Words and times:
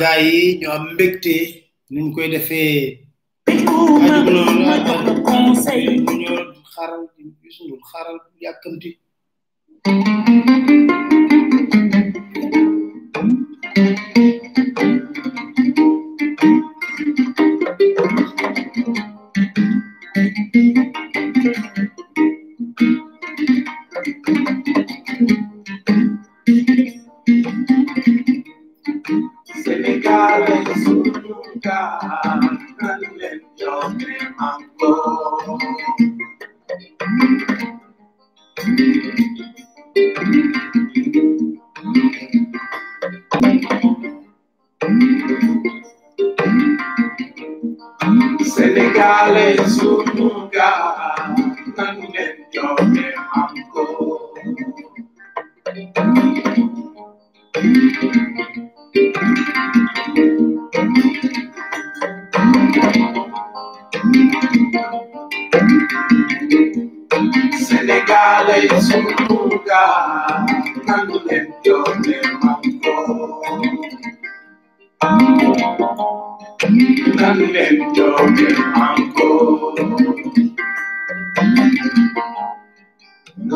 gaa 0.00 0.18
yi 0.26 0.36
ñu 0.60 0.68
am 0.76 0.82
mbégte 0.92 1.34
nuñ 1.92 2.06
koy 2.14 2.28
defee 2.34 2.78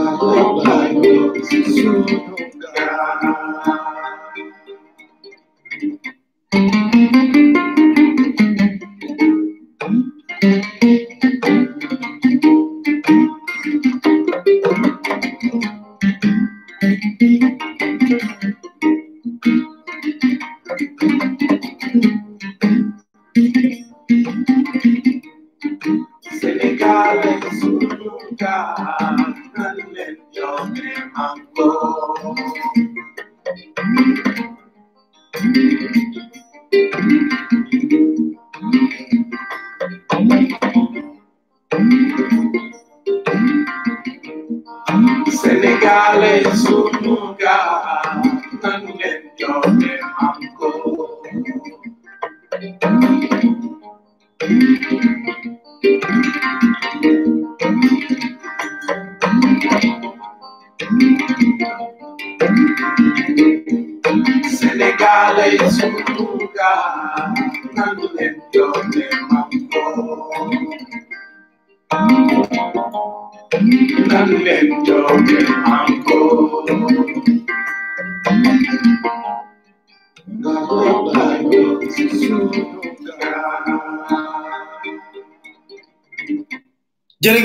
I 0.01 0.15
will 0.95 1.45
soon. 1.45 2.48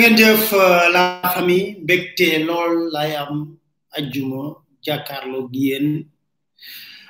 ngeen 0.03 0.17
jëf 0.19 0.51
euh, 0.53 0.89
la 0.91 1.21
famille 1.33 1.79
mbégte 1.81 2.27
lool 2.47 2.91
lay 2.91 3.15
am 3.15 3.55
ajjuma 3.91 4.44
jàkkaarloo 4.85 5.47
gi 5.53 5.67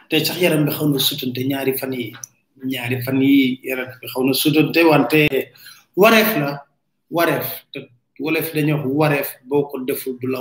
te 0.09 0.15
sax 0.25 0.37
yaram 0.41 0.65
bi 0.65 0.71
xaw 0.77 0.87
na 0.87 0.99
sutante 1.07 1.41
ñaari 1.49 1.73
fan 1.79 1.93
yi 1.99 2.05
ñaari 2.71 2.95
fan 3.03 3.17
yi 3.21 3.59
yaram 3.67 3.87
bi 4.01 4.05
xaw 4.11 4.23
na 4.27 4.33
sutante 4.41 4.79
wante 4.91 5.19
wareef 6.01 6.31
la 6.41 6.49
wareef 7.15 7.47
te 7.71 7.79
wolof 8.23 8.47
dañuy 8.53 8.81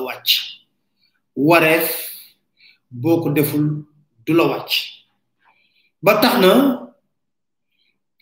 wax 0.06 0.24
wareef 1.48 1.86
boo 3.02 3.16
ko 3.22 3.28
deful 3.36 3.66
du 4.24 4.32
la 4.38 4.44
ba 6.04 6.12
tax 6.22 6.34
na 6.42 6.52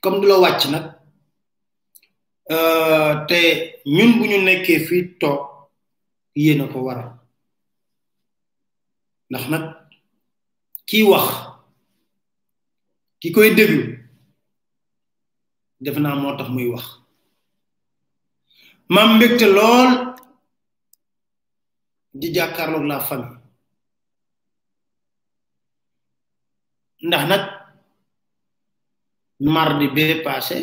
comme 0.03 0.17
du 0.21 0.27
la 0.31 0.51
nag 0.73 0.87
Euh, 2.53 3.25
te 3.29 3.41
ñun 3.97 4.11
bu 4.19 4.25
ñu 4.31 4.39
nekkee 4.45 4.85
fii 4.87 5.05
toog 5.21 5.41
yéen 6.43 6.63
ko 6.73 6.79
waral 6.87 7.11
ndax 9.29 9.45
nag 9.53 9.65
kii 10.89 11.05
wax 11.11 11.29
ki 13.21 13.29
koy 13.35 13.49
déglu 13.59 13.83
def 15.85 15.97
naa 16.03 16.17
moo 16.21 16.37
tax 16.39 16.49
muy 16.55 16.67
wax 16.75 16.87
ma 18.93 19.01
mbégte 19.13 19.47
lool 19.57 19.91
di 22.19 22.27
jàkkaarloog 22.35 22.87
la 22.91 22.99
famille 23.09 23.39
ndax 27.07 27.23
nag 27.31 27.43
mardi 29.55 29.87
bee 29.95 30.15
passé 30.29 30.59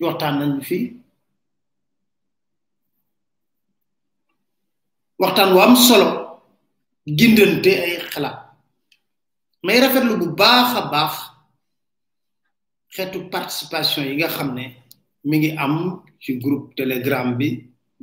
ci 0.00 0.06
waxtaan 0.06 0.36
nañu 0.38 0.60
fii 0.68 0.84
waxtaan 5.20 5.52
wu 5.54 5.60
am 5.66 5.74
solo 5.88 6.08
gindante 7.18 7.70
ay 7.84 7.92
xalaat 8.12 8.36
may 9.66 9.78
rafetlu 9.82 10.14
bu 10.20 10.26
baax 10.40 10.68
a 10.80 10.90
baax 10.92 11.12
xeetu 12.94 13.18
participation 13.32 14.04
yi 14.08 14.14
nga 14.16 14.28
xam 14.36 14.50
ne 14.54 14.64
mu 15.28 15.36
ngi 15.36 15.50
am 15.64 15.74
ci 16.22 16.30
groupe 16.42 16.74
telegram 16.74 17.28
bi 17.38 17.48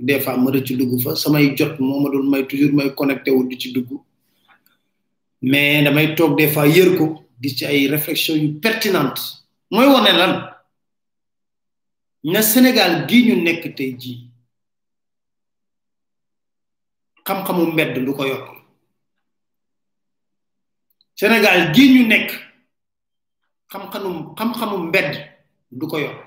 des 0.08 0.20
fois 0.20 0.38
ma 0.38 0.52
ci 0.66 0.76
dugg 0.78 1.02
fa 1.04 1.16
samay 1.16 1.54
jot 1.58 1.76
moom 1.80 2.04
ma 2.04 2.10
doon 2.10 2.30
may 2.30 2.44
toujours 2.48 2.74
may 2.74 2.94
connecté 2.94 3.32
wu 3.32 3.44
di 3.50 3.58
ci 3.58 3.72
dugg 3.74 3.90
mais 5.42 5.84
damay 5.84 6.14
toog 6.16 6.38
des 6.38 6.50
fois 6.54 6.68
yër 6.68 6.98
ko 6.98 7.06
gis 7.42 7.56
ci 7.58 7.66
ay 7.66 7.88
réflexion 7.88 8.36
yu 8.36 8.60
pertinente 8.62 9.20
mooy 9.72 9.88
wane 9.88 10.12
lan 10.20 10.34
na 12.32 12.42
Sénégal 12.42 12.94
gi 13.10 13.18
ñu 13.28 13.36
nekk 13.46 13.64
tey 13.78 13.92
jii 14.02 14.18
xam-xamu 17.26 17.64
mbedd 17.72 17.94
du 18.06 18.12
ko 18.18 18.24
yokk 18.32 18.48
Sénégal 21.20 21.60
gi 21.74 21.84
ñu 21.94 22.02
nekk 22.12 22.30
xam-xamu 23.72 24.10
xam-xamu 24.38 24.78
mbedd 24.88 25.12
du 25.80 25.86
ko 25.92 25.98
yokk 26.06 26.20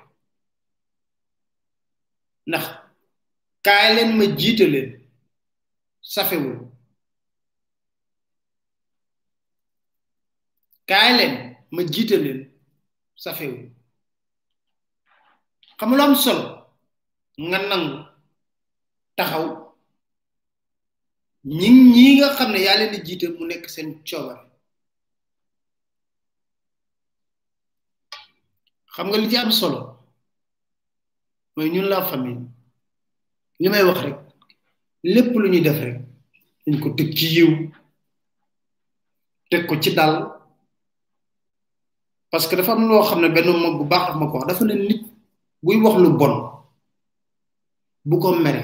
ndax 2.49 2.67
kaay 3.65 3.89
leen 3.95 4.11
ma 4.19 4.25
jiite 4.39 4.65
safewul 6.13 6.59
kaay 10.91 11.13
ma 11.75 11.83
jiite 11.93 12.17
leen 12.25 12.41
safewul 13.23 13.65
xam 15.81 15.97
lu 15.97 16.03
am 16.05 16.15
solo 16.15 16.43
nga 17.49 17.59
nang 17.69 17.87
taxaw 19.17 19.45
ñi 21.59 21.69
ñi 21.95 22.05
nga 22.19 22.29
xam 22.37 22.51
ne 22.53 22.61
yaa 22.67 22.79
leen 22.79 22.93
di 22.93 22.99
jiite 23.07 23.27
mu 23.37 23.45
nekk 23.47 23.65
seen 23.75 23.89
coobare 24.09 24.45
xam 28.95 29.07
nga 29.09 29.19
li 29.23 29.31
ci 29.31 29.37
am 29.39 29.53
solo 29.61 29.81
mooy 31.55 31.69
ñun 31.75 31.89
la 31.91 32.09
famille 32.11 32.45
li 33.61 33.67
may 33.71 33.85
wax 33.89 33.99
rek 34.07 34.19
lépp 35.15 35.29
lu 35.41 35.47
ñuy 35.53 35.63
def 35.67 35.81
rek 35.87 35.99
dañ 36.63 36.77
ko 36.83 36.89
teg 36.97 37.09
ci 37.19 37.27
yiw 37.37 37.51
teg 39.51 39.63
ko 39.69 39.75
ci 39.83 39.91
dal 39.99 40.15
parce 42.31 42.47
que 42.49 42.57
dafa 42.57 42.73
am 42.73 42.83
loo 42.89 43.03
xam 43.09 43.21
ne 43.23 43.29
benn 43.35 43.49
moom 43.61 43.77
bu 43.79 43.85
baax 43.93 44.07
ma 44.19 44.27
ko 44.31 44.37
wax 44.39 44.47
dafa 44.49 44.65
ne 44.65 44.75
nit 44.89 45.05
buy 45.63 45.77
wax 45.81 45.95
lu 46.01 46.11
bon 46.17 46.33
bu 48.09 48.17
ko 48.21 48.33
mere 48.37 48.63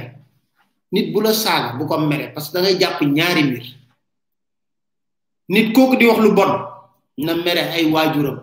nit 0.93 1.13
bu 1.13 1.21
la 1.21 1.33
sal 1.33 1.77
bu 1.79 1.85
ko 1.89 1.99
mere 2.01 2.33
parce 2.35 2.53
da 2.53 2.61
ngay 2.61 2.77
japp 2.81 3.01
ñaari 3.05 3.43
mir 3.53 3.65
nit 5.53 5.73
koku 5.75 5.97
di 5.97 6.07
wax 6.09 6.19
lu 6.25 6.33
bon 6.39 6.53
na 7.25 7.33
mere 7.45 7.63
ay 7.77 7.85
wajuram 7.93 8.39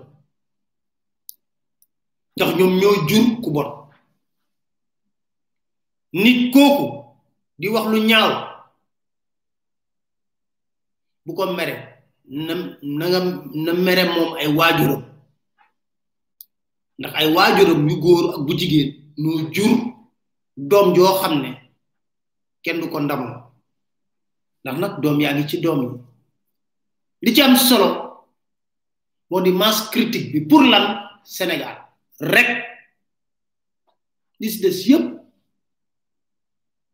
tax 2.37 2.49
ñom 2.57 2.73
ñoy 2.81 2.97
jur 3.09 3.25
ku 3.43 3.49
bon 3.55 3.69
nit 6.21 6.39
koku 6.53 6.85
di 7.59 7.67
wax 7.73 7.85
lu 7.91 7.97
ñaaw 8.09 8.31
bu 11.25 11.31
ko 11.37 11.43
mere 11.57 11.73
na 12.45 12.53
na 13.65 13.71
mere 13.85 14.03
mom 14.15 14.29
ay 14.41 14.49
wajuram 14.57 15.03
ndax 16.99 17.13
ay 17.19 17.27
waajuram 17.35 17.81
yu 17.89 17.95
goor 18.03 18.23
ak 18.35 18.43
bu 18.47 18.53
jigen 18.59 18.89
no 19.23 19.31
jur 19.53 19.73
dom 20.69 20.87
jo 20.95 21.05
xamne 21.21 21.51
kenn 22.63 22.79
du 22.81 22.87
ko 22.93 22.99
ndamoo 23.05 23.37
ndax 24.61 24.75
nak 24.81 24.93
dom 25.01 25.17
yaangi 25.23 25.41
dicam 25.43 25.49
ci 25.59 25.61
dom 25.65 25.79
li 27.23 27.31
ci 27.35 27.41
am 27.41 27.55
solo 27.67 27.87
moo 29.29 29.41
di 29.43 29.51
critique 29.91 30.31
bi 30.33 30.39
pour 30.49 30.63
lan 30.71 30.85
senegal 31.23 31.77
rek 32.19 32.49
dis 34.39 34.59
des 34.61 34.87
yeb 34.89 35.03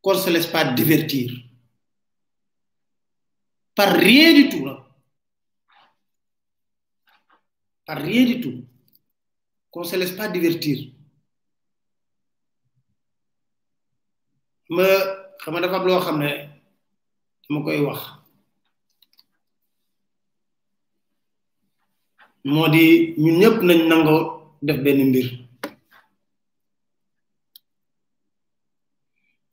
qu'on 0.01 0.15
se 0.15 0.47
pas 0.51 0.63
divertir 0.73 1.31
par 3.75 3.91
rien 3.93 4.33
du 4.33 4.49
tout 4.49 4.65
par 7.85 7.97
rien 7.97 8.25
du 8.25 8.41
tout 8.41 8.68
qu'on 9.71 9.81
ne 9.81 9.85
se 9.85 9.95
laisse 9.95 10.11
pas 10.15 10.27
divertir 10.29 10.93
Mais 14.69 14.99
xam 15.41 15.53
nga 15.53 15.61
dafa 15.61 15.75
am 15.77 15.85
loo 15.87 15.99
Je 16.01 16.47
ne 17.53 17.59
koy 17.63 17.79
wax 17.87 18.01
moo 22.51 22.67
ñun 23.23 23.35
ñëpp 23.41 23.57
nañ 23.67 23.79
nango 23.89 24.15
def 24.67 24.77
benn 24.83 25.09
mbir 25.09 25.27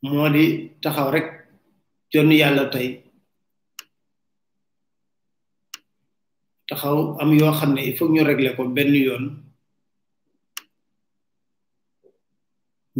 moo 0.02 0.28
taxaw 0.82 1.10
rek 1.10 1.26
jonn 2.12 2.30
yàlla 2.40 2.64
tey 2.72 2.88
taxaw 6.68 6.96
am 7.20 7.30
yoo 7.38 7.52
xam 7.58 7.72
ne 7.74 7.82
il 7.88 7.96
faut 7.96 8.08
ñu 8.10 8.22
régler 8.24 8.54
ko 8.56 8.64
benn 8.76 9.44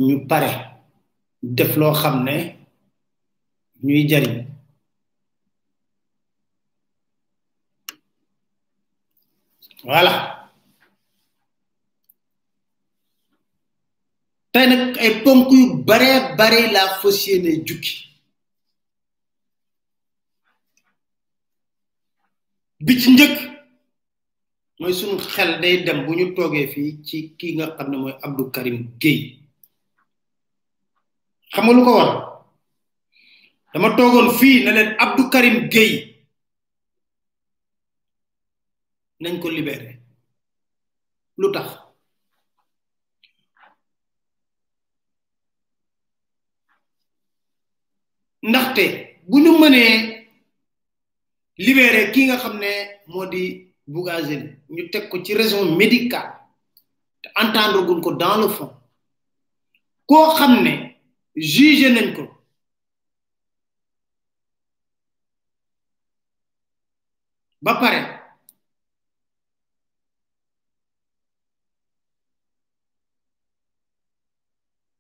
ñu 0.05 0.17
pare 0.31 0.51
def 1.57 1.77
loo 1.81 1.95
xam 2.03 2.17
ne 2.27 2.35
ñuy 3.85 4.03
jariñ 4.11 4.37
voilà 9.87 10.13
tey 14.53 14.67
nag 14.71 14.83
ay 15.05 15.13
ponk 15.25 15.45
yu 15.53 15.61
bare 15.89 16.09
bare 16.39 16.59
laa 16.75 16.91
fas 17.01 17.17
jukki 17.67 17.95
bi 22.85 22.93
njëkk 23.15 23.37
mooy 24.79 24.95
sunu 24.99 25.17
xel 25.35 25.51
day 25.63 25.77
dem 25.85 25.99
bu 26.05 26.13
ñu 26.19 26.25
toogee 26.37 26.67
fii 26.73 26.91
ci 27.07 27.17
kii 27.39 27.53
nga 27.57 27.67
xam 27.77 27.87
ne 27.91 27.97
mooy 28.03 28.17
abdu 28.25 28.43
Karim 28.55 28.79
Gueye 29.01 29.29
xamalu 31.57 31.81
ko 31.89 31.93
won 31.99 32.11
dama 33.73 33.89
toogoon 33.97 34.29
fii 34.39 34.57
ne 34.65 34.71
leen 34.77 34.89
Abdou 35.05 35.27
Karim 35.35 35.57
Gueye 35.73 36.01
nañ 39.23 39.35
ko 39.43 39.49
libéré 39.57 39.91
lu 41.41 41.49
tax 41.55 41.67
ndaxte 48.49 48.85
bu 49.29 49.37
ñu 49.45 49.53
mënee 49.63 49.91
libéré 51.67 52.01
ki 52.13 52.21
nga 52.25 52.37
xam 52.43 52.55
ne 52.63 52.73
moo 53.11 53.27
di 53.33 53.43
Bougazeli 53.93 54.49
ñu 54.75 54.83
teg 54.93 55.05
ko 55.11 55.17
ci 55.25 55.33
raison 55.41 55.77
médicale 55.81 56.33
te 57.23 57.29
entendre 57.43 57.81
ko 58.05 58.11
dans 58.23 58.39
le 58.43 58.47
fond 58.57 58.73
koo 60.09 60.35
xam 60.39 60.55
ne 60.67 60.96
jugé 61.39 61.91
nañ 61.93 62.15
ko 62.17 62.23
ba 67.61 67.73
pare 67.81 68.01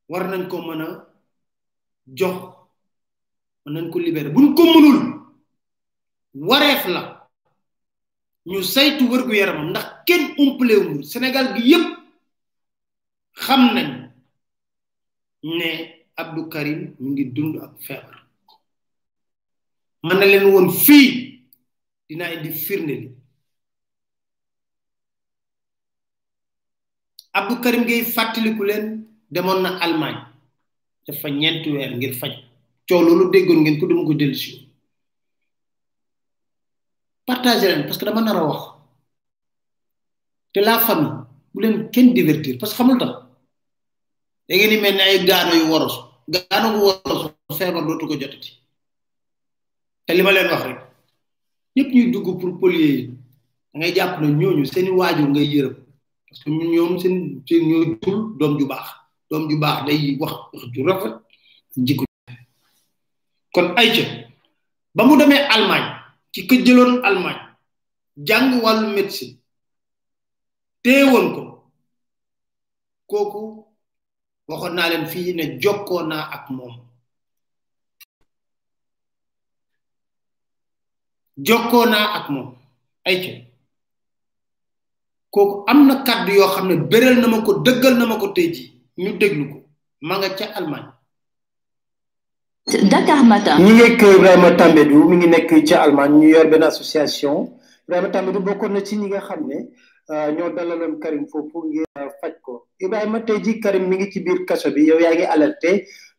war 0.08 0.24
nañ 0.28 0.42
ko 0.50 0.56
mën 0.66 0.80
a 0.86 0.88
jox 2.18 2.36
mën 3.64 3.72
nañ 3.74 3.86
ko 3.90 3.98
libéré 4.00 4.28
buñ 4.34 4.46
ko 4.56 4.62
mënul 4.72 4.98
wareef 6.48 6.82
la 6.94 7.02
ñu 8.50 8.60
saytu 8.72 9.08
wér 9.10 9.22
gu 9.26 9.32
yaram 9.38 9.60
ndax 9.70 9.86
kenn 10.06 10.24
umpalewul 10.42 11.00
Sénégal 11.12 11.46
gi 11.54 11.62
yépp 11.70 11.86
xam 13.42 13.62
nañ 13.74 13.90
ne 15.58 15.95
abdou 16.16 16.48
karim 16.48 16.96
mu 16.98 17.12
ngi 17.12 17.24
dund 17.32 17.60
ak 17.62 17.72
febar 17.84 18.16
man 20.02 20.18
na 20.18 20.26
len 20.26 20.48
won 20.52 20.68
fi 20.72 20.98
dina 22.08 22.32
indi 22.34 22.50
firne 22.50 22.94
li 23.04 23.08
abdou 27.38 27.60
karim 27.60 27.84
ngay 27.84 28.02
ku 28.56 28.62
len 28.64 28.84
demon 29.30 29.62
na 29.62 29.78
allemagne 29.84 30.24
dafa 31.06 31.28
ñent 31.28 31.64
wer 31.66 31.92
ngir 31.96 32.14
faj 32.16 32.32
ciow 32.88 33.02
lolu 33.04 33.30
deggon 33.32 33.60
ngeen 33.60 33.80
ko 33.80 33.86
dum 33.86 34.04
ko 34.06 34.14
ci 34.34 34.66
partager 37.26 37.70
len 37.70 37.82
parce 37.86 37.98
que 37.98 38.06
dama 38.06 38.20
nara 38.22 38.42
wax 38.48 38.62
te 40.54 40.60
la 40.60 40.78
famille 40.86 41.26
bu 41.52 41.60
len 41.60 41.90
ken 41.92 42.14
divertir 42.14 42.56
parce 42.58 42.72
que 42.72 42.78
xamul 42.78 42.98
tax 42.98 43.25
da 44.48 44.54
ngeen 44.54 44.70
di 44.70 44.78
mel 44.78 44.94
ni 44.94 45.26
gaano 45.26 45.54
yu 45.54 45.66
worosu 45.70 46.00
gaano 46.28 46.68
gu 46.76 46.84
worosu 46.86 47.34
feebar 47.58 47.84
dootu 47.84 48.06
ko 48.06 48.16
jotati 48.16 48.52
te 50.06 50.14
li 50.14 50.22
ma 50.22 50.30
leen 50.32 50.48
wax 50.50 50.62
rek 50.62 50.80
ñëpp 51.76 51.88
ñuy 51.92 52.10
dugg 52.12 52.26
pour 52.40 52.58
polier 52.60 52.86
yi 52.90 53.06
da 53.08 53.14
ngay 53.78 53.92
jàpp 53.94 54.20
ne 54.20 54.26
ñooñu 54.28 54.64
seeni 54.66 54.90
waajur 54.90 55.28
ngay 55.28 55.46
yërëm 55.54 55.74
parce 56.28 56.44
que 56.44 56.50
ñoom 56.50 56.98
seen 56.98 57.42
seen 57.46 57.62
ñoo 57.68 57.98
jur 58.02 58.36
doom 58.38 58.58
ju 58.58 58.66
baax 58.66 58.86
doom 59.30 59.48
ju 59.50 59.58
baax 59.58 59.84
day 59.86 60.16
wax 60.20 60.32
wax 60.52 60.64
ju 60.72 60.82
rafet 60.86 61.14
jikko 61.76 62.04
kon 63.52 63.74
ay 63.76 63.88
ca 63.94 64.04
ba 64.94 65.04
mu 65.04 65.16
demee 65.18 65.42
Allemagne 65.54 65.90
ci 66.32 66.46
kë 66.46 66.54
jëloon 66.64 67.02
jàng 68.16 68.60
wàllu 68.62 68.94
médecine 68.94 69.36
téewoon 70.82 71.34
ko 71.34 71.58
kooku 73.06 73.65
waxoon 74.50 74.74
naa 74.76 74.88
leen 74.90 75.06
fii 75.12 75.28
ne 75.38 75.44
jokkoo 75.62 76.02
naa 76.10 76.24
ak 76.36 76.44
moom 76.56 76.74
jokkoo 81.46 81.84
naa 81.92 82.06
ak 82.18 82.26
moom 82.34 82.48
ay 83.08 83.16
ci 83.24 83.32
kooku 85.34 85.56
am 85.70 85.80
na 85.88 85.94
kàdd 86.06 86.26
yoo 86.38 86.52
xam 86.54 86.66
ne 86.68 86.74
béral 86.90 87.16
na 87.20 87.26
ma 87.32 87.38
ko 87.46 87.52
dëggal 87.66 87.94
na 87.98 88.04
ma 88.10 88.20
ko 88.22 88.26
tey 88.36 88.48
ji 88.54 88.64
ñu 89.02 89.10
déglu 89.20 89.44
ko 89.52 89.58
ma 90.06 90.14
nga 90.18 90.28
ca 90.38 90.46
Allemagne 90.58 90.90
Dakar 92.90 93.20
Matin 93.30 93.58
ñu 93.64 93.72
nekk 93.78 94.00
Ibrahima 94.14 94.50
Tambédou 94.58 95.02
mi 95.08 95.14
ngi 95.18 95.28
nekk 95.34 95.50
ca 95.68 95.76
Allemagne 95.84 96.16
ñu 96.20 96.28
yor 96.34 96.46
benn 96.52 96.68
association 96.72 97.34
Ibrahima 97.84 98.08
Tambédou 98.14 98.44
bokkoon 98.46 98.72
na 98.74 98.80
ci 98.86 98.94
ñi 99.00 99.06
nga 99.10 99.20
xam 99.26 99.40
ne 99.50 99.56
euh, 100.12 100.28
ñoo 100.36 100.48
dalaloon 100.56 100.94
Karim 101.02 101.24
foofu 101.30 101.58
ngir 101.68 101.84
euh, 102.00 102.08
faj 102.20 102.34
ko 102.46 102.54
ibrahima 102.82 103.20
tay 103.26 103.38
ji 103.44 103.60
karim 103.62 103.88
mi 103.90 103.96
ngi 103.98 104.10
ci 104.12 104.18
biir 104.24 104.42
kasso 104.48 104.70
bi 104.74 104.82
yow 104.88 104.98
yaangi 105.04 105.26
alerté 105.34 105.70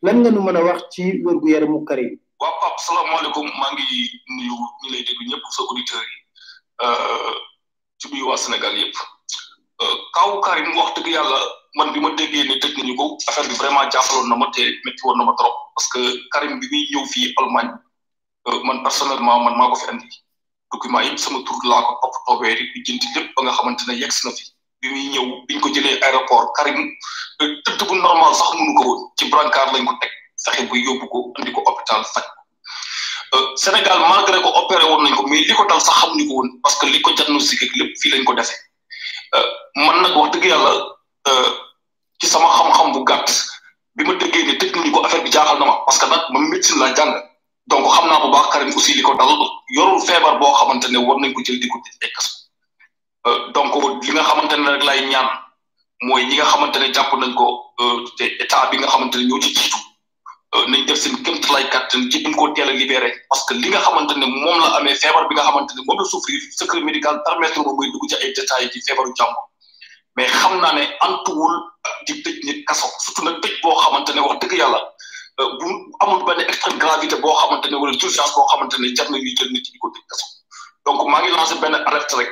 lan 0.07 0.15
nga 0.21 0.29
nu 0.31 0.41
mëna 0.47 0.61
wax 0.67 0.79
ci 0.93 1.03
wërgu 1.27 1.47
yaramu 1.53 1.79
karim 1.89 2.09
wa 2.41 2.49
pap 2.61 2.75
alaykum 3.19 3.47
ma 3.59 3.67
ngi 3.73 3.85
nuyu 4.37 4.57
ñu 4.79 4.87
lay 4.93 5.01
déglu 5.07 5.23
ñepp 5.33 5.45
sa 5.55 5.61
auditeur 5.69 6.05
yi 6.11 6.17
euh 6.87 7.35
ci 7.99 8.05
bi 8.11 8.21
wa 8.29 8.37
sénégal 8.43 8.75
yépp 8.81 8.95
euh 9.83 9.95
kaw 10.15 10.29
karim 10.47 10.73
wax 10.77 10.89
dëgg 10.97 11.07
yalla 11.17 11.39
man 11.77 11.93
bima 11.93 12.09
déggé 12.19 12.43
ni 12.43 12.53
ne 12.55 12.59
tëj 12.61 12.73
nañu 12.79 12.93
ko 12.99 13.05
affaire 13.27 13.47
bi 13.49 13.55
vraiment 13.61 13.91
jaxalon 13.95 14.27
na 14.29 14.35
ma 14.43 14.49
té 14.57 14.61
metti 14.85 15.01
won 15.05 15.17
na 15.17 15.25
ma 15.29 15.33
trop 15.37 15.53
parce 15.75 15.87
que 15.93 16.01
karim 16.33 16.59
bi 16.59 16.65
muy 16.71 16.83
ñëw 16.93 17.05
fii 17.13 17.33
allemagne 17.39 17.73
man 18.67 18.83
personnellement 18.89 19.39
man 19.45 19.57
mako 19.61 19.75
fi 19.85 19.89
andi 19.93 20.09
document 20.73 21.05
yëpp 21.07 21.19
sama 21.25 21.39
tour 21.45 21.59
la 21.71 21.81
ko 21.87 21.93
top 22.01 22.13
toobee 22.27 22.55
di 22.61 22.83
jënti 22.85 23.07
lépp 23.15 23.33
ba 23.35 23.41
nga 23.43 23.53
xamantene 23.57 23.93
yex 24.05 24.25
na 24.25 24.31
fi 24.37 24.53
bi 24.87 24.93
muy 24.95 25.11
ñëw 25.13 25.27
biñ 25.47 25.59
ko 25.59 25.67
jëlee 25.69 25.99
aéroport 26.05 26.51
Karim 26.57 26.79
tëdd 27.67 27.81
bu 27.87 27.95
normal 27.99 28.31
sax 28.35 28.53
mënu 28.55 28.71
ko 28.79 28.83
woon 28.87 28.99
ci 29.19 29.27
brancard 29.29 29.73
lañ 29.75 29.83
ko 29.85 29.93
teg 30.01 30.11
fexe 30.45 30.63
ba 30.71 30.75
yóbbu 30.79 31.05
ko 31.11 31.17
andi 31.37 31.51
ko 31.51 31.59
hôpital 31.67 32.03
faj 32.13 32.23
euh, 33.35 33.47
Sénégal 33.59 33.99
malgré 34.09 34.39
ko 34.41 34.49
opéré 34.49 34.85
woon 34.87 35.03
nañ 35.03 35.15
ko 35.19 35.27
mais 35.27 35.43
li 35.43 35.53
ko 35.53 35.65
dal 35.67 35.81
sax 35.83 35.95
xamuñu 36.01 36.23
ko 36.27 36.33
woon 36.39 36.49
parce 36.63 36.75
que 36.79 36.85
li 36.87 37.01
ko 37.01 37.11
diagnostic 37.11 37.63
ak 37.67 37.71
lépp 37.79 37.97
fii 37.99 38.11
lañ 38.15 38.23
ko 38.23 38.33
defee 38.33 38.59
euh, 39.35 39.47
man 39.83 40.01
nag 40.01 40.13
wax 40.15 40.31
dëgg 40.35 40.47
yàlla 40.51 40.71
euh, 41.29 41.49
ci 42.21 42.27
sama 42.31 42.47
xam-xam 42.57 42.91
bu 42.95 43.03
gàtt 43.03 43.27
bi 43.97 44.03
ma 44.07 44.13
déggee 44.15 44.45
ne 44.47 44.53
tëj 44.55 44.71
nañu 44.75 44.91
ko 44.95 45.03
affaire 45.05 45.23
bi 45.23 45.31
jaaxal 45.35 45.59
na 45.59 45.65
ma 45.65 45.75
parce 45.85 45.99
que 45.99 46.05
nag 46.07 46.21
man 46.31 46.43
médecine 46.53 46.79
laa 46.79 46.95
jàng 46.95 47.13
donc 47.67 47.83
xam 47.93 48.05
naa 48.07 48.23
bu 48.23 48.31
baax 48.31 48.47
Karim 48.55 48.71
aussi 48.71 48.95
li 48.95 49.03
ko 49.03 49.13
dal 49.19 49.31
yorul 49.75 49.99
feebar 50.07 50.39
boo 50.39 50.55
xamante 50.59 50.87
ne 50.91 50.99
war 51.05 51.17
nañ 51.19 51.33
ko 51.35 51.41
jël 51.43 51.59
di 51.59 51.67
ko 51.67 51.77
tëj 51.83 51.97
ay 52.07 52.11
kasu 52.15 52.36
Euh, 53.27 53.51
donc 53.51 53.73
li 54.05 54.11
nga 54.15 54.23
xamante 54.29 54.55
ne 54.57 54.69
rek 54.73 54.83
lay 54.89 54.99
ñaan 55.13 55.27
mooy 56.07 56.23
ñi 56.29 56.35
nga 56.37 56.45
xamante 56.51 56.77
ne 56.79 56.87
jàpp 56.95 57.11
nañ 57.21 57.33
ko 57.39 57.47
euh, 57.81 57.97
te 58.17 58.23
état 58.43 58.69
bi 58.71 58.77
nga 58.79 58.87
xamante 58.93 59.15
ne 59.19 59.23
ñoo 59.29 59.41
ci 59.43 59.49
jiitu 59.57 59.79
euh, 60.55 60.63
nañ 60.71 60.85
def 60.87 60.95
seen 61.03 61.15
kéemtalaay 61.23 61.65
kàttan 61.73 62.01
ci 62.11 62.17
buñ 62.23 62.31
ko 62.39 62.47
teel 62.55 62.69
a 62.75 63.09
parce 63.29 63.43
que 63.49 63.53
li 63.55 63.67
nga 63.69 63.81
xamante 63.85 64.13
ne 64.21 64.25
moom 64.41 64.57
la 64.63 64.67
amee 64.79 64.95
feebar 65.01 65.27
bi 65.29 65.35
nga 65.35 65.43
xamante 65.47 65.71
ne 65.77 65.81
moom 65.87 65.97
la 65.99 66.05
souffrir 66.11 66.39
secret 66.59 66.79
médical 66.81 67.19
permettre 67.27 67.57
moom 67.59 67.75
muy 67.77 67.91
dugg 67.91 68.03
ci 68.11 68.15
ay 68.23 68.31
détails 68.37 68.69
ci 68.71 68.79
feebaru 68.87 69.11
jàmbur 69.17 69.43
mais 70.15 70.27
xam 70.39 70.53
naa 70.61 70.71
ne 70.77 70.83
antuwul 71.05 71.55
di 72.07 72.13
tëj 72.23 72.37
nit 72.47 72.59
kaso 72.67 72.87
surtout 73.03 73.23
nag 73.27 73.35
tëj 73.43 73.53
xamante 73.83 74.09
ne 74.15 74.21
wax 74.25 74.35
dëgg 74.41 74.53
yàlla 74.61 74.79
bu 75.59 75.67
amul 76.01 76.23
benn 76.27 76.39
extrême 76.51 76.77
gravité 76.83 77.15
boo 77.23 77.35
xamante 77.41 77.65
ne 77.71 77.75
wala 77.81 77.91
urgence 78.05 78.31
boo 78.35 78.47
xamante 78.51 78.75
ne 78.81 78.87
jar 78.95 79.07
na 79.11 79.17
ñuy 79.19 79.33
jël 79.37 79.49
nit 79.55 79.65
ko 79.81 79.87
tëj 79.93 80.03
kaso 80.11 80.25
donc 80.85 80.99
maa 81.11 81.19
ngi 81.21 81.31
lancé 81.37 81.55
benn 81.61 81.75
alerte 81.87 82.15
rek. 82.21 82.31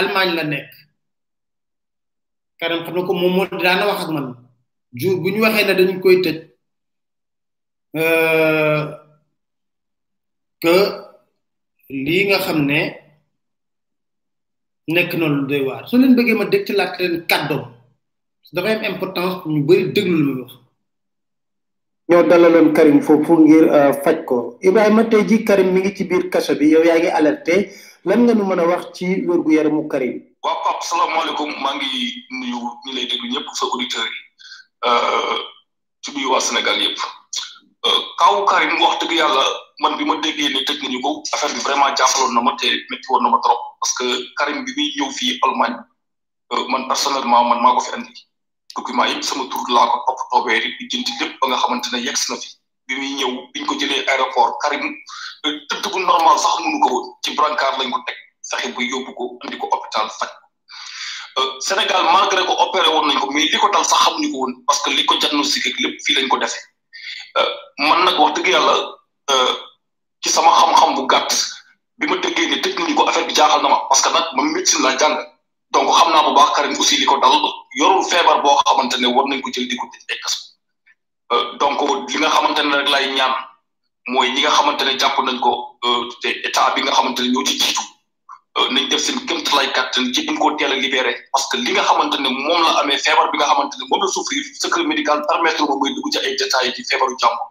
almaañ 0.00 0.28
la 0.38 0.44
nekk 0.52 0.72
kanam 2.60 2.80
xam 2.86 2.94
na 2.94 3.06
ko 3.06 3.12
moom 3.20 3.34
moo 3.36 3.58
daana 3.64 3.86
wax 3.88 4.00
ak 4.04 4.10
man 4.16 4.26
jour 4.98 5.16
bu 5.22 5.28
ñu 5.30 5.42
waxee 5.44 5.66
ne 5.66 5.72
dañu 5.78 5.98
koy 6.04 6.16
tëj 6.24 6.36
euh, 8.00 8.80
que 10.62 10.76
lii 12.04 12.22
nga 12.26 12.38
xam 12.44 12.58
ne 12.70 12.80
nekk 14.94 15.10
noonu 15.14 15.36
lu 15.40 15.46
doy 15.50 15.62
waar 15.68 15.82
soo 15.88 15.98
leen 16.00 16.14
bëggee 16.16 16.38
ma 16.38 16.44
dégtalaat 16.52 16.92
leen 16.98 17.16
kàddoom 17.30 17.64
dafay 18.54 18.74
am 18.74 18.84
importance 18.94 19.40
ñu 19.52 19.60
bëri 19.68 19.92
déglu 19.94 20.18
lu 20.18 20.22
muy 20.32 20.36
wax. 20.42 20.50
ñoo 22.08 22.22
dalaloon 22.28 22.68
Karim 22.76 22.98
foofu 23.06 23.32
ngir 23.42 23.64
euh, 23.78 23.92
faj 24.04 24.18
ko 24.28 24.36
Ibrahima 24.66 25.02
tey 25.10 25.22
ji 25.28 25.36
Karim 25.48 25.68
mi 25.74 25.80
ngi 25.80 25.92
ci 25.96 26.04
biir 26.08 26.24
kaso 26.32 26.52
bi 26.58 26.70
yow 26.74 26.82
yaa 26.88 26.98
ngi 27.00 27.10
alerté. 27.18 27.54
lan 28.08 28.22
nga 28.22 28.34
nu 28.38 28.44
mën 28.46 28.62
a 28.62 28.66
wax 28.70 28.82
ci 28.96 29.06
wérgu 29.28 29.50
yaramu 29.56 29.82
Karim. 29.92 30.14
waaw 30.44 30.58
Pape 30.64 30.82
salaamaaleykum 30.90 31.50
maa 31.62 31.74
ngi 31.76 31.90
nuyu 32.38 32.60
ñi 32.84 32.90
lay 32.96 33.06
déglu 33.10 33.26
ñëpp 33.32 33.46
sa 33.58 33.64
auditeurs 33.66 34.10
yi 34.10 34.20
euh, 34.88 35.38
ci 36.02 36.08
nuyu 36.14 36.28
waa 36.32 36.40
Sénégal 36.46 36.78
yëpp 36.82 36.98
euh, 37.86 38.00
kaw 38.20 38.44
Karim 38.50 38.72
wax 38.82 38.94
dëgg 39.00 39.12
yàlla 39.20 39.42
man 39.82 39.96
bi 39.98 40.04
ma 40.06 40.14
déggee 40.24 40.50
ne 40.54 40.60
tëj 40.66 40.78
nañu 40.82 41.00
ko 41.04 41.08
affaire 41.34 41.54
bi 41.54 41.60
vraiment 41.66 41.96
jàppaloon 41.98 42.32
na 42.34 42.40
ma 42.46 42.52
te 42.60 42.68
métti 42.90 43.06
woon 43.10 43.22
na 43.24 43.30
ma 43.30 43.38
trop 43.42 43.58
parce 43.80 43.94
que 43.98 44.06
Karim 44.38 44.64
bi 44.64 44.72
muy 44.76 44.86
ñëw 44.96 45.10
fii 45.18 45.38
Allemagne 45.44 45.78
euh, 46.52 46.64
man 46.70 46.86
personnellement 46.90 47.42
man 47.48 47.60
maa 47.64 47.74
ko 47.74 47.80
fi 47.86 47.90
andi 47.96 48.14
document 48.76 49.10
yëpp 49.10 49.24
sama 49.28 49.48
tur 49.50 49.66
laa 49.76 49.90
ko 49.90 49.96
topp 50.06 50.20
toobee 50.30 50.62
rek 50.62 50.74
di 50.78 50.84
jënd 50.90 51.08
lépp 51.20 51.40
ba 51.40 51.44
nga 51.48 51.56
xamante 51.62 51.88
ne 51.92 51.98
yegg 52.06 52.18
na 52.30 52.36
fi. 52.42 52.50
bi 52.86 53.08
ñëw 53.18 53.30
bi 53.52 53.58
ñu 53.60 53.64
ko 53.66 53.74
jëlee 53.80 54.06
aéroport 54.06 54.54
Karim 54.62 54.84
tëdd 55.68 55.84
bu 55.92 55.98
normal 56.00 56.38
sax 56.38 56.54
mënu 56.62 56.78
ko 56.84 56.88
woon 56.94 57.04
ci 57.22 57.30
brancard 57.36 57.78
lañ 57.80 57.90
ko 57.90 57.98
teg 58.06 58.16
saxi 58.50 58.68
bu 58.74 58.80
yóbbu 58.82 59.10
ko 59.18 59.22
andi 59.42 59.58
ko 59.58 59.66
hôpital 59.72 60.06
faj 60.18 60.30
euh, 61.38 61.50
Sénégal 61.60 62.02
malgré 62.14 62.42
ko 62.46 62.52
opéré 62.54 62.88
woon 62.88 63.06
nañ 63.10 63.18
ko 63.18 63.26
mais 63.34 63.50
li 63.50 63.58
ko 63.58 63.68
dal 63.74 63.84
sax 63.84 63.98
xamuñu 64.06 64.30
ko 64.32 64.38
woon 64.38 64.52
parce 64.66 64.80
que 64.82 64.90
li 64.90 65.04
ko 65.04 65.16
diagnostiqué 65.18 65.70
lépp 65.82 65.98
fii 66.06 66.14
lañ 66.16 66.28
ko 66.30 66.36
defee 66.38 66.62
euh, 67.38 67.50
man 67.88 68.04
nag 68.06 68.18
wax 68.22 68.32
dëgg 68.38 68.50
yàlla 68.54 68.74
euh, 69.34 69.52
ci 70.22 70.30
sama 70.30 70.50
xam-xam 70.60 70.94
bu 70.94 71.06
gàtt 71.10 71.30
bi 71.98 72.06
ma 72.06 72.16
déggee 72.22 72.46
ne 72.50 72.56
tëj 72.62 72.74
nañu 72.78 72.94
ko 72.94 73.08
affaire 73.08 73.26
bi 73.26 73.34
jaaxal 73.34 73.62
na 73.62 73.68
ma 73.68 73.78
parce 73.90 74.00
que 74.02 74.10
nag 74.14 74.24
man 74.38 74.46
médecine 74.54 74.82
laa 74.86 74.96
jàng 74.98 75.16
donc 75.74 75.90
xam 75.98 76.08
naa 76.14 76.22
bu 76.26 76.34
baax 76.38 76.50
Karim 76.56 76.74
aussi 76.78 76.96
li 77.02 77.06
ko 77.10 77.18
dal 77.18 77.34
yorul 77.82 78.04
feebar 78.10 78.42
boo 78.46 78.54
xamante 78.62 78.94
ne 79.02 79.08
war 79.14 79.26
nañ 79.26 79.42
ko 79.42 79.50
jël 79.54 79.66
di 79.70 79.76
ko 79.76 79.86
tëj 79.92 80.04
ay 80.14 80.18
Euh, 81.32 81.58
donc 81.58 81.80
li 82.10 82.18
nga 82.20 82.30
xamante 82.30 82.62
ne 82.62 82.76
rek 82.76 82.88
lay 82.88 83.10
ñaan 83.18 83.32
mooy 84.10 84.30
ñi 84.30 84.40
nga 84.42 84.50
xamante 84.50 84.82
ne 84.84 84.94
jàpp 84.96 85.18
nañ 85.26 85.40
ko 85.42 85.74
euh, 85.84 86.06
te 86.22 86.28
état 86.46 86.70
bi 86.76 86.82
nga 86.82 86.92
xamante 86.94 87.18
ne 87.22 87.28
ñoo 87.34 87.42
ci 87.44 87.58
jiitu 87.58 87.82
euh, 88.58 88.68
nañ 88.70 88.86
def 88.88 89.00
seen 89.02 89.18
kéemtalaay 89.26 89.72
kàttan 89.74 90.14
ci 90.14 90.22
duñ 90.24 90.38
ko 90.38 90.52
teel 90.54 90.70
a 90.70 90.76
libéré 90.78 91.16
parce 91.32 91.48
que 91.50 91.56
li 91.58 91.72
nga 91.74 91.82
xamante 91.82 92.14
ne 92.22 92.28
moom 92.30 92.62
la 92.62 92.78
amee 92.78 92.96
feebar 92.96 93.28
bi 93.32 93.38
nga 93.38 93.46
xamante 93.50 93.74
ne 93.76 93.84
moom 93.90 94.02
la 94.02 94.08
souffrir 94.14 94.38
secret 94.54 94.84
médical 94.86 95.18
permettre 95.26 95.66
ba 95.66 95.74
muy 95.74 95.90
dugg 95.98 96.06
ci 96.14 96.18
ay 96.22 96.36
détails 96.36 96.72
ci 96.78 96.84
feebaru 96.84 97.16
jàmbur 97.20 97.48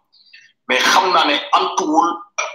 mais 0.69 0.79
xam 0.79 1.11
naa 1.11 1.25
ne 1.25 1.35
antuwul 1.59 2.07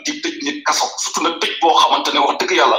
di 0.07 0.13
tëj 0.25 0.37
nit 0.47 0.65
kaso 0.65 0.87
surtout 0.97 1.21
nag 1.25 1.35
tëj 1.41 1.53
xamante 1.83 2.15
ne 2.15 2.19
wax 2.25 2.37
dëgg 2.41 2.53
yàlla 2.61 2.79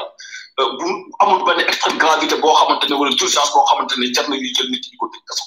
bu 0.57 0.89
amul 1.21 1.43
benn 1.45 1.59
extrême 1.61 1.97
gravité 2.01 2.35
boo 2.41 2.55
xamante 2.57 2.85
ne 2.89 2.95
wala 2.97 3.11
urgence 3.13 3.51
boo 3.53 3.65
xamante 3.69 3.93
ne 4.01 4.05
jar 4.11 4.27
na 4.29 4.35
ñuy 4.35 4.49
jël 4.57 4.67
nit 4.73 4.81
ko 4.99 5.05
tëj 5.13 5.21
kaso 5.29 5.43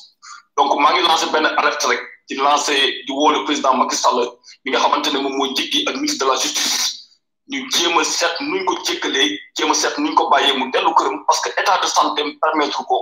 donc 0.56 0.68
maa 0.78 0.92
ngi 0.94 1.02
lancé 1.02 1.26
benn 1.34 1.46
alerte 1.46 1.86
rek. 1.90 2.02
ci 2.28 2.34
lancé 2.36 3.02
di 3.04 3.12
woo 3.12 3.30
le 3.30 3.42
président 3.44 3.74
Macky 3.74 3.96
Sall 3.96 4.28
bi 4.64 4.70
nga 4.70 4.78
xamante 4.80 5.08
ne 5.12 5.18
mo 5.20 5.28
moo 5.28 5.52
jéggi 5.54 5.84
ak 5.86 5.94
ministre 6.00 6.24
de 6.24 6.30
la 6.32 6.38
justice 6.38 7.18
ñu 7.52 7.68
jéem 7.70 7.98
a 8.00 8.04
seet 8.04 8.34
nuñ 8.40 8.64
ko 8.64 8.78
jëkkalee 8.84 9.28
jéem 9.56 9.70
a 9.70 9.74
seet 9.76 9.92
nuñ 10.00 10.14
ko 10.16 10.30
bàyyee 10.32 10.56
mu 10.56 10.70
dellu 10.72 10.94
kërëm 10.96 11.24
parce 11.28 11.40
que 11.44 11.50
état 11.60 11.76
de 11.82 11.86
santé 11.86 12.22
permettre 12.40 12.80
ko 12.88 12.96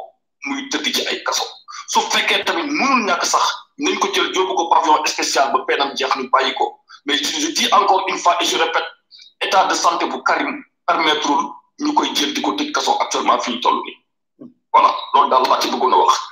muy 0.47 0.67
tëdd 0.71 0.91
ci 0.95 1.07
ay 1.07 1.23
kasso 1.23 1.45
su 1.87 2.00
fekkee 2.02 2.43
tamit 2.45 2.67
mënul 2.67 3.05
ñak 3.07 3.23
sax 3.25 3.45
nañ 3.79 3.95
ko 4.02 4.09
jël 4.12 4.35
yóbbu 4.35 4.55
ko 4.59 4.67
pavillon 4.71 5.05
spécial 5.07 5.52
ba 5.55 5.62
pénam 5.71 5.95
jeex 5.97 6.11
ñu 6.19 6.26
bayiko 6.29 6.81
mais 7.07 7.23
je 7.23 7.49
dis 7.55 7.69
encore 7.73 8.02
une 8.09 8.19
fois 8.19 8.35
et 8.43 8.45
je 8.45 8.57
répète 8.59 8.88
état 9.41 9.67
de 9.71 9.75
santé 9.75 10.07
bu 10.07 10.19
Karim 10.26 10.64
permettre 10.85 11.31
ñu 11.79 11.95
koy 11.95 12.11
jël 12.17 12.35
diko 12.35 12.50
ko 12.50 12.57
tëj 12.59 12.73
kaso 12.73 12.99
actuellement 12.99 13.38
fi 13.38 13.52
ñu 13.55 13.61
voilà 14.73 14.91
loolu 15.14 15.31
dal 15.31 15.43
laa 15.47 15.61
ci 15.61 15.71
bëggoon 15.71 15.95
wax. 15.95 16.31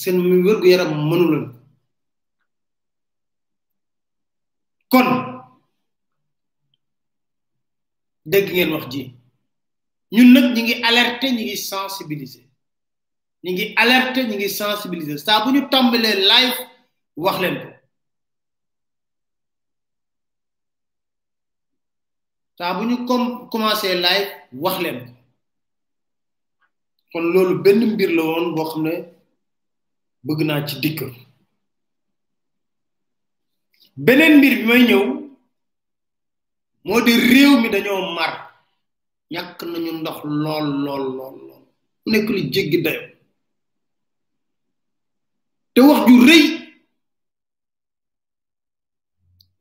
seen 0.00 0.18
wérgu 0.44 0.66
yaram 0.72 0.92
mënu 1.08 1.26
leen 1.32 1.46
kon 4.92 5.08
dégg 8.30 8.46
ngeen 8.52 8.72
wax 8.72 8.84
ji 8.92 9.02
ñun 10.14 10.32
nag 10.32 10.44
ñi 10.54 10.60
ngi 10.62 10.74
alerte 10.88 11.26
ñi 11.34 11.44
ngi 11.44 11.56
sensibiliser 11.68 12.46
ñi 13.42 13.50
ngi 13.52 13.64
alerter 13.82 14.24
ñi 14.28 14.36
ngi 14.36 14.48
sensibiliser 14.58 15.18
saa 15.24 15.42
bu 15.44 15.48
ñu 15.54 15.60
tàmbalee 15.72 16.16
live 16.30 16.58
wax 17.24 17.36
leen 17.42 17.56
ko 17.60 17.68
saa 22.58 22.72
bu 22.76 22.82
ñu 22.88 22.96
com 23.08 23.22
commencé 23.52 23.88
live 24.04 24.28
wax 24.64 24.76
leen 24.84 24.98
kon 27.12 27.24
loolu 27.32 27.54
benn 27.64 27.80
mbir 27.92 28.10
la 28.16 28.22
woon 28.28 28.54
boo 28.56 28.68
xam 28.70 28.82
ne 28.84 28.92
bëgg 30.24 30.40
naa 30.46 30.64
ci 30.66 30.74
dikkam 30.82 31.12
beneen 34.04 34.34
mbir 34.38 34.54
bi 34.58 34.64
may 34.68 34.82
ñëw 34.88 35.04
moo 36.86 37.00
di 37.06 37.12
réew 37.28 37.52
mi 37.60 37.68
dañoo 37.74 38.02
mar 38.16 38.32
ñàkk 39.32 39.58
nañu 39.72 39.90
ndox 40.00 40.18
lool 40.42 40.66
lool 40.84 41.04
lool 41.16 41.34
lool 41.46 41.64
nekk 42.10 42.26
lu 42.34 42.40
jéggi 42.52 42.78
dayo 42.84 43.02
te 45.72 45.80
wax 45.88 46.00
ju 46.06 46.14
rëy 46.28 46.44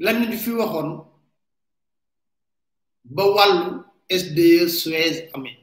lan 0.03 0.15
nañu 0.19 0.37
fi 0.43 0.51
waxoon 0.59 0.89
ba 3.15 3.23
wàllu 3.35 3.65
SDE 4.21 4.61
Suez 4.79 5.15
amee 5.35 5.57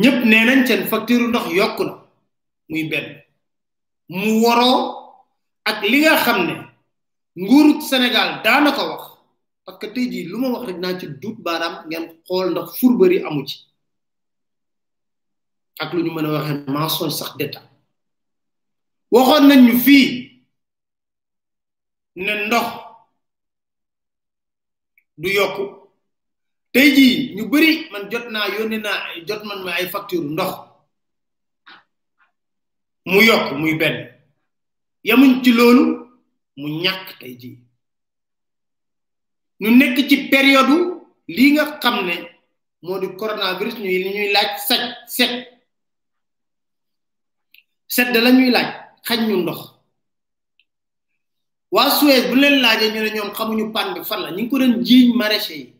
ñëpp 0.00 0.18
nee 0.28 0.44
nañ 0.46 0.60
seen 0.66 0.82
facture 0.90 1.26
ndox 1.28 1.46
yokk 1.60 1.78
na 1.86 2.05
muy 2.68 2.88
ben 2.88 3.22
mu 4.10 4.42
woro 4.42 4.72
ak 5.66 5.82
li 5.86 6.02
nga 6.02 6.18
xamne 6.24 6.54
ne 7.36 7.80
senegal 7.80 8.42
da 8.42 8.42
daana 8.42 8.72
ko 8.74 8.82
wax 8.90 9.02
parce 9.64 9.78
que 9.80 9.86
tey 9.94 10.10
luma 10.26 10.48
wax 10.50 10.66
rek 10.66 10.78
na 10.78 10.98
ci 10.98 11.06
doute 11.06 11.40
baram 11.42 11.86
ngeen 11.86 12.06
xol 12.26 12.48
ndax 12.50 12.68
fourberie 12.78 13.24
amu 13.26 13.46
ci 13.46 13.56
ak 15.78 15.92
luñu 15.92 16.10
ñu 16.20 16.30
waxe 16.32 16.64
mensonge 16.72 17.14
sax 17.18 17.30
deta 17.38 17.60
waxon 19.10 19.48
nañ 19.48 19.60
ñu 19.66 19.72
ne 22.24 22.32
ndox 22.46 22.66
du 25.18 25.28
yokku 25.28 25.64
ñu 27.36 27.42
bari 27.50 27.68
man 27.92 28.10
jotna 28.10 28.40
jot 29.26 29.42
man 29.44 29.62
ma 29.64 29.70
ay 29.72 29.86
facture 29.88 30.24
ndox 30.24 30.65
mu 33.06 33.22
yokk 33.22 33.48
muy 33.60 33.74
benn 33.78 34.10
yamuñ 35.04 35.42
ci 35.44 35.50
loolu 35.52 35.84
mu 36.56 36.68
ñàkk 36.82 37.06
tey 37.20 37.34
ji 37.40 37.50
ñu 39.60 39.68
nekk 39.70 39.96
ci 40.08 40.16
période 40.32 40.70
lii 41.34 41.52
nga 41.52 41.78
xam 41.82 41.96
ne 42.06 42.14
moo 42.82 42.98
di 43.00 43.06
coronavirus 43.20 43.76
ñuy 43.78 43.98
li 44.04 44.10
ñuy 44.16 44.30
laaj 44.34 44.50
saj 44.68 44.82
set 45.14 45.32
sedd 47.94 48.14
la 48.22 48.30
ñuy 48.30 48.50
laaj 48.56 48.68
xañ 49.08 49.20
ñu 49.28 49.36
ndox 49.40 49.60
waa 51.74 51.88
Suez 51.96 52.24
bu 52.28 52.34
leen 52.42 52.56
laajee 52.64 52.90
ñu 52.94 53.00
ne 53.02 53.10
ñoom 53.12 53.30
xamuñu 53.36 53.64
panne 53.74 53.94
bi 53.94 54.00
fan 54.08 54.20
la 54.24 54.30
ñu 54.30 54.36
ngi 54.40 54.50
ko 54.50 54.58
doon 54.60 54.74
jiiñ 54.86 55.08
maraîcher 55.20 55.58
yi 55.62 55.75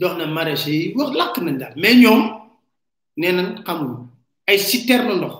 dox 0.00 0.16
na 0.18 0.26
maraîcher 0.36 0.70
yi 0.78 0.82
wax 0.98 1.10
làkk 1.18 1.36
nañ 1.44 1.56
daal 1.60 1.74
mais 1.82 1.96
ñoom 2.02 2.20
nee 3.20 3.32
nañ 3.36 3.46
ay 4.50 4.58
citerne 4.68 5.14
ndox 5.16 5.34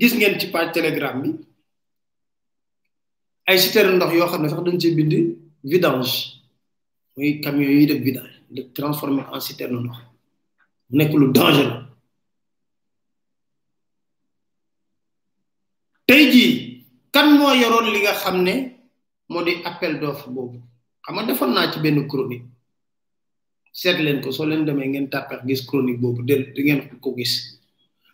gis 0.00 0.12
ngeen 0.16 0.38
ci 0.40 0.46
page 0.52 0.70
telegram 0.76 1.16
bi 1.22 1.30
ay 3.50 3.58
citerne 3.62 3.92
ndox 3.96 4.10
yoo 4.16 4.30
xam 4.32 4.42
sax 4.50 4.60
dañ 4.66 4.76
ci 4.82 4.88
bind 4.96 5.12
vidange 5.70 6.14
muy 7.16 7.28
camion 7.44 7.70
yi 7.78 7.96
vidange 8.06 8.36
de 8.54 8.60
transformer 8.76 9.24
en 9.34 9.40
citerne 9.46 9.78
ndox 10.90 11.10
lu 11.20 11.26
dangereux 11.36 11.82
tey 16.06 16.22
jii 16.32 16.52
kan 17.14 17.26
moo 17.38 17.52
yoroon 17.62 17.86
li 17.94 18.00
nga 18.02 18.14
xam 18.22 18.36
ne 18.46 18.54
moo 19.30 19.42
di 19.44 19.52
appel 19.70 19.94
xam 21.06 21.14
nga 21.16 21.26
defoon 21.28 21.50
naa 21.54 21.70
ci 21.72 21.78
benn 21.84 21.98
chronique 22.10 22.44
seet 23.80 23.98
leen 24.04 24.18
ko 24.22 24.30
soo 24.36 24.46
leen 24.48 24.66
demee 24.66 24.86
ngeen 24.90 25.10
tàppeex 25.12 25.40
gis 25.46 25.60
chronique 25.68 26.00
boobu 26.02 26.22
del 26.28 26.42
di 26.54 26.60
ngeen 26.62 26.80
ko 27.02 27.08
gis 27.18 27.32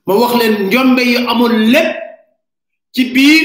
ma 0.07 0.13
wax 0.21 0.33
leen 0.41 0.55
njombe 0.67 1.03
yu 1.13 1.19
amoon 1.33 1.55
lépp 1.73 1.91
ci 2.95 3.03
biir 3.15 3.45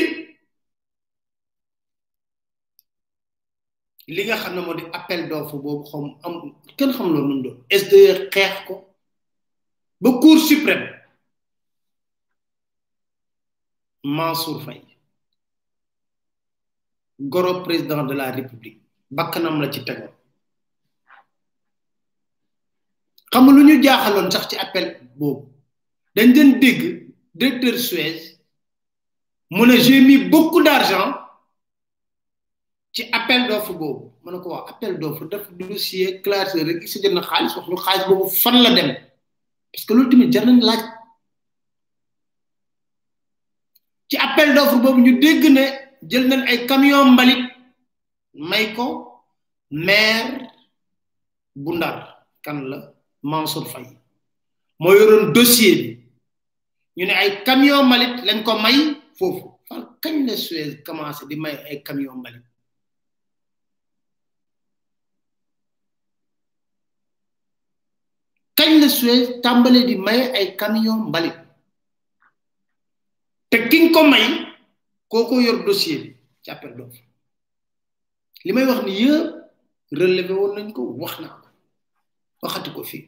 li 4.15 4.21
nga 4.25 4.35
xam 4.41 4.53
ne 4.55 4.61
moo 4.61 4.75
di 4.77 4.83
appel 4.97 5.21
d'offre 5.29 5.57
boobu 5.63 5.83
xam 5.91 6.03
am 6.25 6.35
kenn 6.77 6.93
xam 6.95 7.07
loolu 7.13 7.27
nunu 7.27 7.43
doon 7.45 7.57
SDE 7.81 8.11
xeex 8.33 8.53
ko 8.67 8.73
ba 10.01 10.09
cour 10.21 10.39
suprême 10.49 10.85
Mansour 14.15 14.59
Faye 14.63 14.97
goro 17.19 17.63
président 17.65 18.03
de 18.05 18.13
la 18.13 18.31
république 18.31 18.86
bakkanam 19.11 19.59
la 19.61 19.69
ci 19.71 19.83
tegoon 19.83 20.11
xam 23.31 23.47
lu 23.55 23.63
ñu 23.63 23.83
jaaxaloon 23.83 24.31
sax 24.31 24.47
ci 24.49 24.55
appel 24.57 24.97
boobu 25.17 25.47
dañ 26.15 26.33
doon 26.33 26.59
dégg 26.59 27.13
directeur 27.35 27.79
Suez 27.79 28.39
mu 29.51 29.65
ne 29.67 29.77
j'ai 29.77 30.01
mis 30.01 30.25
beaucoup 30.29 30.61
d'argent 30.61 31.15
ci 32.91 33.07
appel 33.11 33.47
d'offre 33.47 33.73
boobu 33.73 34.11
ma 34.23 34.31
ne 34.31 34.37
ko 34.39 34.49
wax 34.51 34.71
appel 34.71 34.99
d'offre 34.99 35.25
def 35.25 35.51
dossier 35.53 36.21
classé 36.21 36.63
rek 36.63 36.83
i 36.83 36.87
sa 36.87 36.99
jënd 36.99 37.19
xaalis 37.23 37.55
wax 37.55 37.67
lu 37.67 37.75
xaalis 37.79 38.03
boobu 38.07 38.29
fan 38.29 38.59
la 38.61 38.71
dem 38.75 38.91
parce 39.73 39.85
que 39.85 39.93
loolu 39.93 40.29
tamit 40.29 40.59
laaj 40.61 40.83
ci 44.11 44.17
appel 44.17 44.53
d'offre 44.55 44.79
boobu 44.83 44.99
ñu 44.99 45.19
dégg 45.19 45.45
ne 45.49 45.63
jël 46.03 46.27
nañ 46.27 46.43
ay 46.47 46.65
camion 46.67 47.11
mbalit 47.11 47.55
may 48.37 48.77
ko 48.77 49.17
maire 49.73 50.45
bu 51.57 51.73
kan 52.41 52.69
la 52.69 52.93
Mansour 53.25 53.65
fay 53.65 53.83
moo 54.79 54.93
yoroon 54.93 55.33
dossier 55.33 56.05
ñu 56.95 57.05
ne 57.05 57.13
ay 57.17 57.43
camion 57.43 57.81
mbalit 57.89 58.13
lañ 58.25 58.43
ko 58.45 58.51
may 58.63 58.77
foofu 59.17 59.49
fan 59.67 59.81
kañ 60.03 60.15
la 60.29 60.37
Suez 60.37 60.81
commencé 60.85 61.25
di 61.27 61.35
may 61.35 61.55
ay 61.69 61.81
camion 61.83 62.17
mbalit 62.21 62.45
kañ 68.57 68.71
le 68.79 68.87
Suez 68.89 69.41
tàmbale 69.43 69.81
di 69.89 69.95
may 69.97 70.29
ay 70.37 70.53
camion 70.55 71.09
mbalit 71.09 71.35
te 73.49 73.65
ki 73.67 73.89
nga 73.89 74.03
may 74.05 74.45
kooko 75.11 75.39
yor 75.41 75.65
dossier 75.65 76.01
bi 76.01 76.13
ci 76.93 77.01
li 78.45 78.51
may 78.53 78.65
wax 78.67 78.79
ni 78.85 78.93
yëpp 79.01 80.27
bi 80.27 80.33
woon 80.39 80.51
nañ 80.55 80.67
ko 80.75 80.81
wax 81.01 81.13
naa 81.21 81.37
ko 81.41 81.47
waxati 82.43 82.69
ko 82.75 82.81
fii 82.89 83.03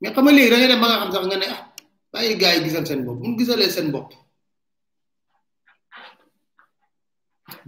mais 0.00 0.12
xam 0.14 0.24
nga 0.24 0.32
léegi 0.36 0.50
da 0.52 0.56
nga 0.58 0.68
dem 0.70 0.80
ba 0.82 0.88
nga 0.88 1.00
xam 1.02 1.12
sax 1.14 1.24
nga 1.28 1.38
ne 1.40 1.46
ah 1.54 1.60
bàyyi 2.12 2.34
gars 2.40 2.56
yi 2.56 2.64
gisal 2.64 2.86
seen 2.88 3.04
bopp 3.06 3.18
mu 3.22 3.36
gisalee 3.38 3.70
seen 3.74 3.88
bopp 3.94 4.10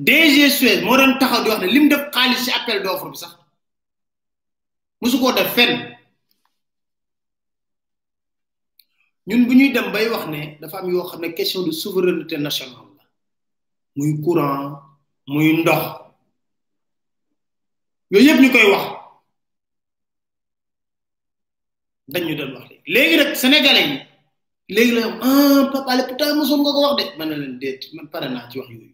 DG 0.06 0.36
Suez 0.56 0.80
moo 0.84 0.96
doon 0.98 1.16
taxaw 1.20 1.40
di 1.42 1.50
wax 1.50 1.60
ne 1.62 1.68
lim 1.74 1.88
def 1.90 2.02
xaalis 2.14 2.44
ci 2.44 2.50
appel 2.58 2.78
d'offre 2.82 3.14
sax 3.22 3.32
musu 5.00 5.16
koo 5.18 5.32
fenn 5.56 5.72
ñun 9.28 9.46
bu 9.46 9.52
ñuy 9.56 9.70
dem 9.72 9.90
bay 9.92 10.06
wax 10.12 10.24
ne 10.28 10.58
dafa 10.60 10.76
am 10.78 10.90
yoo 10.90 11.08
xam 11.10 11.20
ne 11.22 11.28
question 11.36 11.62
de 11.66 11.70
souveraineté 11.72 12.36
nationale 12.38 12.84
la 12.96 13.04
muy 13.98 14.20
courant 14.24 14.82
muy 15.28 15.52
ndox 15.58 15.78
yooyu 18.10 18.26
yëpp 18.30 18.40
ñu 18.42 18.48
koy 18.54 18.66
wax 18.72 18.84
dañu 22.12 22.32
doon 22.38 22.52
wax 22.54 22.66
léegi 22.70 22.92
léegi 22.94 23.14
nag 23.18 23.30
sénégalais 23.42 23.88
yi 23.90 23.96
léegi 24.74 24.92
la 24.94 25.02
ah 25.26 25.60
Pape 25.72 25.88
Alé 25.90 26.02
pourtant 26.08 26.30
nga 26.32 26.72
ko 26.76 26.80
wax 26.86 26.96
de 27.00 27.06
man 27.18 27.28
na 27.30 27.36
leen 27.36 27.58
déet 27.60 27.80
man 27.94 28.06
pare 28.12 28.26
naa 28.28 28.48
ci 28.50 28.58
wax 28.58 28.68
yooyu 28.70 28.90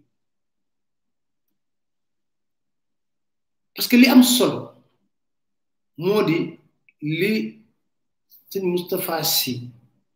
parce 3.74 3.88
que 3.88 3.96
li 3.96 4.06
am 4.06 4.22
solo 4.22 4.60
moo 5.98 6.22
di 6.28 6.38
li 7.18 7.32
sëñ 8.50 8.62
Moustapha 8.74 9.22
Sy 9.22 9.52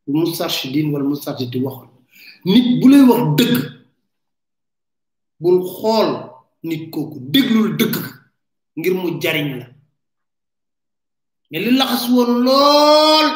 Moustarchidine 0.06 0.90
wala 0.92 1.04
Moustarchidine 1.10 1.64
waxoon 1.66 1.90
nit 2.52 2.66
bu 2.80 2.86
lay 2.88 3.02
wax 3.10 3.22
dëgg 3.38 3.75
bul 5.40 5.60
xol 5.76 6.08
nit 6.64 6.90
kooku 6.92 7.18
deglul 7.32 7.76
deug 7.78 7.94
ngir 8.76 8.94
mu 9.00 9.20
jariñ 9.22 9.48
la 9.60 9.66
ne 11.50 11.56
li 11.64 11.70
laxas 11.80 12.04
won 12.14 12.30
lol 12.46 13.26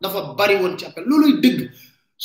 dafa 0.00 0.20
bari 0.38 0.54
won 0.62 0.76
ci 0.78 0.84
appel 0.88 1.04
looluy 1.10 1.34
deug 1.42 1.58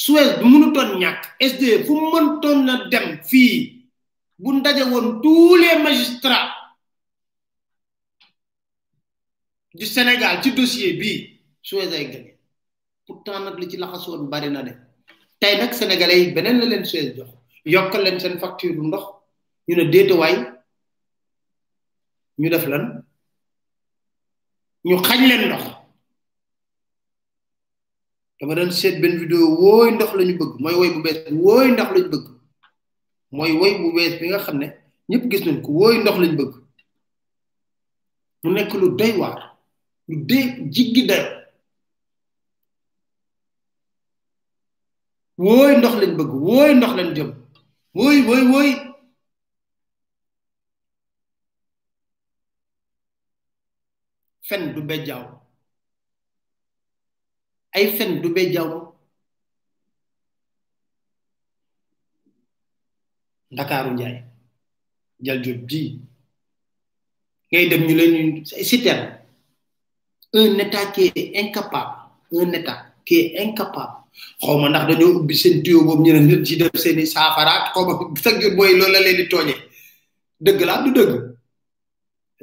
suez 0.03 0.29
du 0.39 0.45
mënu 0.51 0.67
ton 0.75 0.89
ñak 1.01 1.17
sd 1.51 1.63
fu 1.85 1.93
ton 2.41 2.57
na 2.67 2.73
dem 2.91 3.07
fi 3.29 3.43
bu 4.41 4.49
ndaje 4.53 4.83
won 4.91 5.05
tous 5.23 5.55
les 5.63 5.75
magistrats 5.85 6.49
du 9.77 9.85
senegal 9.95 10.33
ci 10.43 10.49
dossier 10.59 10.93
bi 10.99 11.11
suez 11.67 11.89
ay 11.97 12.05
gagné 12.11 12.31
pourtant 13.07 13.39
nak 13.43 13.55
li 13.59 13.65
ci 13.71 13.77
laxas 13.81 14.03
won 14.07 14.23
bari 14.33 14.49
na 14.49 14.61
de 14.67 14.73
tay 15.39 15.53
nak 15.59 15.71
sénégalais 15.79 16.31
benen 16.35 16.57
la 16.59 16.65
len 16.71 16.83
suez 16.91 17.07
jox 17.17 17.31
yokal 17.73 18.01
len 18.05 18.17
sen 18.21 18.35
facture 18.41 18.75
ndox 18.87 19.05
ñu 19.69 19.75
ne 19.75 19.83
déetewaay 19.91 20.35
ñu 22.39 22.49
def 22.49 22.65
lan 22.71 22.83
ñu 24.87 24.95
xañ 25.07 25.19
leen 25.29 25.43
ndox 25.47 25.63
dama 28.37 28.53
doon 28.57 28.71
seet 28.79 28.97
benn 29.01 29.19
vidéo 29.21 29.45
wooy 29.61 29.89
ndox 29.91 30.11
lañu 30.17 30.33
bëgg 30.39 30.51
mooy 30.61 30.75
woy 30.79 30.89
bu 30.93 30.99
bees 31.03 31.23
bi 31.29 31.31
ndox 31.39 31.77
la 31.77 31.85
bëgg 32.11 32.25
mooy 33.35 33.51
woy 33.59 33.71
bu 33.79 33.87
bi 33.95 34.03
nga 34.27 34.43
xam 34.45 34.57
ne 34.61 34.67
ñëpp 35.09 35.23
gis 35.29 35.43
nañ 35.45 35.57
ko 35.63 35.69
wooy 35.79 35.95
ndox 35.99 36.17
la 36.21 36.27
bëgg 36.39 36.53
mu 38.41 38.49
nekk 38.55 38.71
lu 38.81 38.87
doy 38.99 39.13
waar 39.19 39.39
lu 40.07 40.15
de 40.29 40.37
jiggi 40.73 41.01
dayo 41.09 41.29
wooy 45.45 45.71
ndox 45.77 45.93
lañ 46.01 46.11
bëgg 46.19 46.31
wooy 46.47 46.71
ndox 46.75 46.91
lañ 46.97 47.09
jëm 47.15 47.29
wooy 47.97 48.17
wooy 48.51 48.71
fen 54.47 54.73
du 54.75 54.81
bejaaw 54.83 55.23
ay 57.71 57.85
fen 57.97 58.21
du 58.23 58.29
bejaaw 58.35 58.71
dakaru 63.55 63.91
njaay 63.95 64.17
jël 65.25 65.39
jot 65.43 65.59
ji 65.69 65.81
ngay 67.51 67.65
dem 67.71 67.81
ñu 67.87 67.95
leen 67.99 68.43
citer 68.69 69.01
un 70.33 70.57
état 70.59 70.85
qui 70.93 71.11
est 71.15 71.31
incapable 71.41 71.95
un 72.33 72.51
état 72.59 72.79
qui 73.05 73.15
est 73.19 73.39
incapable 73.47 73.95
xawma 74.41 74.67
ndax 74.69 74.85
dañu 74.89 75.07
ubbi 75.17 75.35
seen 75.41 75.55
tuyo 75.63 75.83
bob 75.87 75.99
ñene 76.03 76.19
nit 76.27 76.41
ci 76.47 76.53
def 76.59 76.75
seen 76.83 76.99
safara 77.13 77.53
xawma 77.73 77.93
jot 78.41 78.55
boy 78.57 78.71
loolu 78.79 78.91
la 78.93 78.99
leen 79.05 79.15
di 79.19 79.25
toñé 79.31 79.53
deug 80.45 80.59
la 80.67 80.75
du 80.83 80.91
deug 80.97 81.11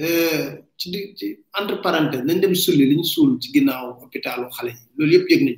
euh 0.03 0.60
ci 0.81 0.91
ci 1.19 1.27
entre 1.59 1.77
parenthèse 1.85 2.25
nañ 2.29 2.39
dem 2.43 2.55
sulli 2.63 2.85
liñ 2.91 3.03
sul 3.13 3.31
ci 3.41 3.49
ginnaaw 3.55 3.87
hôpitalu 4.01 4.47
xalé 4.57 4.71
yi 4.77 4.83
lolou 4.99 5.13
yépp 5.13 5.27
yëg 5.31 5.43
nañ 5.47 5.57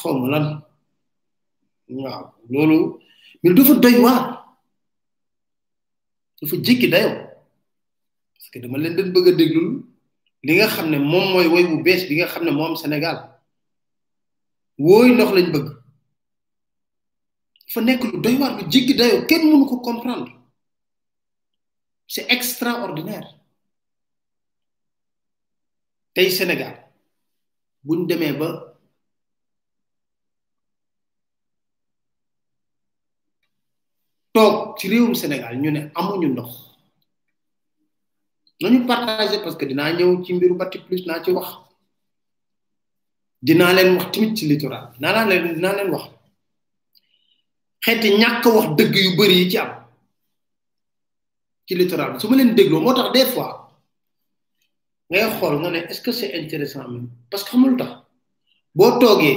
xaw 0.00 0.14
lan 0.32 0.46
waaw 1.98 2.24
loolu 2.52 2.78
mais 3.42 3.54
fa 3.68 3.74
doy 3.84 3.96
waar 4.04 4.22
fa 6.50 6.56
jikki 6.66 6.86
dayo 6.92 7.10
parce 8.32 8.48
que 8.52 8.58
dama 8.62 8.78
leen 8.80 8.96
doon 8.96 9.10
bëgg 9.14 9.28
déglul 9.38 9.68
li 10.46 10.52
nga 10.56 10.66
xamné 10.74 10.96
mom 10.98 11.26
moy 11.32 11.46
way 11.52 11.64
bu 11.70 11.76
bees 11.86 12.02
bi 12.08 12.14
nga 12.16 12.30
xamné 12.32 12.50
mom 12.58 12.74
Sénégal 12.80 13.18
woy 14.86 15.08
ndox 15.12 15.30
lañ 15.36 15.48
bëgg 15.54 15.68
fa 17.72 17.78
nek 17.84 18.00
lu 18.08 18.16
doy 18.24 18.34
war 18.40 18.52
lu 18.56 18.62
jikki 18.72 18.94
dayo 18.98 19.26
kenn 19.28 19.42
mënu 19.50 19.68
ko 19.68 19.76
comprendre 19.84 20.32
c'est 22.08 22.26
extraordinaire 22.36 23.28
tey 26.16 26.30
Sénégal 26.30 26.72
buñ 27.86 28.06
demee 28.08 28.32
ba 28.32 28.48
toog 34.34 34.78
ci 34.78 34.88
réewum 34.88 35.14
Sénégal 35.14 35.54
ñu 35.60 35.70
ne 35.70 35.80
amuñu 36.00 36.28
ndox 36.28 36.50
nañu 38.62 38.86
partagé 38.86 39.38
parce 39.42 39.56
que 39.58 39.66
dinaa 39.66 39.92
ñëw 39.92 40.24
ci 40.24 40.32
mbiru 40.32 40.54
Bati 40.56 40.78
plus 40.86 41.04
naa 41.06 41.22
ci 41.22 41.30
wax 41.36 41.48
dinaa 43.46 43.72
leen 43.76 43.90
wax 43.98 44.08
tamit 44.12 44.34
ci 44.36 44.44
littoral 44.48 44.86
naa 45.00 45.26
leen 45.28 45.54
dinaa 45.56 45.76
leen 45.76 45.90
wax 45.94 46.06
xeeti 47.84 48.08
ñàkk 48.20 48.44
wax 48.56 48.66
dëgg 48.78 48.94
yu 49.04 49.10
bari 49.18 49.34
yi 49.40 49.50
ci 49.50 49.58
am 49.62 49.72
ci 51.66 51.74
littoral 51.74 52.10
bi 52.12 52.20
su 52.20 52.28
ma 52.28 52.36
leen 52.36 52.54
dégloo 52.56 52.80
moo 52.80 52.94
tax 52.94 53.12
des 53.12 53.28
fois 53.34 53.50
ngay 55.10 55.24
xool 55.40 55.54
nga 55.60 55.70
ne 55.70 55.78
est-ce 55.90 56.02
que 56.06 56.12
c'est 56.18 56.32
intéressant 56.42 56.84
même 56.92 57.08
parce 57.30 57.42
que 57.44 57.50
xamul 57.50 57.74
tax 57.80 57.90
boo 58.76 58.90
toogee 59.00 59.36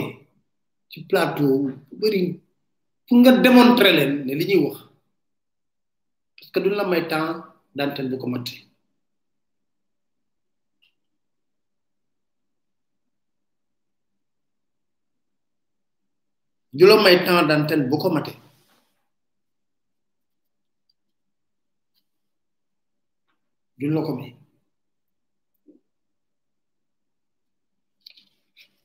ci 0.92 0.98
plateau 1.10 1.48
bari 2.00 2.24
bëri 3.10 3.18
nga 3.20 3.32
démontrer 3.46 3.92
leen 3.98 4.12
ne 4.26 4.34
li 4.36 4.46
ñuy 4.50 4.60
wax 4.66 4.78
parce 6.38 6.50
que 6.54 6.60
la 6.78 6.86
may 6.92 7.04
temps 7.12 7.34
d'antenne 7.78 8.10
bu 8.12 8.18
ko 8.22 8.28
mat 8.34 8.48
du 16.78 16.84
la 16.90 16.96
may 17.04 17.18
temps 17.26 17.42
d'antenne 17.48 17.84
ko 18.04 18.10
mate 18.16 18.34
duñ 23.82 23.92
la 23.96 24.02
ko 24.08 24.14
may 24.20 24.32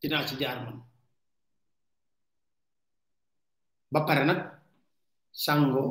Jenazah 0.00 0.26
ci 0.32 0.36
jaar 0.40 0.58
man 0.64 0.76
ba 3.92 4.00
pare 4.08 4.24
nak 4.24 4.40
sango 5.44 5.84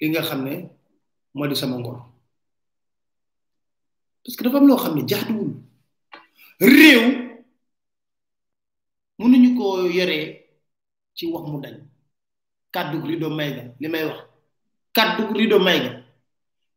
li 0.00 0.06
nga 0.10 0.24
xam 0.28 0.40
modi 1.36 1.48
di 1.52 1.60
sama 1.60 1.76
ngor 1.78 1.98
parce 4.22 4.36
que 4.36 4.44
dafa 4.44 4.56
am 4.60 4.66
loo 4.68 4.80
xam 4.82 4.94
ne 4.96 5.02
rew 6.72 7.02
munu 9.18 9.36
ñu 9.42 9.50
ko 9.58 9.66
yoree 9.96 10.24
ci 11.16 11.24
wax 11.32 11.44
mu 11.52 11.58
dañ 11.64 11.76
kàddu 12.74 12.96
rido 13.10 13.28
may 13.36 13.50
nga 13.54 13.64
limay 13.82 14.04
wax 14.08 14.18
rido 15.38 15.58
may 15.66 15.78
nga 15.84 15.92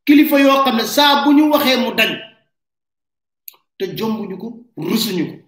kilifa 0.06 0.36
yo 0.44 0.54
sa 0.94 1.04
buñu 1.24 1.42
mu 1.82 1.90
dañ 1.98 2.12
te 3.78 3.84
jombuñu 3.98 4.34
ko 4.42 4.48
rusuñu 4.88 5.24
ko 5.30 5.41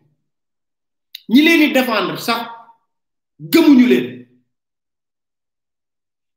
ñi 1.28 1.42
leen 1.42 1.60
di 1.60 1.72
défendre 1.72 2.16
sax 2.18 2.46
gëmuñu 3.38 3.87
leen 3.87 4.06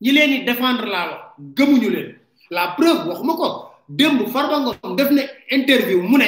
ñi 0.02 0.12
leen 0.12 0.32
di 0.32 0.43
défendre 0.45 0.86
laa 0.86 1.06
wax 1.12 1.21
gëmuñu 1.58 1.89
leen 1.89 2.10
la 2.56 2.63
preuve 2.78 3.04
waxuma 3.10 3.34
ko 3.36 3.47
démb 3.89 4.21
Farba 4.28 4.60
Ngom 4.60 4.95
def 4.95 5.10
na 5.12 5.23
interview 5.50 6.02
mu 6.02 6.17
ne 6.17 6.28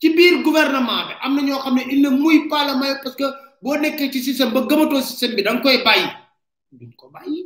ci 0.00 0.10
biir 0.14 0.42
gouvernement 0.42 1.06
bi 1.06 1.14
am 1.22 1.34
na 1.36 1.42
ñoo 1.42 1.58
xam 1.58 1.74
ne 1.74 1.82
il 1.90 2.02
ne 2.02 2.08
mouille 2.10 2.48
pas 2.48 2.64
parce 3.02 3.16
que 3.16 3.24
boo 3.62 3.76
nekkee 3.76 4.10
ci 4.12 4.22
système 4.22 4.52
ba 4.52 4.62
gëmatoo 4.66 5.00
système 5.00 5.36
bi 5.36 5.42
danga 5.42 5.60
koy 5.62 5.82
bàyyi 5.84 6.06
duñ 6.72 6.92
ko 6.96 7.08
bàyyi 7.10 7.40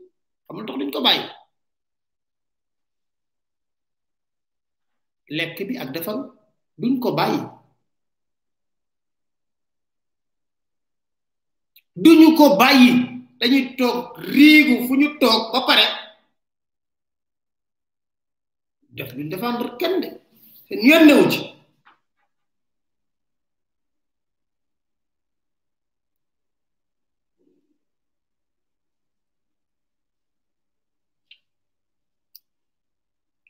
xam 0.47 0.57
nga 0.57 0.65
duñ 0.65 0.91
ko 0.91 1.01
bàyyi 1.03 1.25
lekk 5.29 5.59
bi 5.69 5.77
ak 5.77 5.93
defal 5.93 6.33
duñ 6.79 6.99
ko 6.99 7.13
bàyyi. 7.13 7.60
duñu 11.97 12.37
ko 12.37 12.57
bàyyi 12.61 12.91
dañuy 13.39 13.63
toog 13.79 13.97
riigu 14.35 14.75
fu 14.87 14.95
ñu 14.97 15.09
toog 15.21 15.43
ba 15.53 15.61
pare 15.69 15.85
def 18.97 19.11
duñ 19.17 19.29
défendre 19.31 19.77
kenn 19.81 20.01
de 20.03 20.09
seen 20.67 20.81
yoon 20.89 21.05
newu 21.09 21.27
ci 21.33 21.41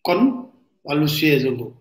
kon 0.05 0.21
wàllu 0.85 1.07
siège 1.17 1.51
boobu 1.59 1.77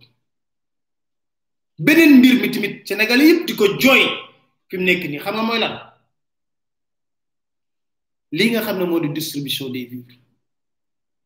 beneen 1.86 2.12
mbir 2.18 2.36
mi 2.42 2.48
tamit 2.52 2.76
Sénégal 2.88 3.22
yëpp 3.28 3.42
di 3.48 3.54
ko 3.60 3.66
jooy 3.82 4.04
fi 4.68 4.76
mu 4.78 4.84
nekk 4.86 5.04
nii 5.10 5.20
xam 5.24 5.36
nga 5.36 5.44
mooy 5.48 5.60
lan 5.64 5.76
lii 8.36 8.50
nga 8.52 8.66
xam 8.66 8.78
ne 8.80 8.86
moo 8.86 9.02
di 9.04 9.10
distribution 9.10 9.70
des 9.72 9.86
vivres 9.90 10.20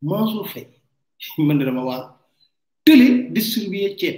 Mansour 0.01 0.47
Faye 0.51 0.69
mën 1.45 1.57
na 1.57 1.65
dama 1.65 1.83
waaw 1.89 2.03
tële 2.85 3.07
distribuer 3.35 3.91
ceeb 3.99 4.17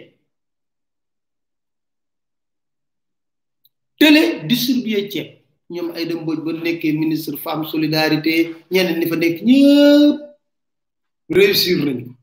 tële 3.99 4.21
distribuer 4.49 5.05
ceeb 5.11 5.29
ñoom 5.73 5.89
ay 5.95 6.05
dem 6.07 6.21
Mbodj 6.21 6.41
ba 6.45 6.51
nekkee 6.53 6.99
ministre 7.01 7.35
femme 7.45 7.65
solidarité 7.73 8.33
ñeneen 8.71 8.97
ni 8.99 9.09
fa 9.11 9.15
nekk 9.21 9.37
ñëpp 9.47 10.21
réussir 11.35 11.77
nañu 11.85 12.14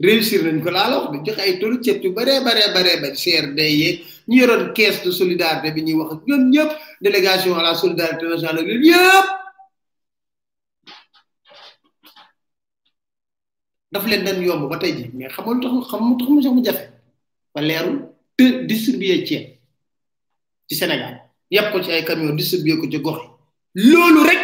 réussir 0.00 0.42
nañ 0.42 0.60
ko 0.62 0.70
laa 0.70 0.90
la 0.90 0.98
wax 1.10 1.22
de 1.22 1.30
ay 1.40 1.58
tolu 1.60 1.78
ceeb 1.82 2.02
yu 2.02 2.10
baree 2.12 2.42
baree 2.42 2.72
baree 2.74 3.00
ba 3.00 3.10
CRD 3.14 3.54
de 3.56 4.02
ñu 4.28 4.40
yoroon 4.40 4.72
caisse 4.72 5.04
de 5.04 5.10
solidarité 5.10 5.70
bi 5.72 5.82
ñuy 5.82 5.94
wax 5.94 6.14
ak 6.14 6.22
ñëpp 6.26 6.70
délégation 7.00 7.54
à 7.56 7.62
la 7.62 7.74
solidarité 7.74 8.24
nationale 8.26 8.60
yooyu 8.66 8.86
yëpp 8.90 9.28
daf 13.92 14.06
leen 14.06 14.24
dañ 14.24 14.42
yomb 14.42 14.68
ba 14.68 14.76
tey 14.78 14.94
ji 14.96 15.10
mais 15.14 15.28
xamoon 15.28 15.60
tax 15.60 15.88
xam 15.90 16.18
tax 16.18 16.28
mu 16.30 16.42
sax 16.42 16.52
mu 16.54 16.64
jafe 16.64 16.90
ba 17.54 17.62
leerul 17.62 18.08
te 18.36 18.64
distribuer 18.66 19.24
ceeb 19.24 19.58
ci 20.68 20.74
Sénégal 20.74 21.22
yàpp 21.52 21.70
ko 21.72 21.80
ci 21.80 21.92
ay 21.92 22.04
camion 22.04 22.34
distribuer 22.34 22.78
ko 22.80 22.90
ci 22.90 22.98
gox 22.98 23.20
loolu 23.76 24.24
rek 24.26 24.40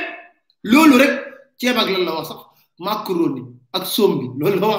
loolu 0.62 0.96
rek 0.96 1.10
ceeb 1.58 1.76
ak 1.76 1.88
lan 1.90 2.04
la 2.04 2.12
wax 2.14 2.28
sax 2.28 2.49
macaroni 2.86 3.42
ak 3.76 3.84
sombi 3.94 4.26
loolu 4.38 4.58
la 4.66 4.74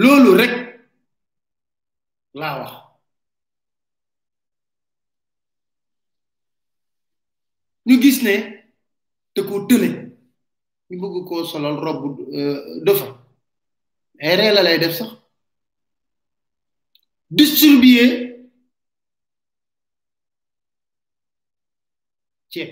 loolu 0.00 0.30
rek 0.40 0.52
laa 2.40 2.54
wax 2.60 2.72
ñu 7.86 7.94
gis 8.02 8.18
ne 8.26 8.34
te 9.34 9.40
ko 9.48 9.54
tële 9.68 9.88
ñu 10.88 10.94
bëgg 11.00 11.16
koo 11.28 11.40
solal 11.50 11.76
robb 11.84 12.00
euh, 12.38 12.58
dafa 12.86 13.06
ay 14.24 14.34
ree 14.38 14.78
def 14.84 14.94
sax 14.98 15.21
distribuer 17.38 18.08
ceeb 22.52 22.70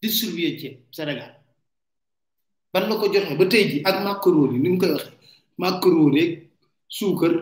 distribuer 0.00 0.52
ceeb 0.60 0.80
Sénégal 0.96 1.32
ban 2.72 2.88
la 2.88 2.96
ko 3.00 3.12
joxe 3.12 3.36
ba 3.38 3.44
tey 3.52 3.64
ji 3.70 3.76
ak 3.88 3.96
macaroni 4.06 4.56
ni 4.62 4.68
mu 4.72 4.78
koy 4.80 4.90
waxe 4.96 5.08
macaroni 5.62 6.22
ak 6.28 6.32
suukar 6.96 7.32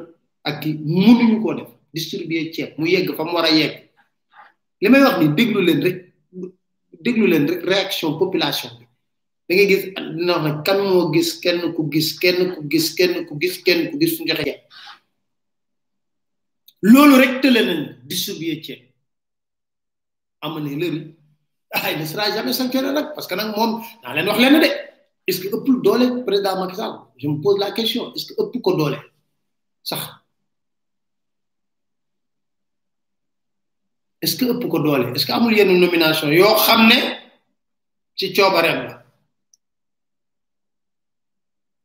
ak 0.48 0.54
ki 0.62 0.68
mënuñu 0.92 1.38
def 1.58 1.70
distribuer 1.94 2.44
ceeb 2.54 2.70
mu 2.78 2.84
yegg 2.92 3.08
fa 3.16 3.22
mu 3.26 3.32
war 3.36 3.46
a 3.50 3.52
yegg 3.60 3.74
li 4.80 4.86
may 4.92 5.02
wax 5.06 5.16
ni 5.18 5.26
déglu 5.38 5.60
leen 5.66 5.80
rek 5.86 5.96
déglu 7.00 7.26
leen 7.26 7.46
réaction 7.66 8.10
population 8.18 8.70
da 9.46 9.50
ngay 9.54 9.68
kan 10.66 10.78
kenn 11.42 11.60
ku 11.76 11.82
kenn 12.20 12.38
ku 12.54 12.60
kenn 12.94 13.14
ku 13.26 13.32
kenn 18.60 20.52
ku 20.52 20.60
ah, 21.72 21.86
sera 22.04 22.34
jamais 22.34 22.52
sanctionné 22.56 22.92
parce 23.14 23.28
que 23.28 23.34
wax 23.34 23.44
est 25.28 25.32
ce 25.32 25.38
que 25.40 25.48
ëppul 25.56 25.76
président 26.26 26.56
Macky 26.58 26.74
je 27.18 27.28
me 27.28 27.36
pose 27.40 27.58
la 27.60 27.70
question 27.70 28.12
est 28.14 28.18
ce 28.18 28.32
que 28.32 28.58
ko 28.58 28.72
sax 29.84 30.19
est-ce 34.22 34.36
que 34.36 34.44
ëpp 34.44 34.68
ko 34.68 34.78
doole 34.80 35.12
est-ce 35.14 35.26
que 35.26 35.32
amul 35.32 35.54
yenn 35.56 35.72
nomination 35.80 36.30
yoo 36.30 36.54
xam 36.56 36.88
ne 36.88 36.98
ci 38.16 38.32
coobareem 38.32 38.82
la 38.88 39.02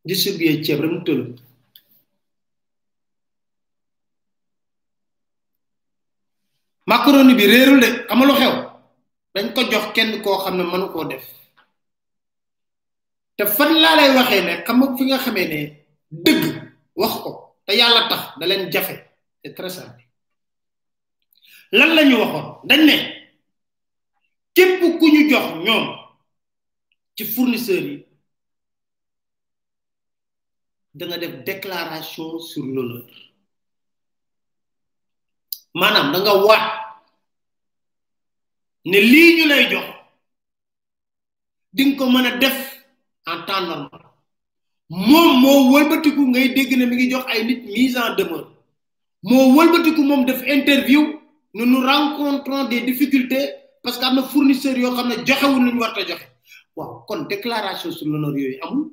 distribuer 0.04 0.64
ceeb 0.64 0.82
rek 0.82 0.92
mu 0.92 1.04
tël 1.04 1.22
macaroni 6.88 7.34
bi 7.36 7.46
réerul 7.48 7.80
de 7.80 7.90
xamalu 8.08 8.34
xew 8.40 8.52
dañ 9.34 9.54
ko 9.54 9.62
jox 9.72 9.86
kenn 9.96 10.22
koo 10.22 10.38
xam 10.44 10.58
ne 10.58 10.64
mënu 10.64 10.90
koo 10.92 11.06
def 11.06 11.26
te 13.38 13.46
fan 13.48 13.72
laa 13.82 13.96
lay 13.96 14.10
waxee 14.16 14.42
ne 14.46 14.64
xam 14.66 14.78
nga 14.80 14.96
fi 14.98 15.04
nga 15.06 15.18
xamee 15.24 15.48
ne 15.52 15.60
dëgg 16.26 16.46
wax 17.00 17.14
ko 17.24 17.32
te 17.66 17.72
yàlla 17.80 18.10
tax 18.10 18.24
da 18.40 18.46
leen 18.46 18.70
jafe 18.72 18.96
c'est 19.42 19.54
très 19.54 19.70
simple 19.70 20.05
lan 21.72 21.90
la 21.96 22.04
ñu 22.04 22.16
waxoon 22.18 22.68
dañ 22.70 22.80
ne 22.88 22.96
képp 24.56 24.82
ku 25.00 25.08
ñu 25.14 25.30
jox 25.30 25.46
ñoom 25.66 25.86
ci 27.16 27.24
fournisseur 27.26 27.84
yi 27.90 28.06
danga 30.94 31.18
nga 31.18 31.28
def 31.28 31.44
déclaration 31.46 32.40
sur 32.40 32.64
l'honneur 32.64 33.06
maanaam 35.74 36.12
danga 36.14 36.34
wax 36.46 36.64
ne 38.86 38.98
lii 39.02 39.36
ñu 39.38 39.46
lay 39.48 39.70
jox 39.72 39.88
dinga 41.74 41.98
ko 41.98 42.10
mën 42.10 42.26
a 42.28 42.38
def 42.38 42.60
en 43.26 43.42
temps 43.46 43.62
normal 43.68 44.04
moom 44.90 45.40
moo 45.42 45.72
wëlbatiku 45.74 46.22
ngay 46.28 46.50
dégg 46.56 46.72
ne 46.78 46.86
mi 46.86 46.96
ngi 46.96 47.12
jox 47.12 47.26
ay 47.28 47.44
nit 47.44 47.62
mise 47.74 47.98
en 47.98 48.16
demeure 48.16 48.52
moo 49.24 49.54
wëlbatiku 49.58 50.02
moom 50.04 50.26
def 50.26 50.42
interview 50.56 51.15
nous 51.56 51.66
nous 51.66 51.80
rencontrons 51.82 52.66
des 52.66 52.82
difficultés 52.82 53.50
parce 53.82 53.98
qu'il 53.98 54.06
y 54.06 54.12
a 54.12 54.22
des 54.22 54.28
fournisseurs 54.28 54.76
qui 54.76 54.84
ont 54.84 55.08
dit 55.08 55.24
qu'ils 56.04 56.16
waaw 56.76 57.04
kon 57.08 57.24
déclaration 57.30 57.92
sur 57.92 58.06
l'honneur 58.08 58.32
yooyu 58.38 58.60
amul 58.62 58.90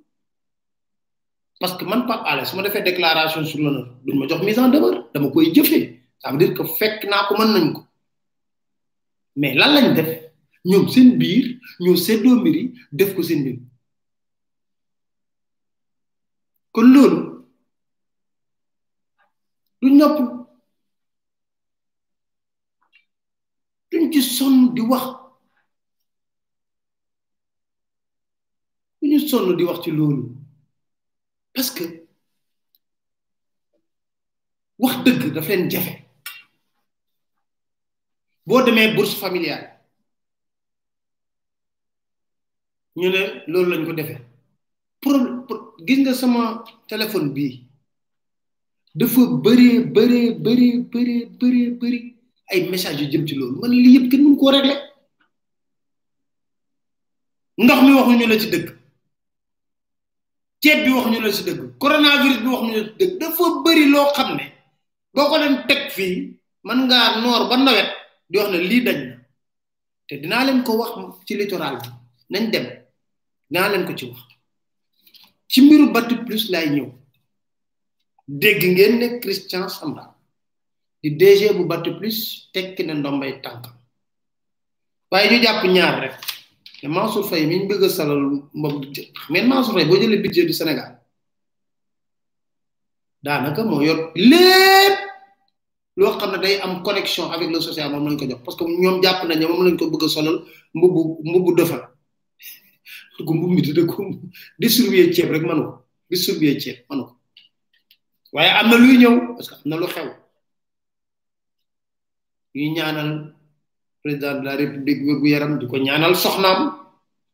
parce 1.59 1.77
que 1.77 1.85
man 1.85 2.07
Pape 2.07 2.23
Alé 2.25 2.45
su 2.45 2.55
ma 2.57 2.63
defee 2.63 2.83
déclaration 2.85 3.45
sur 3.45 3.59
l'honneur 3.61 3.99
duñ 4.05 4.17
ma 4.21 4.29
jox 4.29 4.41
mise 4.45 4.61
en 4.61 4.69
demeure 4.69 5.11
dama 5.13 5.29
koy 5.31 5.53
jëfee 5.53 5.99
ça 6.21 6.31
veut 6.31 6.39
dire 6.39 6.55
que 6.55 6.63
fekk 6.65 7.03
naa 7.11 7.27
ko 7.27 7.35
mën 7.37 7.49
nañ 7.53 7.73
ko 7.75 7.83
mais 9.35 9.55
lan 9.55 9.75
lañ 9.75 9.95
def 9.97 10.11
ñoom 10.65 10.87
seen 10.89 11.19
biir 11.19 11.59
ñoo 11.81 11.97
nous 12.23 12.37
mbir 12.41 12.71
deux 12.93 13.05
def 13.07 13.17
ko 13.17 13.23
seen 13.25 13.43
biir 13.43 13.59
kon 16.73 16.83
loolu 16.93 17.21
du 19.81 19.91
ñopp 19.91 20.42
ci 24.13 24.21
sonn 24.21 24.73
di 24.75 24.81
wax 24.81 25.17
di 29.01 29.65
wax 29.65 29.79
ci 29.83 29.91
parce 31.53 31.71
que 31.77 31.87
wax 34.83 34.97
dëgg 35.05 35.25
daf 35.37 35.49
leen 35.49 35.65
jafe 35.71 35.95
boo 38.47 38.63
demee 38.65 38.95
bourse 38.95 39.17
familiale 39.17 39.67
ñu 42.97 43.09
ne 43.15 43.23
loolu 43.51 43.71
lañ 43.71 43.85
ko 43.87 43.93
defee 43.93 44.21
problème 45.01 45.47
gis 45.87 45.99
nga 46.01 46.13
sama 46.15 46.63
téléphone 46.89 47.33
bii 47.35 47.55
dafa 48.95 49.21
bëree 49.45 49.81
bëree 49.95 50.33
bëree 50.45 50.73
bëree 50.93 51.67
bëree 51.81 52.12
ay 52.53 52.69
message 52.69 53.01
yu 53.01 53.09
jëm 53.09 53.25
ci 53.27 53.35
loolu 53.35 53.59
man 53.65 53.71
lii 53.73 53.95
yëpp 53.97 54.07
kenn 54.13 54.23
mënu 54.25 54.37
koo 54.37 54.51
régler 54.53 54.79
ndox 57.59 57.81
mi 57.83 57.95
waxuñu 57.97 58.27
la 58.29 58.39
ci 58.41 58.49
dëgg 58.53 58.67
ceeb 60.61 60.79
bi 60.85 60.91
waxuñu 60.93 61.21
la 61.25 61.33
ci 61.33 61.43
dëgg 61.49 61.61
coronavirus 61.83 62.39
bi 62.45 62.49
waxuñu 62.53 62.75
la 62.77 62.83
ci 62.87 62.95
dëgg 63.01 63.15
dafa 63.21 63.45
bari 63.65 63.85
loo 63.89 64.09
xam 64.17 64.31
ne 64.37 64.45
boo 65.15 65.29
ko 65.31 65.37
leen 65.41 65.57
teg 65.67 65.83
fii 65.97 66.15
man 66.69 66.79
ngaa 66.87 67.09
noor 67.25 67.43
ba 67.49 67.57
nawet 67.57 67.89
di 68.29 68.37
wax 68.39 68.49
ne 68.53 68.59
lii 68.61 68.81
dañ 68.87 68.99
te 70.09 70.13
dinaa 70.21 70.45
leen 70.45 70.61
ko 70.63 70.77
wax 70.79 70.91
ci 71.27 71.35
littoral 71.41 71.77
bi 71.83 71.89
nañ 72.33 72.45
dem 72.53 72.67
dinaa 73.51 73.69
leen 73.73 73.85
ko 73.89 73.95
ci 73.99 74.05
wax 74.13 74.21
ci 75.51 75.59
mbiru 75.65 75.85
Bati 75.95 76.15
Plus 76.27 76.45
laay 76.53 76.69
ñëw 76.77 76.89
dégg 78.41 78.61
ngeen 78.65 78.95
ne 79.01 79.07
Christian 79.21 79.67
Sambal 79.69 80.12
di 81.03 81.19
DG 81.19 81.51
bu 81.59 81.67
Bati 81.67 81.99
Plus 81.99 82.47
the 82.55 82.77
na 82.87 82.95
ndombay 82.95 83.43
tank 83.43 83.67
waye 85.11 85.29
ñu 85.29 85.43
ñaar 85.75 86.01
rek 86.01 86.13
Mansour 86.85 87.25
salal 87.29 87.49
le 87.49 88.79
budget 88.79 89.09
mais 89.29 89.43
Mansour 89.43 89.75
budget 89.75 90.45
du 90.47 90.53
Sénégal 90.53 90.99
connexion 96.85 97.33
avec 97.33 97.51
le 97.51 97.61
social 97.61 97.91
lañ 97.91 98.17
ko 98.17 98.27
jox 98.31 98.41
parce 98.45 98.57
que 98.57 98.63
ñom 98.65 99.03
japp 99.03 99.27
nañ 99.27 99.45
mom 99.49 99.67
lañ 99.67 99.77
ko 99.77 99.91
bëgg 99.91 100.39
mi 103.25 103.63
ko 103.89 104.05
distribuer 104.57 105.11
rek 109.67 110.17
ñuy 112.55 112.71
ñaanal 112.71 113.35
président 114.03 114.35
de 114.39 114.45
la 114.45 114.57
république 114.57 115.03
wér 115.09 115.19
gu 115.21 115.27
yaram 115.33 115.53
di 115.61 115.65
ko 115.71 115.77
ñaanal 115.87 116.13
soxnaam 116.25 116.61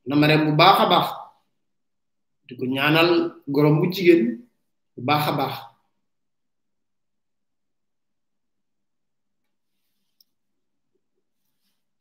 na 0.08 0.14
mareem 0.20 0.42
bu 0.46 0.52
baax 0.60 0.76
a 0.80 0.86
baax 0.92 1.08
di 2.46 2.52
ko 2.58 2.64
ñaanal 2.74 3.10
gorom 3.54 3.76
bu 3.80 3.86
jigéen 3.94 4.24
bu 4.96 5.00
baax 5.08 5.24
a 5.28 5.32
baax 5.40 5.54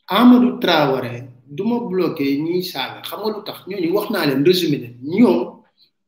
Amadou 0.09 0.57
Traoré 0.61 1.15
du 1.55 1.63
ma 1.67 1.79
bloqué 1.89 2.25
ñiy 2.43 2.63
saaga 2.71 2.99
xam 3.07 3.19
nga 3.25 3.41
tax 3.47 3.59
ñooñu 3.69 3.89
wax 3.95 4.07
naa 4.11 4.25
leen 4.27 4.43
résumé 4.47 4.77
ne 4.79 4.89
ñoom 5.17 5.39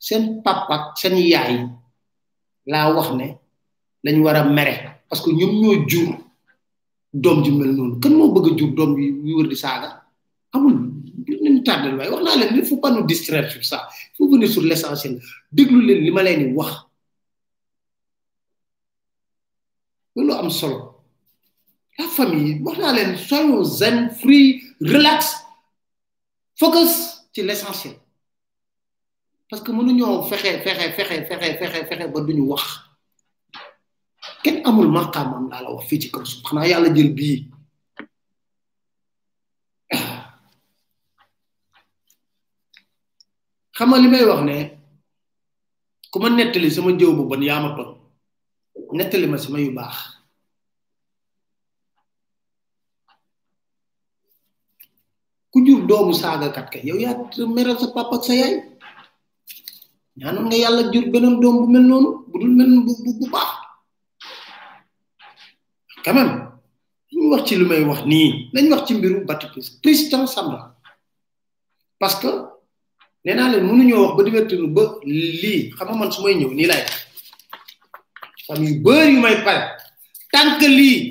seen 0.05 0.23
papa 0.43 0.63
ak 0.75 0.83
seen 0.99 1.15
yaay 1.31 1.53
laa 2.71 2.87
wax 2.95 3.09
ne 3.19 3.27
lañ 4.05 4.17
war 4.23 4.37
a 4.37 4.43
mere 4.55 4.75
parce 5.09 5.27
ñoom 5.37 5.51
ñoo 5.61 5.75
jur 5.89 6.15
doom 7.13 7.43
ji 7.43 7.51
mel 7.51 7.73
noonu 7.75 7.99
kan 8.01 8.13
moo 8.17 8.33
bëgg 8.33 8.47
a 8.53 8.55
jur 8.59 8.71
doom 8.77 8.91
yu 9.27 9.35
wër 9.37 9.47
di 9.49 9.55
saaga 9.55 9.89
amul 10.55 10.75
nañu 11.43 11.61
tardel 11.65 11.97
waaye 11.97 12.11
wax 12.13 12.23
naa 12.25 12.37
leen 12.37 12.57
il 12.57 12.65
faut 12.65 12.77
pas 12.79 12.91
nous 12.91 13.05
distraire 13.05 13.49
sur 13.51 13.65
ça 13.65 13.89
il 13.91 14.15
faut 14.17 14.47
sur 14.47 14.61
l'essentiel 14.61 15.19
déglu 15.51 15.81
leen 15.85 16.03
li 16.03 16.11
ma 16.11 16.23
leen 16.23 16.53
wax 16.55 16.73
loolu 20.15 20.33
am 20.33 20.49
solo 20.49 20.77
la 21.97 22.07
famille 22.07 22.61
wax 22.63 22.77
naa 22.77 22.93
leen 22.97 23.17
soyons 23.17 23.63
zen 23.79 24.09
free 24.21 24.61
relax 24.81 25.35
focus 26.55 27.25
ci 27.33 27.41
l'essentiel 27.41 27.95
parce 29.49 29.63
que 29.63 29.71
mënuñoo 29.71 30.23
fexe 30.29 30.61
fexe 30.63 30.85
fexe 30.97 31.15
fexe 31.27 31.57
fexe 31.73 31.79
fexe 31.89 32.05
ba 32.13 32.19
duñu 32.21 32.45
wax 32.53 32.88
kenn 34.43 34.63
amul 34.67 34.91
maqaamam 34.91 35.47
laa 35.51 35.61
la 35.63 35.69
wax 35.75 35.83
fii 35.89 36.01
ci 36.01 36.07
kaw 36.13 36.23
suuf 36.27 36.43
xanaa 36.47 36.69
yàlla 36.71 36.89
jël 36.95 37.11
bii 37.17 37.35
xam 43.75 43.87
nga 43.91 44.01
limay 44.03 44.23
wax 44.29 44.41
ne 44.47 44.57
ku 46.11 46.17
ma 46.21 46.27
nettali 46.29 46.69
sama 46.75 46.91
jëw 46.99 47.11
bu 47.17 47.23
bon 47.29 47.43
yaa 47.47 47.63
ma 47.63 47.69
nettali 48.97 49.27
ma 49.29 49.37
sama 49.43 49.57
yu 49.65 49.71
baax 49.79 49.95
ku 55.51 55.57
jur 55.65 55.79
doomu 55.89 56.13
saagakat 56.21 56.67
ka 56.73 56.79
yow 56.87 56.97
yaa 57.03 57.15
meral 57.55 57.77
sa 57.81 57.87
papa 57.95 58.15
sa 58.25 58.33
yaay 58.41 58.53
ñaanoon 60.19 60.45
nga 60.47 60.57
yàlla 60.63 60.83
jur 60.93 61.05
benn 61.11 61.39
doom 61.41 61.55
bu 61.61 61.65
mel 61.73 61.85
noonu 61.89 62.09
bu 62.31 62.35
dul 62.41 62.53
mel 62.57 62.71
bu 62.85 62.91
bu 63.19 63.27
baax 63.35 63.49
quand 66.03 66.13
même 66.13 66.51
ñu 67.11 67.27
wax 67.29 67.47
ci 67.47 67.55
lu 67.55 67.65
may 67.65 67.81
wax 67.83 68.05
ni 68.05 68.49
nañ 68.53 68.69
wax 68.71 68.87
ci 68.87 68.93
mbiru 68.93 69.25
Baptiste 69.25 69.81
Christian 69.81 70.25
samra 70.27 70.75
parce 71.97 72.15
que 72.19 72.27
nena 73.25 73.47
naa 73.49 73.51
leen 73.51 73.87
ñu 73.87 73.93
wax 74.01 74.15
ba 74.17 74.23
divertir 74.23 74.59
ba 74.67 74.81
li 75.05 75.71
xam 75.77 75.97
man 75.97 76.11
sumay 76.11 76.35
ñew 76.35 76.53
ni 76.53 76.65
lay 76.65 76.83
laay 76.83 76.87
xam 78.47 78.63
yu 78.63 78.79
bëri 78.83 79.13
yu 79.13 79.19
may 79.21 79.43
pare 79.43 79.63
tànk 80.31 80.61
lii 80.61 81.01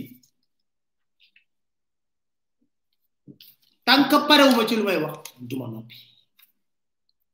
tànk 3.85 4.11
parewuma 4.29 4.65
ci 4.67 4.77
lu 4.77 4.85
may 4.85 4.97
wax 5.03 5.17
duma 5.39 5.67
nopi 5.69 5.97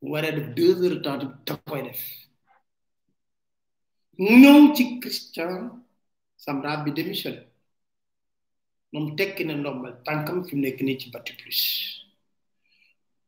waré 0.01 0.29
waree 0.29 0.37
def 0.41 0.55
deux 0.55 0.75
heures 0.83 1.03
temps 1.03 1.19
da 1.47 1.55
koy 1.67 1.83
def 1.83 2.01
ñew 4.19 4.75
ci 4.75 4.99
Christian 5.01 5.84
Samra 6.45 6.85
bi 6.87 6.93
démissionné 6.95 7.43
moom 8.93 9.09
tekki 9.19 9.45
na 9.45 9.55
ndombal 9.57 9.93
tànkam 10.07 10.37
fi 10.47 10.53
mu 10.57 10.63
nekk 10.65 10.79
nii 10.85 10.99
ci 11.01 11.07
Bati 11.15 11.33
Plus 11.41 11.61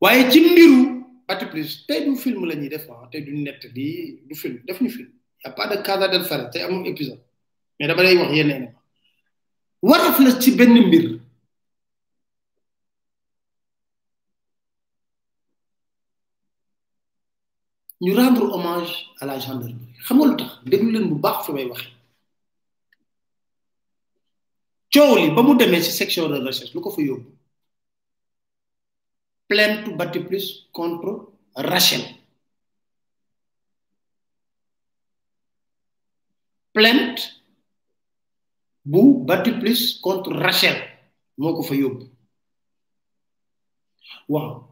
waaye 0.01 0.21
ci 0.31 0.37
mbiru 0.45 0.81
Bati 1.27 1.45
Plus 1.51 1.69
tey 1.87 1.99
du 2.05 2.15
film 2.23 2.45
la 2.45 2.55
ñuy 2.59 2.69
def 2.73 2.85
waaw 2.89 3.03
ah, 3.05 3.09
tey 3.11 3.21
du 3.25 3.31
nett 3.45 3.61
di 3.75 3.87
du 4.27 4.35
film 4.41 4.55
def 4.67 4.77
ñu 4.83 4.89
film 4.95 5.09
y 5.43 5.47
a 5.47 5.51
pas 5.51 5.67
de 5.67 5.77
Casa 5.85 6.07
del 6.07 6.25
Ferre 6.25 6.49
tey 6.51 6.61
amul 6.63 6.87
épisode 6.87 7.21
mais 7.79 7.87
dama 7.87 8.03
lay 8.03 8.17
wax 8.17 8.31
yenn 8.35 8.51
élément 8.51 8.75
waraf 9.81 10.19
la 10.19 10.39
ci 10.41 10.51
benn 10.55 10.77
mbir 10.87 11.05
ñu 18.01 18.15
rendre 18.15 18.43
hommage 18.53 18.93
à 19.19 19.25
la 19.25 19.39
gendarmerie 19.39 19.97
xam 20.05 20.17
nga 20.19 20.27
lu 20.29 20.35
tax 20.37 20.51
déglu 20.69 20.91
leen 20.91 21.09
bu 21.09 21.15
baax 21.19 21.45
fi 21.47 21.51
may 21.53 21.65
waxee 21.65 21.96
coow 24.93 25.11
li 25.15 25.29
ba 25.35 25.41
mu 25.43 25.55
demee 25.59 25.83
ci 25.83 25.91
section 25.91 26.31
de 26.31 26.39
recherche 26.39 26.73
lu 26.73 26.81
ko 26.81 26.89
fa 26.95 27.01
yóbbu 27.01 27.27
plainte 29.47 29.91
Bati 29.99 30.19
Plus 30.27 30.45
contre 30.71 31.11
Rachel 31.71 32.03
plainte 36.71 37.21
bu 38.81 39.23
Bati 39.27 39.51
Plus 39.59 39.99
contre 40.03 40.31
Rachel 40.35 40.77
moo 41.39 41.53
ko 41.55 41.63
fa 41.67 41.75
yóbbu 41.75 42.05
waaw 44.31 44.63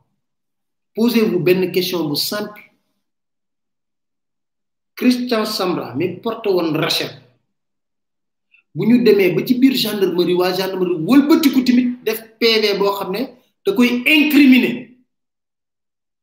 posez-vous 0.95 1.43
une 1.45 1.71
question 1.71 2.07
simple 2.15 2.61
Christian 4.95 5.43
Samra 5.45 5.93
mi 5.95 6.19
porte 6.23 6.47
une 6.47 6.75
Rachel 6.79 7.24
bu 8.75 8.83
ñu 8.89 9.03
demee 9.05 9.29
ba 9.35 9.41
ci 9.47 9.53
biir 9.61 9.73
gendarmerie 9.83 10.35
waa 10.41 10.51
gendarmerie 10.57 10.97
wëlbatiku 11.07 11.59
timit 11.67 11.87
def 12.05 12.19
PV 12.39 12.63
boo 12.79 12.91
xam 12.99 13.09
ne 13.13 13.21
da 13.65 13.71
koy 13.75 13.87
incriminer 14.05 14.91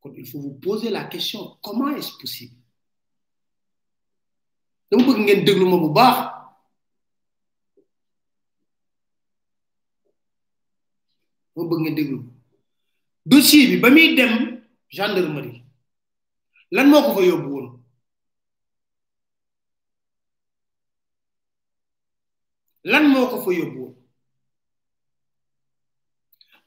kon 0.00 0.12
il 0.20 0.26
faut 0.26 0.38
vous 0.44 0.58
poser 0.66 0.90
la 0.90 1.04
question 1.12 1.40
comment 1.64 1.92
est-ce 1.96 2.12
possible 2.20 2.54
dama 4.90 5.04
bëgg 5.06 5.18
ngeen 5.20 5.44
déglu 5.46 5.64
ma 5.70 5.76
bu 5.82 5.88
baax 5.98 6.16
dama 11.56 11.68
bëgg 11.70 11.80
ngeen 11.82 11.94
déglu 11.98 12.18
dossier 13.30 13.66
bi 13.70 13.76
ba 13.82 13.88
muy 13.90 14.14
dem 14.16 14.32
gendarmerie 14.94 15.62
lan 16.74 16.86
moo 16.90 17.02
ko 17.02 17.10
fa 17.16 17.22
yóbbu 17.30 17.51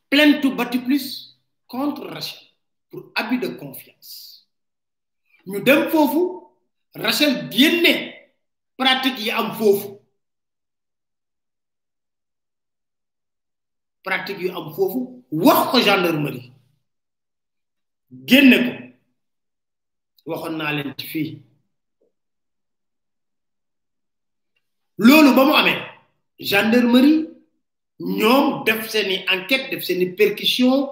Plein 0.09 0.39
tout 0.41 0.55
battu 0.55 0.81
plus 0.81 1.39
contre 1.67 2.05
Rachel 2.05 2.39
pour 2.89 3.11
habit 3.15 3.39
de 3.39 3.47
confiance 3.49 4.47
ñu 5.47 5.61
dem 5.63 5.87
vous 5.89 6.51
Rachel 6.93 7.51
génne 7.51 8.13
pratique 8.77 9.19
yi 9.19 9.31
am 9.31 9.51
fofu 9.57 9.89
pratique 14.03 14.39
yu 14.43 14.49
am 14.51 14.71
fofu 14.75 15.25
wax 15.31 15.71
ko 15.71 15.81
gendarmerie 15.85 16.51
génne 18.29 18.57
ko 18.65 18.71
waxoon 20.31 20.57
na 20.57 20.71
len 20.77 20.93
ci 20.97 21.07
fi 21.11 21.23
lolu 24.97 25.33
bamu 25.37 25.53
gendarmerie 26.39 27.29
ñoom 27.99 28.63
def 28.65 28.89
seeni 28.89 29.23
enquête 29.31 29.71
def 29.71 29.83
seeni 29.83 30.13
perquisition 30.15 30.89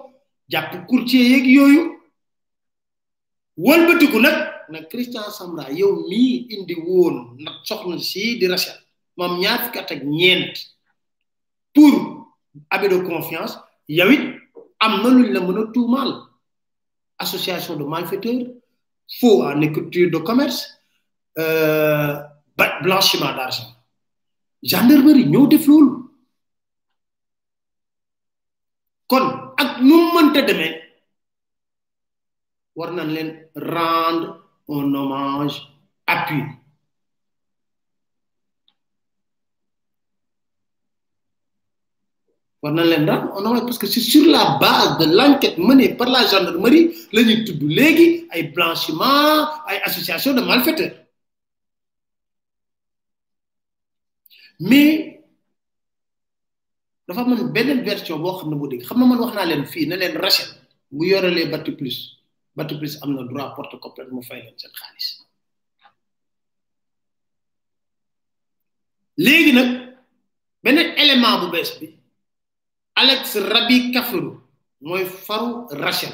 jàpp 0.49 0.87
courtier 0.87 1.23
yeeg 1.23 1.45
yooyu 1.45 1.99
wëlbatiku 3.57 4.19
nag 4.19 4.37
na 4.69 4.79
Christian 4.87 5.27
Samra 5.31 5.67
yow 5.71 6.05
mii 6.09 6.47
indi 6.49 6.75
woon 6.75 7.35
na 7.43 7.51
soxna 7.67 7.99
si 7.99 8.39
di 8.39 8.47
Rachel 8.47 8.75
moom 9.17 9.39
ñaar 9.41 9.59
fukki 9.67 9.79
at 9.79 9.91
ak 9.91 10.01
ñeent 10.03 10.55
pour 11.73 12.27
abus 12.69 12.89
de 12.89 12.97
confiance 13.03 13.57
yow 13.87 14.09
it 14.09 14.23
am 14.79 15.03
na 15.03 15.09
luñ 15.09 15.29
la 15.33 15.39
mën 15.41 15.57
a 15.59 15.71
tuumaal 15.73 16.11
association 17.19 17.75
de 17.75 17.83
malfaiteurs 17.83 18.47
faux 19.19 19.43
en 19.43 19.59
écriture 19.61 20.09
de 20.09 20.17
commerce 20.17 20.59
euh, 21.37 22.15
ba 22.55 22.79
blanchiment 22.81 23.35
d'argent 23.35 23.72
gendarmerie 24.69 25.27
ñoo 25.31 25.45
def 25.51 25.67
loolu 25.67 25.91
kon 29.09 29.25
ak 29.61 29.69
nu 29.87 29.95
mënta 30.13 30.41
demee 30.47 30.71
war 32.77 32.89
nañ 32.97 33.07
leen 33.15 33.29
rendre 33.71 34.15
un 34.75 34.93
hommage 34.95 35.57
appuyé 36.13 36.45
war 42.61 42.73
nañ 42.73 42.87
leen 42.91 43.05
rendre 43.09 43.15
un 43.37 43.45
hommage 43.45 43.63
parce 43.67 43.77
que 43.81 43.87
c'est 43.91 43.99
sur 44.11 44.25
la 44.35 44.57
base 44.63 44.91
de 44.99 45.05
l'enquête 45.17 45.57
menée 45.67 45.91
par 45.99 46.07
la 46.15 46.21
gendarmerie 46.31 46.85
les 47.13 47.21
tuddu 47.27 47.43
tudd 47.47 47.63
léegi 47.77 48.07
ay 48.33 48.41
blanchiment 48.55 49.39
ay 49.69 49.77
association 49.87 50.31
de 50.37 50.41
malfaiteurs 50.49 51.02
mais 54.69 55.19
dafa 57.07 57.25
mën 57.25 57.51
beneen 57.51 57.83
version 57.83 58.21
boo 58.21 58.37
xam 58.37 58.49
ne 58.49 58.55
boo 58.55 58.67
dégg 58.71 58.83
xam 58.87 58.99
na 58.99 59.05
man 59.05 59.19
wax 59.19 59.33
naa 59.35 59.45
leen 59.51 59.65
fii 59.71 59.85
ne 59.87 59.95
leen 60.01 60.15
Rachel 60.23 60.47
bu 60.95 61.03
yorelee 61.11 61.49
Bati 61.51 61.71
Plus 61.79 61.97
Bati 62.55 62.73
Plus 62.79 62.93
am 63.01 63.09
na 63.13 63.23
droit 63.29 63.49
porte 63.55 63.75
complète 63.83 64.11
mu 64.11 64.23
fay 64.29 64.39
leen 64.41 64.57
seen 64.61 64.71
xaalis 64.79 65.07
léegi 69.25 69.51
nag 69.57 69.69
beneen 70.63 70.89
élément 71.01 71.39
bu 71.41 71.47
bees 71.53 71.69
bi 71.79 71.87
Alex 73.01 73.21
Rabi 73.51 73.91
Kaferu 73.93 74.31
mooy 74.87 75.05
faru 75.25 75.51
Rachel 75.83 76.13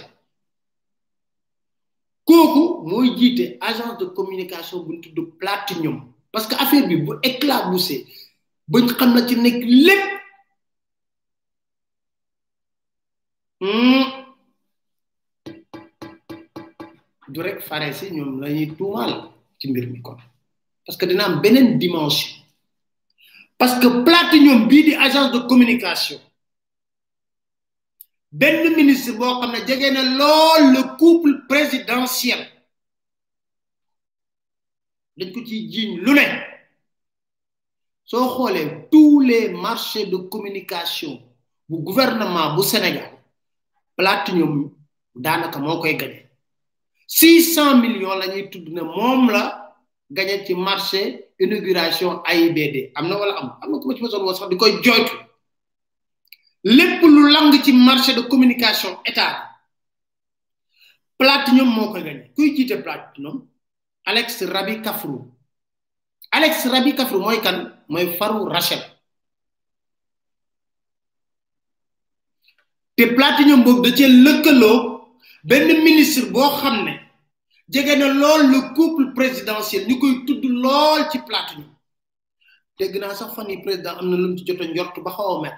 kooku 2.28 2.64
mooy 2.90 3.08
jiite 3.18 3.46
agent 3.68 3.96
de 4.00 4.06
communication 4.18 4.80
bu 4.86 4.92
ñu 4.94 5.02
tudd 5.02 5.38
Platinum 5.40 5.98
parce 6.32 6.48
que 6.48 6.56
affaire 6.64 6.88
bi 6.88 6.96
bu 6.98 7.14
éclaboussé 7.22 7.98
bañ 8.74 8.84
xam 8.98 9.10
na 9.16 9.22
ci 9.28 9.36
nekk 9.36 9.60
lépp 9.86 10.04
hmm. 13.60 14.06
du 17.32 17.40
rek 17.42 17.58
ñoom 18.12 19.22
parce 20.86 20.98
que 21.00 21.06
dina 21.08 21.26
am 21.26 21.40
dimension 21.80 22.36
parce 23.58 23.76
que 23.82 23.88
platinum 24.06 24.60
agence 25.04 25.32
de 25.32 25.40
communication 25.50 26.20
benn 28.32 28.76
ministre 28.76 29.14
le 29.18 30.82
couple 31.00 31.32
présidentiel 31.50 32.42
ko 35.34 35.42
soo 38.10 38.50
tous 38.92 39.20
les 39.22 39.50
marchés 39.50 40.08
de 40.08 40.18
communication 40.18 41.22
du 41.70 41.78
gouvernement 41.84 42.56
du 42.58 42.64
Sénégal 42.64 43.12
platinum 43.96 44.72
daanaka 45.16 45.60
moo 45.60 45.80
koy 45.80 45.96
gagné 45.96 46.26
600 47.08 47.78
millions 47.78 48.16
la 48.16 48.26
ñuy 48.28 48.50
tudd 48.50 48.68
ne 48.70 48.82
moom 48.82 49.30
la 49.30 49.76
gagné 50.10 50.44
ci 50.44 50.56
marché 50.56 51.32
inauguration 51.40 52.24
AIBD 52.26 52.92
am 52.96 53.10
na 53.10 53.16
wala 53.16 53.38
am 53.40 53.48
am 53.62 53.72
na 53.74 53.78
ku 53.78 53.94
ci 53.94 54.02
mosoon 54.02 54.24
woo 54.24 54.34
sax 54.34 54.50
di 54.50 54.56
koy 54.58 54.82
joytu 54.82 55.14
lépp 56.64 57.02
lu 57.04 57.30
lang 57.30 57.54
ci 57.64 57.72
marché 57.74 58.14
de 58.16 58.22
communication 58.28 58.98
état 59.06 59.36
platinum 61.20 61.70
moo 61.70 61.92
koy 61.92 62.02
gagné 62.04 62.32
kuy 62.36 62.56
jiite 62.56 62.82
platinum 62.82 63.46
Alex 64.06 64.42
Rabi 64.48 64.82
Kafrou 64.82 65.30
Alex 66.30 66.62
Rabi 66.70 66.94
Kafru 66.96 67.20
moy 67.26 67.42
kan 67.42 67.74
moy 67.90 68.16
faru 68.18 68.46
Rachel 68.48 68.80
te 72.96 73.06
Platinum 73.18 73.64
boobu 73.66 73.82
da 73.90 73.96
ci 73.98 74.06
lëkkaloo 74.24 74.78
ben 75.50 75.68
ministre 75.84 76.30
bo 76.34 76.42
xam 76.62 76.78
ne 76.86 76.96
na 78.00 78.08
lool 78.22 78.42
le 78.52 78.60
couple 78.76 79.06
présidentiel 79.16 79.88
ni 79.88 79.96
koy 80.02 80.14
tudd 80.28 80.44
lool 80.64 81.02
ci 81.12 81.18
Platinum 81.28 81.70
dégg 82.78 82.94
naa 83.02 83.16
sax 83.20 83.32
fan 83.36 83.48
président 83.64 83.98
amna 84.00 84.16
na 84.18 84.24
lu 84.28 84.38
ci 84.38 84.44
jot 84.48 84.62
a 84.98 85.02
ba 85.06 85.12
xaw 85.18 85.42
mel 85.44 85.56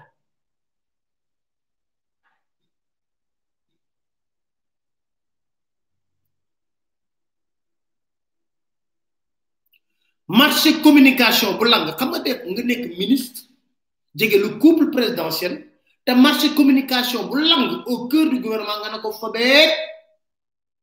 marché 10.38 10.74
communication 10.84 11.52
bu 11.58 11.66
lang 11.72 11.84
xam 12.00 12.08
nga 12.12 12.20
def 12.26 12.40
nga 12.48 12.64
ministre 13.04 13.50
le 14.44 14.48
couple 14.62 14.86
présidentiel 14.96 15.54
le 16.08 16.14
marché 16.26 16.48
communication 16.56 17.22
bu 17.30 17.38
lang 17.50 17.84
au 17.92 18.08
cœur 18.08 18.28
du 18.30 18.40
gouvernement 18.44 18.80
nga 18.82 18.90
ne 18.96 19.00
ko 19.04 19.10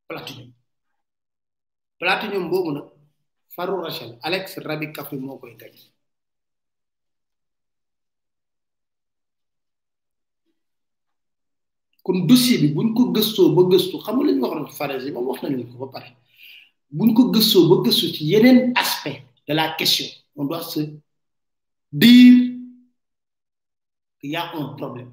platinum 0.08 0.48
platinum 1.98 2.50
bobu 2.52 2.72
nag 2.72 2.86
Farou 3.56 3.80
Rachel 3.82 4.18
Alex 4.22 4.58
Rabi 4.58 4.92
Kafi 4.92 5.16
moo 5.16 5.38
koy 5.38 5.54
gañ 5.56 5.72
kon 12.02 12.26
dossier 12.26 12.58
bi 12.60 12.68
buñ 12.68 12.92
ko 12.94 13.12
gëstoo 13.16 13.54
ba 13.56 13.62
gëstu 13.72 13.96
xam 14.04 14.14
nga 14.16 14.26
li 14.26 14.32
ñu 14.36 14.42
waxoon 14.42 14.68
ci 14.68 14.76
Farage 14.76 15.04
yi 15.08 15.12
moom 15.12 15.26
wax 15.28 15.42
nañu 15.42 15.64
ko 15.72 15.86
ba 15.86 15.92
paré 15.94 16.12
buñ 16.90 17.14
ko 17.14 17.30
gëstoo 17.32 17.64
ba 17.70 17.76
gëstu 17.84 18.12
ci 18.12 18.24
yeneen 18.28 18.72
aspect 18.76 19.24
de 19.48 19.54
la 19.54 19.70
question. 19.76 20.06
On 20.36 20.44
doit 20.44 20.62
se 20.62 20.80
dire 21.92 22.52
qu'il 24.20 24.30
y 24.30 24.36
a 24.36 24.52
un 24.54 24.64
problème. 24.74 25.10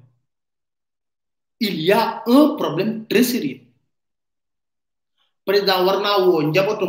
Il 1.58 1.80
y 1.80 1.90
a 1.92 2.22
un 2.26 2.54
problème 2.56 3.06
très 3.08 3.22
sérieux. 3.22 3.60
président 5.46 5.86
war 5.86 6.00
naa 6.02 6.18
woo 6.26 6.42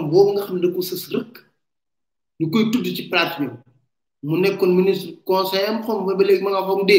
bo 0.09 0.31
nga 0.33 0.41
xam 0.45 0.57
ne 0.57 0.61
da 0.65 0.73
ko 0.73 0.81
sës 0.81 1.03
rek 1.13 1.33
ñu 2.41 2.47
koy 2.51 2.71
tudd 2.73 2.87
ci 2.95 3.03
plateau 3.11 3.51
mu 4.25 4.37
nekkoon 4.41 4.71
ministre 4.77 5.11
conseil 5.29 5.65
am 5.69 5.83
xom 5.85 5.99
ba 6.05 6.23
léegi 6.25 6.41
ma 6.43 6.49
nga 6.53 6.63
xam 6.67 6.81
de 6.89 6.97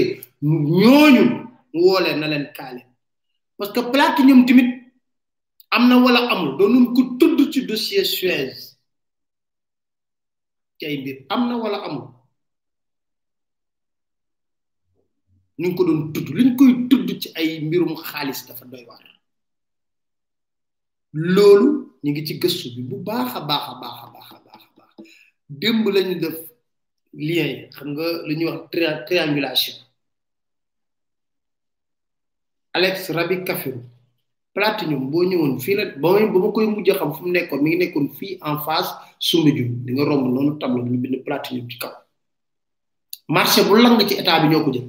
ñooñu 0.80 1.24
mu 1.74 1.82
na 2.20 2.26
len 2.32 2.44
kaale 2.56 2.82
parce 3.56 3.72
que 3.74 3.80
plateau 3.92 4.22
ñum 4.28 4.46
timit 4.46 4.70
amna 5.74 5.96
wala 6.04 6.20
amul 6.30 6.54
do 6.58 6.68
doon 6.70 6.86
ko 6.94 7.02
tudd 7.18 7.50
ci 7.52 7.66
dossier 7.66 8.04
Suez 8.04 8.77
ci 10.78 10.86
ay 10.86 10.96
mbir 11.02 11.16
am 11.28 11.42
na 11.48 11.54
wala 11.62 11.78
amul 11.86 12.08
ñu 15.60 15.64
ngi 15.68 15.76
ko 15.76 15.82
doon 15.86 16.00
tudd 16.14 16.28
liñ 16.38 16.50
koy 16.58 16.72
tudd 16.90 17.08
ci 17.22 17.28
ay 17.38 17.48
mbirum 17.66 17.92
xaalis 18.10 18.40
dafa 18.46 18.64
doy 18.72 18.84
waar 18.88 19.04
loolu 21.34 21.66
ñu 22.02 22.08
ngi 22.12 22.22
ci 22.26 22.34
gëstu 22.42 22.66
bi 22.74 22.80
bu 22.88 22.96
baax 23.08 23.28
a 23.38 23.40
baax 23.48 23.64
a 23.72 23.74
baax 23.82 23.96
a 24.04 24.06
baax 24.14 24.30
a 24.66 24.68
baax 24.78 24.92
démb 25.60 25.84
lañu 25.94 26.14
def 26.22 26.38
lien 27.28 27.50
xam 27.74 27.88
nga 27.92 28.06
lu 28.26 28.32
ñuy 28.38 28.48
wax 28.50 28.60
triangulation 29.06 29.78
Alex 32.76 32.96
Rabi 33.16 33.36
Kaffiroum 33.46 33.84
platinum 34.58 35.02
bo 35.12 35.22
ñewon 35.28 35.54
fi 35.64 35.72
la 35.78 35.84
ba 36.02 36.08
ma 36.18 36.48
koy 36.54 36.66
mujjé 36.72 36.92
xam 36.98 37.10
fu 37.16 37.22
nekk 37.34 37.50
mi 37.62 37.68
ngi 37.70 37.78
nekkon 37.80 38.06
fi 38.18 38.26
en 38.48 38.58
face 38.66 38.90
Soumbédioune 39.26 39.76
di 39.84 39.90
nga 39.94 40.04
romb 40.08 40.24
nonu 40.36 40.50
tableau 40.60 40.84
ñu 40.92 40.98
bind 41.02 41.16
platinum 41.26 41.64
ci 41.70 41.76
kaw 41.82 41.92
marché 43.34 43.60
bu 43.66 43.72
lang 43.84 44.00
ci 44.08 44.14
état 44.22 44.40
bi 44.40 44.46
ñoko 44.52 44.70
jël 44.74 44.88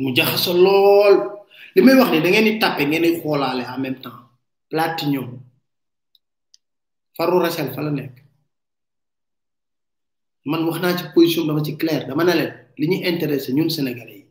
mu 0.00 0.08
jaxaso 0.16 0.52
lool 0.64 1.16
li 1.74 1.80
may 1.84 1.94
wax 1.98 2.08
ni 2.10 2.18
da 2.24 2.28
ngeen 2.30 2.44
ni 2.48 2.52
tapé 2.60 2.82
ngeen 2.86 3.02
ni 3.04 3.10
xolalé 3.22 3.62
en 3.72 3.78
même 3.84 3.98
temps 4.04 4.20
platinum 4.70 5.30
faru 7.16 7.36
rachel 7.44 7.70
fa 7.74 7.80
la 7.84 7.90
nek 8.00 8.14
man 10.50 10.64
wax 10.66 10.78
na 10.82 10.96
ci 10.98 11.04
position 11.14 11.44
dama 11.48 11.60
ci 11.66 11.72
clair 11.80 12.02
dama 12.08 12.24
na 12.24 12.34
leen 12.40 12.54
li 12.80 12.86
ñu 12.88 12.98
intéressé 13.10 13.52
ñun 13.56 13.68
sénégalais 13.76 14.18
yi 14.20 14.26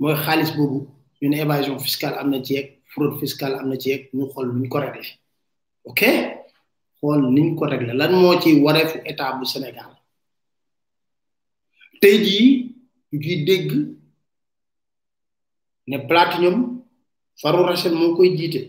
mooy 0.00 0.16
xaalis 0.24 0.50
boobu 0.56 0.78
ñu 1.20 1.26
ne 1.30 1.36
évasion 1.44 1.78
fiscale 1.86 2.16
am 2.18 2.28
na 2.30 2.40
ci 2.44 2.52
yeeg 2.54 2.68
fraude 2.92 3.16
fiscale 3.22 3.54
am 3.60 3.68
na 3.68 3.76
ci 3.82 3.88
ñu 4.16 4.24
xool 4.32 4.48
nuñ 4.56 4.68
ko 4.72 4.78
réglé 4.84 5.06
ok 5.90 6.00
xool 6.98 7.20
niñ 7.36 7.48
ko 7.58 7.64
réglé 7.72 7.92
lan 8.00 8.12
moo 8.20 8.40
ci 8.42 8.48
wareefu 8.64 8.98
état 9.10 9.32
bu 9.38 9.44
Sénégal 9.46 9.92
tey 12.00 12.16
jii 12.24 12.74
ñu 13.12 13.22
ciy 13.26 13.44
dégg 13.46 13.70
ne 15.88 15.96
ñoom 16.42 16.58
Farouk 17.40 17.66
Rachel 17.68 17.94
moo 17.94 18.16
koy 18.16 18.36
jiite 18.36 18.60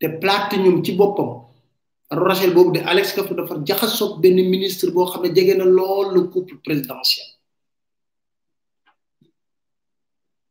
te 0.00 0.06
Platnum 0.20 0.82
ci 0.84 0.92
boppam 0.96 1.30
Farouk 2.08 2.26
Rachel 2.28 2.52
boobu 2.54 2.72
de 2.76 2.80
Alex 2.84 3.12
Kapp 3.14 3.32
dafa 3.36 3.54
jaxasoog 3.64 4.20
benn 4.20 4.36
ministre 4.54 4.90
boo 4.90 5.06
xam 5.10 5.22
ne 5.22 5.32
jege 5.34 5.54
na 5.56 5.64
lool 5.64 6.12
le 6.14 6.20
couple 6.28 6.56
présidentiel 6.64 7.26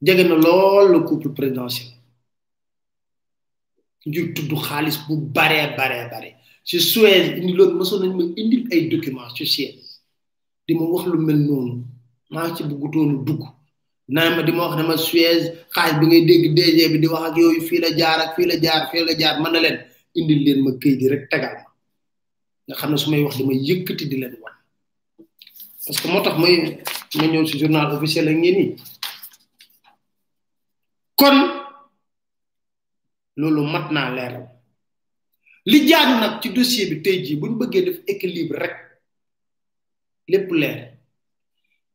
jege 0.04 0.24
na 0.28 0.36
lool 0.36 0.91
le 0.91 1.00
couple 1.08 1.30
présidentiel 1.38 1.89
ñu 4.12 4.22
tudd 4.36 4.52
xaalis 4.68 4.98
bu 5.08 5.14
bare 5.36 5.76
bare 5.78 6.08
bare 6.12 6.30
ci 6.64 6.80
Suez 6.80 7.26
indi 7.39 7.54
loon 7.54 7.72
mësoon 7.80 8.00
nañ 8.04 8.14
ma 8.18 8.24
indil 8.41 8.64
ay 8.72 8.82
documents 8.93 9.34
ci 9.36 9.45
Suez 9.45 9.76
di 10.68 10.74
ma 10.76 10.84
wax 10.91 11.08
lu 11.10 11.18
mel 11.18 11.38
noonu 11.48 11.74
maa 12.30 12.54
ci 12.56 12.62
bëggu 12.64 12.78
bëggutoon 12.88 13.26
dugg 13.26 13.43
naa 14.16 14.36
ma 14.36 14.41
di 14.43 14.52
ma 14.52 14.64
wax 14.68 14.76
ne 14.78 14.84
ma 14.89 14.98
Suez 14.98 15.41
xaalis 15.74 15.98
bi 16.00 16.06
ngay 16.10 16.22
dégg 16.30 16.43
DG 16.58 16.80
bi 16.93 17.00
di 17.04 17.08
wax 17.14 17.24
ak 17.32 17.38
yooyu 17.38 17.62
fii 17.68 17.80
la 17.84 17.89
jaar 18.00 18.20
ak 18.22 18.36
fii 18.36 18.45
la 18.52 18.56
jaar 18.62 18.82
fii 18.91 19.04
la 19.10 19.14
jaar 19.18 19.41
mën 19.41 19.52
na 19.54 19.60
leen 19.66 19.78
indil 20.16 20.39
leen 20.45 20.60
ma 20.66 20.72
kay 20.82 20.93
di 21.00 21.10
rek 21.10 21.24
tegal 21.32 21.58
ma 21.58 21.66
nga 22.68 22.74
xam 22.78 22.91
ne 22.91 22.98
su 23.02 23.10
may 23.10 23.24
wax 23.26 23.34
dama 23.39 23.54
yëkkati 23.68 24.06
di 24.12 24.18
leen 24.22 24.38
wan 24.43 24.54
parce 25.86 26.02
que 26.02 26.08
moo 26.12 26.22
tax 26.24 26.38
may 26.41 26.56
ma 27.18 27.26
ñëw 27.32 27.45
ci 27.50 27.58
journal 27.58 27.89
officiel 27.95 28.28
ak 28.30 28.36
ngeen 28.38 28.56
nii 28.60 28.78
kon 31.20 31.38
loolu 33.39 33.63
mat 33.74 33.89
naa 33.91 34.11
leeral 34.15 34.45
li 35.72 35.80
jaadu 35.89 36.13
nag 36.22 36.34
ci 36.41 36.49
dossier 36.55 36.88
bi 36.89 37.01
tey 37.05 37.22
jii 37.26 37.39
buñ 37.41 37.53
bëggee 37.59 37.86
def 37.86 37.97
équilibre 38.07 38.55
rek 38.63 38.76
lépp 40.32 40.49
leer 40.51 40.93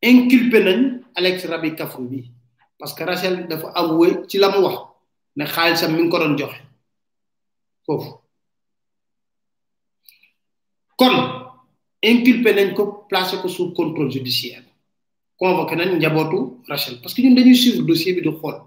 inculpé 0.03 0.59
nañ 0.65 0.81
Alex 1.15 1.45
Rabi 1.47 1.75
Kafou 1.77 2.09
bi 2.11 2.31
parce 2.79 2.95
que 2.95 3.05
Rachel 3.05 3.47
dafa 3.47 3.69
avoué 3.79 4.09
ci 4.29 4.39
la 4.39 4.49
mu 4.51 4.65
wax 4.65 4.79
ne 5.37 5.45
xaalisam 5.47 5.93
mi 5.95 6.03
ngi 6.03 6.11
ko 6.11 6.19
doon 6.19 6.39
joxe 6.39 6.57
foofu 7.87 8.11
kon 10.99 11.15
inculpé 12.11 12.51
nañ 12.55 12.69
ko 12.75 13.07
placé 13.09 13.37
ko 13.41 13.47
sous 13.49 13.73
contrôle 13.73 14.11
judiciaire 14.11 14.65
convoqué 15.37 15.77
nañ 15.77 15.91
njabootu 15.99 16.59
Rachel 16.69 17.01
parce 17.01 17.15
que 17.15 17.23
ñun 17.23 17.35
dañuy 17.37 17.55
suivre 17.57 17.87
dossier 17.87 18.15
bi 18.15 18.23
du 18.23 18.33
xool 18.41 18.59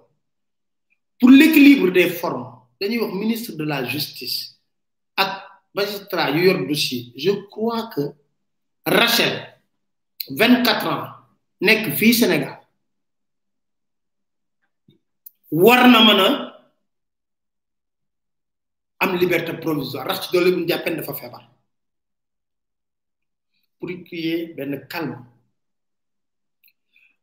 pour 1.19 1.29
l'équilibre 1.29 1.89
des 1.91 2.09
formes 2.09 2.51
dañuy 2.81 2.99
ministre 3.13 3.51
de 3.59 3.63
la 3.71 3.85
justice 3.85 4.55
ak 5.15 5.31
magistrat 5.73 6.31
yu 6.35 6.41
yor 6.47 6.67
dossier 6.67 7.13
je 7.15 7.31
crois 7.53 7.89
que 7.93 8.01
Rachel 8.85 9.33
24 10.29 10.87
ans 10.87 11.09
n'est 11.61 11.83
qu'une 11.83 12.13
Sénégal 12.13 12.59
war 15.51 15.87
na 15.87 15.99
mëna 16.03 16.27
a 18.99 19.05
am 19.07 19.17
liberté 19.17 19.53
provisoire 19.53 20.07
Rachel 20.07 20.43
a 20.43 20.47
une 20.47 20.59
liberté 20.59 20.91
provisoire. 21.01 21.15
Pour 21.15 21.15
dafa 21.15 21.49
pour 23.79 23.89
créer 24.05 24.53
ben 24.53 24.85
calme 24.89 25.23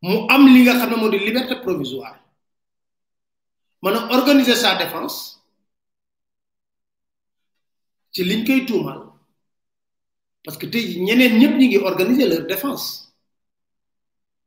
mu 0.03 0.17
am 0.31 0.47
li 0.47 0.63
nga 0.65 0.83
liberté 1.11 1.57
provisoire 1.61 2.22
mën 3.83 3.97
a 3.99 4.01
organiser 4.17 4.57
sa 4.65 4.71
défense 4.83 5.19
ci 8.13 8.23
liñ 8.25 8.45
koy 8.47 8.61
tuumal 8.69 9.01
parce 10.45 10.57
que 10.61 10.67
tey 10.73 10.87
ñeneen 11.07 11.35
ñëpp 11.41 11.55
ñi 11.61 11.67
ngi 11.69 11.79
organiser 11.91 12.29
leur 12.29 12.47
défense 12.53 12.87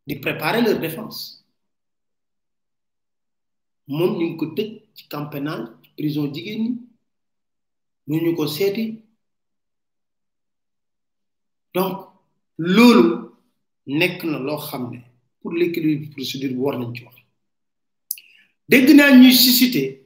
di 0.08 0.16
préparer 0.26 0.62
leur 0.62 0.80
défense 0.86 1.20
moom 3.96 4.12
ñu 4.18 4.24
ngi 4.28 4.36
ko 4.42 4.46
tëj 4.58 4.70
ci 4.96 5.04
camp 5.12 5.26
pénal 5.36 5.62
prison 5.98 6.26
jigéen 6.34 6.64
ñi 6.66 6.78
ñu 8.08 8.20
ñu 8.24 8.32
ko 8.38 8.44
seeti 8.56 8.86
donc 11.76 11.96
loolu 12.76 13.06
nekk 14.00 14.18
na 14.32 14.38
loo 14.48 14.60
xam 14.68 14.84
ne 14.92 15.00
pour 15.40 15.52
l'équilibre 15.60 16.10
procédure 16.16 16.54
war 16.64 16.78
nañ 16.80 16.92
ci 16.96 17.04
wax 17.06 17.18
dégg 18.68 18.90
ñuy 18.92 20.00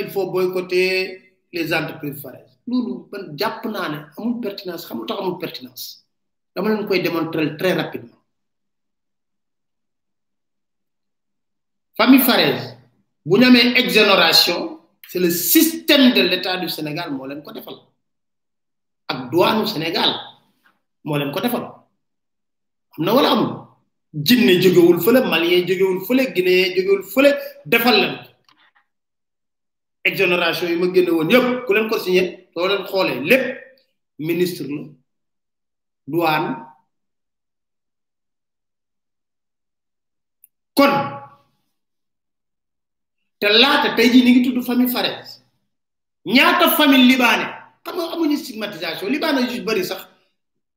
il 0.00 0.10
faut 0.10 0.30
boycotter 0.30 1.34
les 1.52 1.72
entreprises 1.72 2.22
amul 2.66 4.40
pertinence 4.40 4.84
pertinence 5.40 6.04
dama 6.54 6.84
koy 6.86 7.00
démontrer 7.00 7.56
très 7.56 7.72
rapidement 7.72 8.20
famille 11.96 12.22
si 12.22 12.66
bu 13.24 13.38
ñu 13.38 13.44
amee 13.44 14.32
c'est 15.10 15.20
le 15.20 15.30
système 15.30 16.12
de 16.12 16.20
l'État 16.20 16.58
du 16.58 16.68
Sénégal 16.68 17.08
leen 17.28 17.42
ko 17.42 17.50
defal 17.52 17.76
ak 19.12 19.30
douane 19.30 19.66
Sénégal 19.66 20.10
leen 21.04 21.32
ko 21.32 21.40
defal 21.40 21.64
am 22.98 23.04
na 23.04 23.14
wala 23.14 23.32
jinne 24.12 24.58
jógewul 24.60 25.00
fële 25.02 25.20
malien 25.30 25.66
jógewul 25.68 26.00
fële 26.06 26.24
guinéen 26.34 26.74
jógewul 26.76 27.02
fële 27.02 27.34
defal 27.66 27.98
la 28.00 28.24
exonération 30.04 30.68
yi 30.70 30.76
ma 30.76 30.92
génne 30.94 31.10
woon 31.12 31.30
yëpp 31.32 31.66
ku 31.66 31.72
leen 31.74 31.88
ko 31.90 31.98
signé 31.98 32.46
soo 32.54 32.68
leen 32.68 32.86
xoolee 32.88 33.20
lépp 33.30 33.46
ministre 34.18 34.66
la 34.68 34.82
douane 36.06 36.56
kon 40.74 40.94
te 43.40 43.48
laata 43.60 43.94
tey 43.96 44.08
jii 44.12 44.24
ni 44.24 44.30
ngi 44.38 44.44
tudd 44.44 44.64
famille 44.64 44.88
Fares 44.92 45.42
ñaata 46.26 46.70
famille 46.78 47.04
libaane 47.12 47.44
xam 47.84 47.94
nga 47.96 48.12
amuñu 48.12 48.36
stigmatisation 48.36 49.12
libaane 49.12 49.50
yu 49.52 49.62
bari 49.62 49.84
sax 49.84 50.07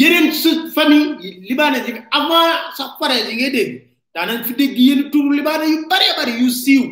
yeneen 0.00 0.34
su 0.42 0.50
fan 0.76 0.90
yi 1.22 1.30
libaane 1.48 1.78
yi 1.86 1.92
avant 2.18 2.56
sax 2.78 2.90
pare 3.00 3.14
yi 3.26 3.32
ngay 3.36 3.50
dégg 3.56 3.70
daanañ 4.14 4.38
fi 4.46 4.52
dégg 4.60 4.76
yenn 4.86 5.02
turu 5.10 5.30
libaane 5.38 5.64
yu 5.72 5.76
bare 5.90 6.08
bare 6.18 6.32
yu 6.42 6.48
siiw 6.62 6.82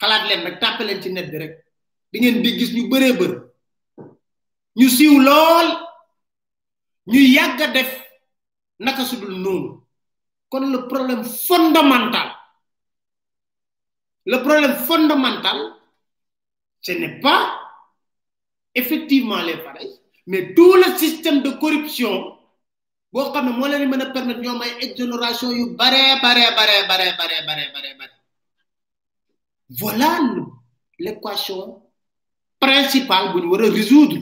xalaat 0.00 0.22
leen 0.28 0.40
nag 0.46 0.56
tàppe 0.62 0.82
leen 0.86 1.02
ci 1.02 1.08
net 1.10 1.28
bi 1.32 1.36
rek 1.42 1.52
di 2.10 2.16
ngeen 2.20 2.36
di 2.42 2.50
gis 2.58 2.70
ñu 2.76 2.82
bëree 2.90 3.12
bër 3.20 3.32
ñu 4.78 4.88
siiw 4.96 5.14
lool 5.28 5.68
ñu 7.10 7.20
yàgg 7.36 7.60
a 7.66 7.66
def 7.76 7.90
naka 8.84 9.02
su 9.04 9.16
dul 9.20 9.36
noonu 9.44 9.70
kon 10.50 10.64
le 10.74 10.78
problème 10.90 11.24
fondamental 11.46 12.28
le 14.30 14.36
problème 14.46 14.76
fondamental 14.88 15.58
ce 16.84 16.92
n'est 17.00 17.18
pas 17.26 17.42
effectivement 18.78 19.42
les 19.42 19.58
pareils 19.66 20.01
mais 20.26 20.54
tout 20.54 20.74
le 20.74 20.96
système 20.98 21.42
de 21.42 21.50
corruption 21.58 22.38
bo 23.12 23.30
xamne 23.32 23.50
mo 23.50 23.58
moo 23.58 23.66
leen 23.68 23.88
mën 23.90 24.10
permettre 24.14 24.40
ñom 24.42 24.60
ay 24.62 24.72
exonération 24.84 25.50
yu 25.52 25.74
bare 25.78 26.02
bare 26.22 26.44
bare 26.58 26.76
bare 26.88 27.06
bare 27.18 27.36
bare 27.46 27.62
bare 27.74 27.90
bare 27.98 28.14
voilà 29.80 30.10
l'équation 30.98 31.82
principale 32.58 33.32
bu 33.32 33.40
ñu 33.40 33.48
war 33.52 33.60
résoudre 33.78 34.18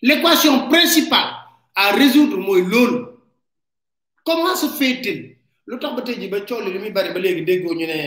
l'équation 0.00 0.68
principale 0.72 1.30
à 1.74 1.92
résoudre 2.00 2.38
moy 2.38 2.62
lool 2.72 2.92
comment 4.24 4.56
se 4.56 4.66
fait-il 4.78 5.18
lu 5.66 5.78
tax 5.78 5.94
ba 5.96 6.02
tay 6.02 6.16
ji 6.20 6.28
ba 6.32 6.40
coow 6.48 6.60
limi 6.62 6.90
bari 6.96 7.10
ba 7.14 7.20
léegi 7.24 7.42
déggoo 7.48 7.74
ñu 7.78 7.86
ne 7.86 7.98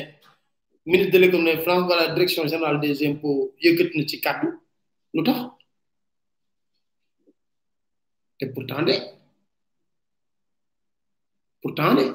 ministre 0.85 1.17
de 1.19 1.37
ne 1.37 1.57
France 1.63 1.89
wala 1.89 2.13
direction 2.13 2.45
générale 2.47 2.79
des 2.79 3.03
impôts 3.07 3.51
yëkkati 3.61 3.97
na 3.97 4.05
ci 4.07 4.19
kàddu 4.21 4.47
lu 5.13 5.23
tax 5.23 5.39
te 8.39 8.45
pourtant 8.45 8.83
de 8.83 8.93
pourtant 11.61 11.95
de 11.95 12.05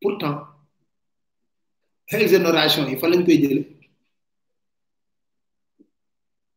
pourtant 0.00 0.44
exonération 2.12 2.86
yi 2.86 2.96
fan 2.98 3.10
lañ 3.10 3.24
koy 3.24 3.38
jële 3.42 3.62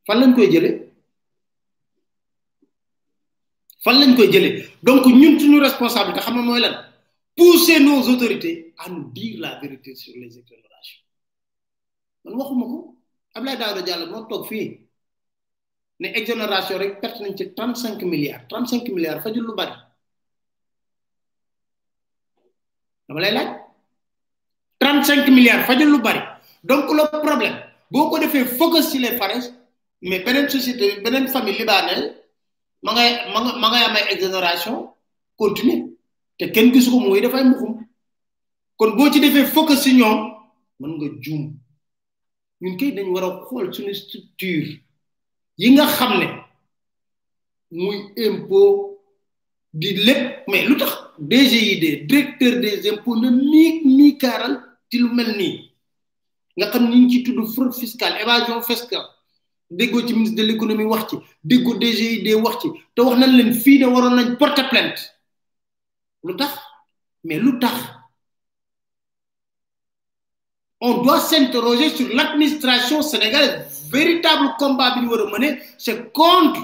fan 0.06 0.20
lañ 0.22 0.32
koy 0.36 0.48
jële 0.52 0.70
fan 3.84 3.96
lañ 4.02 4.16
koy 4.16 4.30
jële 4.32 4.50
donc 4.84 5.06
ñun 5.08 5.40
suñu 5.40 5.60
responsabilité 5.60 6.20
xam 6.22 6.36
na 6.36 6.42
mooy 6.44 6.62
lan 6.62 6.91
pousser 7.36 7.80
nos 7.82 8.08
autorités 8.08 8.74
à 8.78 8.90
nous 8.90 9.10
dire 9.12 9.40
la 9.40 9.60
vérité 9.60 9.96
sur 9.96 10.14
les 10.16 10.38
exonérations 10.38 11.02
man 12.26 12.36
waxuma 12.36 12.66
ko 12.66 12.98
Abdoulaye 13.34 13.58
Daouda 13.58 13.82
Diallo 13.82 14.06
moo 14.12 14.26
tok 14.26 14.48
fi 14.48 14.62
né 16.00 16.12
exonération 16.18 16.78
rek 16.78 17.00
perte 17.02 17.22
nañ 17.22 17.36
ci 17.36 17.54
35 17.54 18.02
milliards 18.04 18.48
35 18.50 18.88
milliards 18.90 19.24
fajul 19.24 19.46
lu 19.48 19.56
bari 19.56 19.74
dama 23.08 23.22
lay 23.22 23.32
laaj 23.32 23.58
là, 24.82 25.32
milliards 25.32 25.66
fajul 25.66 25.90
lu 25.92 26.00
bari 26.02 26.20
donc 26.64 26.92
le 26.92 27.06
problème 27.26 27.56
beaucoup 27.90 28.20
de 28.20 28.28
faits 28.28 28.48
focus 28.58 28.92
sur 28.92 29.00
les 29.00 29.18
Fares 29.18 29.50
mais 30.02 30.22
une 30.22 30.50
société 30.50 31.00
une 31.00 31.28
famille 31.28 31.58
libanaise 31.58 32.14
ma 32.84 32.94
ngay 32.94 33.12
ma 33.34 33.68
ngay 33.72 34.14
exonération 34.14 34.94
continue 35.38 35.91
te 36.42 36.50
ken 36.52 36.72
gisuko 36.74 37.00
moy 37.00 37.10
mooy 37.10 37.22
dafay 37.22 37.44
muxum 37.44 37.88
kon 38.78 38.96
bo 38.98 39.12
ci 39.12 39.20
defé 39.20 39.46
focus 39.46 39.84
ci 39.84 39.94
ñom 39.94 40.18
man 40.80 40.92
nga 40.98 41.08
joom 41.22 41.54
ñun 42.62 42.78
kay 42.78 42.92
dañ 42.92 43.10
wara 43.14 43.30
xol 43.46 43.66
xool 43.70 43.74
suñu 43.74 43.94
structure 43.94 44.68
yi 45.58 45.70
nga 45.72 45.86
xamné 45.88 46.26
moy 47.72 47.98
muy 47.98 48.26
impôt 48.26 49.04
di 49.74 49.94
lepp 50.06 50.48
mais 50.48 50.66
lutax 50.68 50.92
DGID 51.20 52.08
directeur 52.08 52.60
des 52.62 52.90
impôts 52.90 53.16
ne 53.18 53.30
niig 53.30 53.86
ni 53.86 54.18
karal 54.18 54.58
ci 54.90 54.98
lu 54.98 55.14
melni 55.14 55.72
nga 56.58 56.72
xam 56.72 56.90
ni 56.90 57.10
ci 57.10 57.24
tuddu 57.24 57.46
fraude 57.54 57.74
fiscale 57.76 58.20
évasion 58.22 58.64
fiscale 58.64 59.06
déggoo 59.70 60.08
ci 60.08 60.14
ministre 60.14 60.38
de 60.38 60.44
l'économie 60.44 60.86
wax 60.88 61.10
ci 61.12 61.18
déggoo 61.44 61.78
DGID 61.78 62.34
wax 62.44 62.62
ci 62.64 62.68
te 62.96 63.02
wax 63.02 63.20
nañ 63.20 63.30
leen 63.38 63.54
fi 63.54 63.78
ne 63.78 63.86
waroon 63.86 64.16
nañ 64.16 64.38
porter 64.38 64.68
plainte 64.72 65.14
mais 66.24 67.40
lu 67.40 67.60
on 70.84 71.04
doit 71.04 71.20
s'interroger 71.20 71.96
sur 71.96 72.08
l'administration 72.16 73.02
sénégalaise 73.02 73.88
véritable 73.90 74.56
combat 74.58 74.96
bi 74.96 75.02
ñu 75.02 75.62
c'est 75.78 76.12
contre 76.12 76.64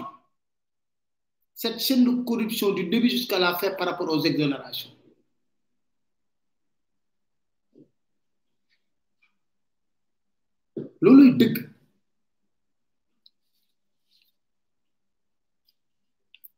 cette 1.53 1.80
chaîne 1.80 2.03
de 2.03 2.24
corruption 2.24 2.72
du 2.72 2.84
début 2.86 3.10
jusqu'à 3.10 3.39
la 3.39 3.55
fin 3.58 3.72
par 3.72 3.88
rapport 3.88 4.10
aux 4.10 4.24
exonérations 4.24 4.91
looluy 11.01 11.36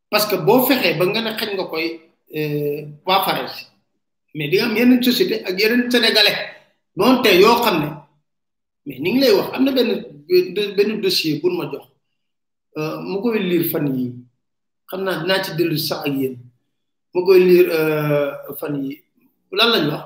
parce 0.09 0.25
que 0.25 0.35
bon 0.35 0.65
fexé 0.65 0.95
ba 0.95 1.05
nga 1.05 1.21
ne 1.21 1.31
nga 1.55 1.63
koy 1.65 2.08
Eh, 2.29 2.85
waa 3.01 3.25
Faransi 3.25 3.65
mais 4.37 4.53
di 4.53 4.61
nga 4.61 4.69
am 4.69 4.77
yeneen 4.77 5.01
ak 5.49 5.55
yeneen 5.59 5.89
sénégalais 5.91 6.39
noonu 6.95 7.23
tey 7.25 7.39
yoo 7.41 7.57
xam 7.65 7.77
ne 7.81 7.89
mais 8.85 8.99
ni 9.01 9.11
ngi 9.17 9.19
lay 9.25 9.33
wax 9.33 9.49
am 9.57 9.63
na 9.65 9.71
benn 9.71 10.03
benn 10.77 11.01
dossier 11.01 11.39
pour 11.41 11.49
ma 11.49 11.65
jox 11.71 11.87
euh, 12.77 13.01
mu 13.01 13.17
koy 13.21 13.39
liir 13.41 13.65
fan 13.71 13.87
yi 13.97 14.13
xam 14.89 15.01
naa 15.03 15.21
dinaa 15.25 15.41
ci 15.43 15.55
délu 15.57 15.77
sax 15.77 16.05
ak 16.07 16.13
yéen 16.15 16.37
mu 17.13 17.25
koy 17.25 17.39
liir 17.41 17.65
euh, 17.73 18.53
fan 18.61 18.75
yi 18.83 19.01
lan 19.51 19.69
lañ 19.73 19.85
wax 19.89 20.05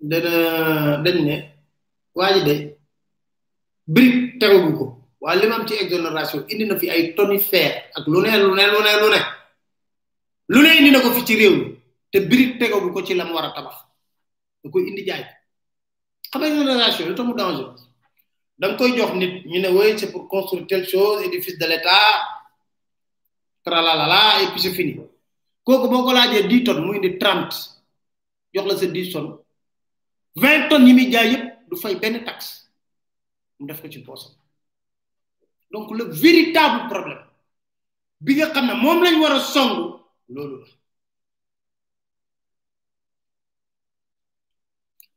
dana 0.00 1.02
dañ 1.04 1.16
ne 1.26 1.34
waa 2.14 2.32
ji 2.38 2.40
de 2.46 2.54
brique 3.86 4.38
ko 4.78 5.02
waa 5.20 5.34
li 5.34 5.48
ma 5.48 5.56
am 5.58 5.66
ci 5.66 5.74
exonération 5.74 6.44
indi 6.48 6.64
na 6.64 6.78
fi 6.78 6.86
ay 6.90 7.10
tonni 7.18 7.38
fer 7.42 7.84
ak 7.96 8.06
lu 8.06 8.20
ne 8.20 8.38
lu 8.38 8.54
ne 9.10 9.34
lu 10.48 10.62
ne 10.62 10.78
indi 10.78 10.90
na 10.94 11.02
ko 11.02 11.10
fi 11.10 11.26
ci 11.26 11.34
rew 11.34 11.74
te 12.10 12.22
tego 12.58 12.80
ko 12.92 13.00
ci 13.02 13.14
lam 13.14 13.34
tabax 13.34 13.76
danger 18.58 18.76
koy 18.78 18.92
jox 18.96 19.12
nit 19.14 20.12
pour 20.12 20.28
construire 20.28 20.66
telle 20.66 20.86
chose 20.88 21.22
édifice 21.24 21.58
de 21.58 21.66
l'état 21.66 22.22
la, 23.66 24.42
et 24.42 24.46
puis 24.48 24.60
c'est 24.60 24.72
fini 24.72 25.00
koku 25.64 25.92
on 25.94 26.12
laje 26.12 26.46
10 26.46 26.64
tonnes 26.64 26.84
muy 26.86 26.98
indi 26.98 27.18
30. 27.18 27.80
jox 28.54 28.64
la 28.64 28.74
tonnes 28.74 29.34
20 30.36 30.68
tonnes 30.68 31.10
jaay 31.10 31.52
du 31.70 31.76
fay 31.76 31.98
taxe 32.24 32.70
mu 33.58 33.66
def 33.66 33.82
ko 33.82 33.88
donc 35.72 35.90
le 35.90 36.04
véritable 36.04 36.88
problème 36.88 37.18
bi 38.20 38.36
nga 38.36 38.48
xam 38.50 39.02
lañ 39.02 39.95
loolu 40.28 40.60
la 40.60 40.66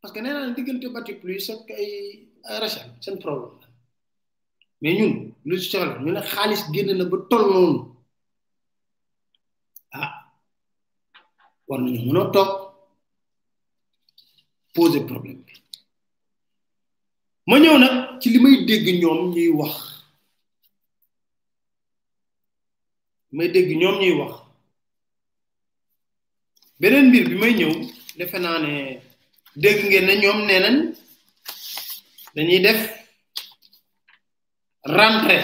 parce 0.02 0.14
que 0.14 0.20
nee 0.22 0.32
naa 0.34 0.52
diggante 0.56 0.88
bati 0.96 1.14
pluie 1.22 1.40
seen 1.48 1.60
ay 1.80 1.90
rachat 2.62 2.88
seen 3.04 3.16
problème 3.24 3.58
la 4.84 4.90
ñun 4.98 5.14
lu 5.48 5.56
ci 5.62 5.68
soxla 5.72 6.00
ñu 6.04 6.12
ne 6.12 6.22
xaalis 6.32 6.64
génn 6.74 6.90
na 6.98 7.06
ba 7.12 7.18
toll 7.30 7.46
noonu 7.54 7.80
ah 10.02 10.12
war 11.68 11.80
nañu 11.84 12.02
mën 12.08 12.20
a 12.22 12.24
toog 12.34 12.52
poser 14.74 15.04
problème 15.12 15.42
ma 17.48 17.56
ñëw 17.64 17.76
nag 17.82 17.96
ci 18.22 18.28
li 18.34 18.40
may 18.44 18.56
dégg 18.68 18.86
ñoom 19.02 19.20
ñuy 19.34 19.50
wax 19.60 19.76
may 23.38 23.48
dégg 23.54 23.70
ñoom 23.82 23.98
ñuy 24.04 24.16
wax. 24.22 24.36
beneen 26.82 27.06
mbir 27.12 27.26
bi 27.30 27.36
may 27.42 27.54
ñëw 27.60 27.72
defe 28.18 28.38
naa 28.44 28.58
ne 28.66 28.74
dégg 29.62 29.80
ngeen 29.88 30.06
ne 30.08 30.14
ñoom 30.22 30.40
nee 30.48 30.60
nañ 30.64 30.76
dañuy 32.36 32.62
def 32.66 32.80
rentrée 34.98 35.44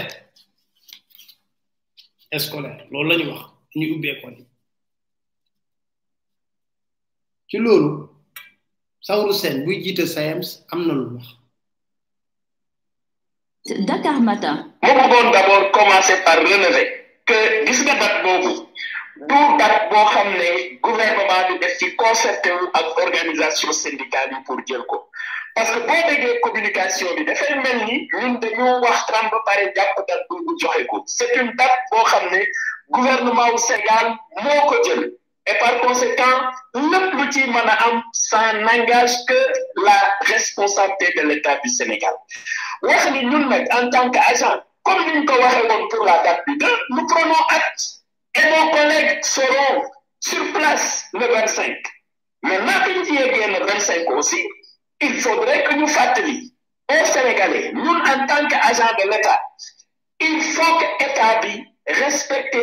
scolaire 2.43 2.83
loolu 2.91 3.07
la 3.09 3.15
ñu 3.19 3.27
wax 3.31 3.41
ñu 3.77 3.85
ubbi 3.93 4.09
ci 7.49 7.57
loolu 7.63 7.89
Saourou 9.07 9.33
Sène 9.41 9.59
buy 9.65 9.75
jiite 9.83 10.05
SAEMS 10.13 10.47
am 10.73 10.81
na 10.87 10.93
lu 10.99 11.05
wax. 11.15 11.23
Dakar 13.87 14.17
Matin. 14.27 14.57
mu 14.81 14.91
bëggoon 15.01 15.27
d'abord 15.35 15.63
commencer 15.77 16.17
par 16.25 16.35
relever 16.51 16.85
que 17.27 17.37
gis 17.67 17.79
nga 17.83 17.95
date 18.01 18.17
boobu. 18.23 18.51
d'où 19.17 19.27
date 19.57 19.89
bo 19.91 19.97
xamné 20.13 20.77
gouvernement 20.83 21.47
bi 21.49 21.59
def 21.59 21.77
ci 21.79 21.95
concerté 21.95 22.51
wu 22.51 22.69
ak 22.73 22.85
organisation 23.05 23.71
syndicale 23.71 24.41
pour 24.45 24.57
jël 24.67 24.83
ko 24.89 25.09
parce 25.55 25.71
que 25.71 25.79
bo 25.79 25.93
déggee 26.09 26.39
communication 26.43 27.07
bi 27.17 27.23
dafay 27.25 27.55
melni 27.63 27.85
ni 27.91 28.09
ñun 28.13 28.39
dañu 28.41 28.79
wax 28.83 29.05
Trump 29.07 29.31
ba 29.31 29.39
paré 29.45 29.71
jàpp 29.75 29.95
date 30.07 30.25
bu 30.29 30.53
joxe 30.59 30.85
ko 30.89 31.03
c'est 31.05 31.31
une 31.35 31.53
date 31.55 31.79
bo 31.91 32.03
xamné 32.03 32.47
gouvernement 32.89 33.51
wu 33.53 33.57
Sénégal 33.57 34.17
moko 34.43 34.83
jël 34.83 35.11
et 35.47 35.55
par 35.59 35.79
conséquent 35.79 36.35
le 36.73 36.99
lu 37.15 37.31
ci 37.31 37.43
mëna 37.47 37.73
am 37.87 38.03
ça 38.11 38.51
n'engage 38.53 39.15
que 39.29 39.39
la 39.87 39.97
responsabilité 40.21 41.13
de 41.17 41.27
l'État 41.27 41.55
du 41.63 41.69
Sénégal 41.69 42.15
wax 42.81 43.11
ni 43.11 43.21
ñun 43.25 43.45
nous, 43.47 43.79
en 43.79 43.89
tant 43.89 44.09
que 44.09 44.19
comme 44.83 45.05
ñu 45.07 45.25
ko 45.25 45.35
waxé 45.39 45.67
pour 45.89 46.05
la 46.05 46.17
date 46.23 46.43
bi 46.47 46.57
de 46.57 46.67
nous 46.89 47.07
prenons 47.07 47.43
acte 47.49 47.94
et 48.35 48.49
nos 48.49 48.71
collègues 48.71 49.23
seront 49.23 49.83
sur 50.19 50.53
place 50.53 51.05
le 51.13 51.27
25. 51.27 51.71
Maintenant 52.43 52.83
que 52.85 53.13
y 53.13 53.17
a 53.19 53.27
bien 53.31 53.59
le 53.59 53.65
25 53.65 54.09
aussi, 54.11 54.43
il 55.01 55.19
faudrait 55.21 55.63
que 55.63 55.75
nous 55.75 55.87
fassions 55.87 56.23
aux 56.91 57.05
Sénégalais, 57.05 57.71
nous 57.73 57.89
en 57.91 58.27
tant 58.27 58.47
qu'agents 58.47 58.93
de 59.03 59.11
l'État, 59.11 59.41
il 60.19 60.41
faut 60.41 60.75
que 60.77 60.85
l'État 61.03 61.41
respecte 61.87 62.57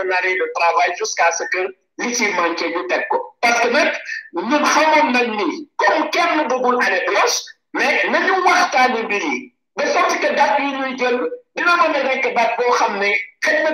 un 0.00 0.10
arrêt 0.12 0.36
de 0.38 0.46
travail 0.54 0.92
jusqu'à 0.98 1.30
ce 1.32 1.44
que 1.52 1.62
li 1.98 2.14
ci 2.14 2.28
manqué 2.28 2.68
ñu 2.68 2.86
teg 2.86 3.02
parce 3.40 3.60
que 3.60 3.68
nous 4.32 4.46
ñun 4.48 4.64
xamoon 4.74 5.12
nañ 5.12 5.26
ni 5.36 5.68
comme 5.78 6.10
kenn 6.10 6.46
bëggul 6.50 6.76
année 6.84 7.04
blanche 7.08 7.38
mais 7.74 8.04
nous 8.08 8.44
waxtaane 8.44 9.02
mbir 9.04 9.24
yi 9.24 9.54
de 9.76 9.84
sorte 9.86 10.20
que 10.20 10.28
date 10.36 10.58
yi 10.60 10.72
ñuy 10.78 10.96
jël 10.98 11.18
dina 11.56 11.76
mën 11.76 11.96
a 11.96 12.02
nekk 12.02 12.34
date 12.34 12.54
boo 12.58 12.72
xam 12.72 13.00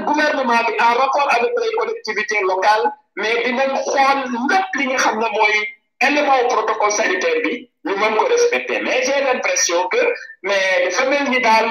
gouvernement 0.07 0.63
bi 0.67 0.73
en 0.87 0.95
rapport 1.01 1.29
avec 1.35 1.53
les 1.63 1.73
collectivités 1.79 2.41
locales 2.43 2.93
mais 3.17 3.43
dinañ 3.45 3.73
xool 3.83 4.19
lépp 4.51 4.67
li 4.79 4.87
nga 4.87 4.97
xam 4.97 5.17
ne 5.19 5.29
mooy 5.37 5.57
élément 6.01 6.49
protocole 6.55 6.93
sanitaire 7.01 7.41
bi 7.43 7.69
ñu 7.85 7.95
mën 7.97 8.17
ko 8.17 8.25
respecter 8.29 8.79
mais 8.81 9.03
j'ai 9.03 9.21
l'impression 9.27 9.89
que 9.89 10.01
mais 10.43 10.85
dafa 10.91 11.05
mel 11.11 11.31
ni 11.31 11.41
daal 11.41 11.67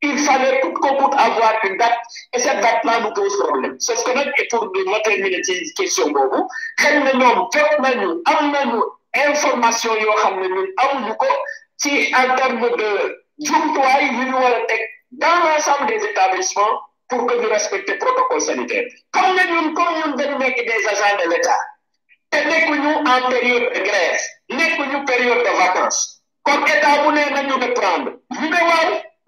il 0.00 0.18
fallait 0.18 0.60
tout 0.60 0.72
compte 0.74 1.14
avoir 1.14 1.54
une 1.64 1.76
date, 1.76 1.96
et 2.32 2.38
cette 2.38 2.60
date-là 2.60 3.00
nous 3.00 3.12
pose 3.14 3.36
problème. 3.38 3.76
C'est 3.78 3.96
ce 3.96 4.04
que 4.04 4.10
nous 4.10 4.24
nag 4.24 4.32
pour 4.50 4.66
nous 4.66 4.92
avons 4.92 5.00
terminer 5.02 5.42
cette 5.42 5.74
question 5.76 6.08
Nous 6.08 6.48
xëy 6.80 6.98
nous 7.00 7.20
ñoom 7.20 7.44
jot 7.52 7.78
nañu 7.80 8.08
information 9.28 9.92
nous 9.94 10.66
xam 10.66 11.16
en 12.14 12.34
terme 12.36 12.68
de 12.76 13.12
a 13.46 14.60
dans 15.10 15.40
l'ensemble 15.46 15.86
des 15.86 16.04
établissements 16.04 16.80
pour 17.08 17.26
que 17.26 17.34
respections 17.46 17.94
le 17.94 17.98
protocole 17.98 18.40
sanitaire 18.40 18.84
comme 19.12 19.22
nous, 19.32 19.62
sommes 19.62 19.74
comme 19.74 20.16
des 20.16 20.88
agents 20.88 21.18
de 21.24 21.30
l'État 21.30 21.60
nous 22.34 22.50
nekkuñu 22.50 22.94
en 22.94 23.30
période 23.30 23.72
de 23.74 23.80
grève 23.80 24.20
en 24.52 25.04
période 25.04 25.38
de 25.38 25.58
vacances 25.62 26.20
comme 26.44 26.64
l'État 26.66 27.02
nous 27.04 27.10
nous 27.12 27.48
nañu 27.56 27.72
prendre, 27.74 28.10
ñu 28.42 28.50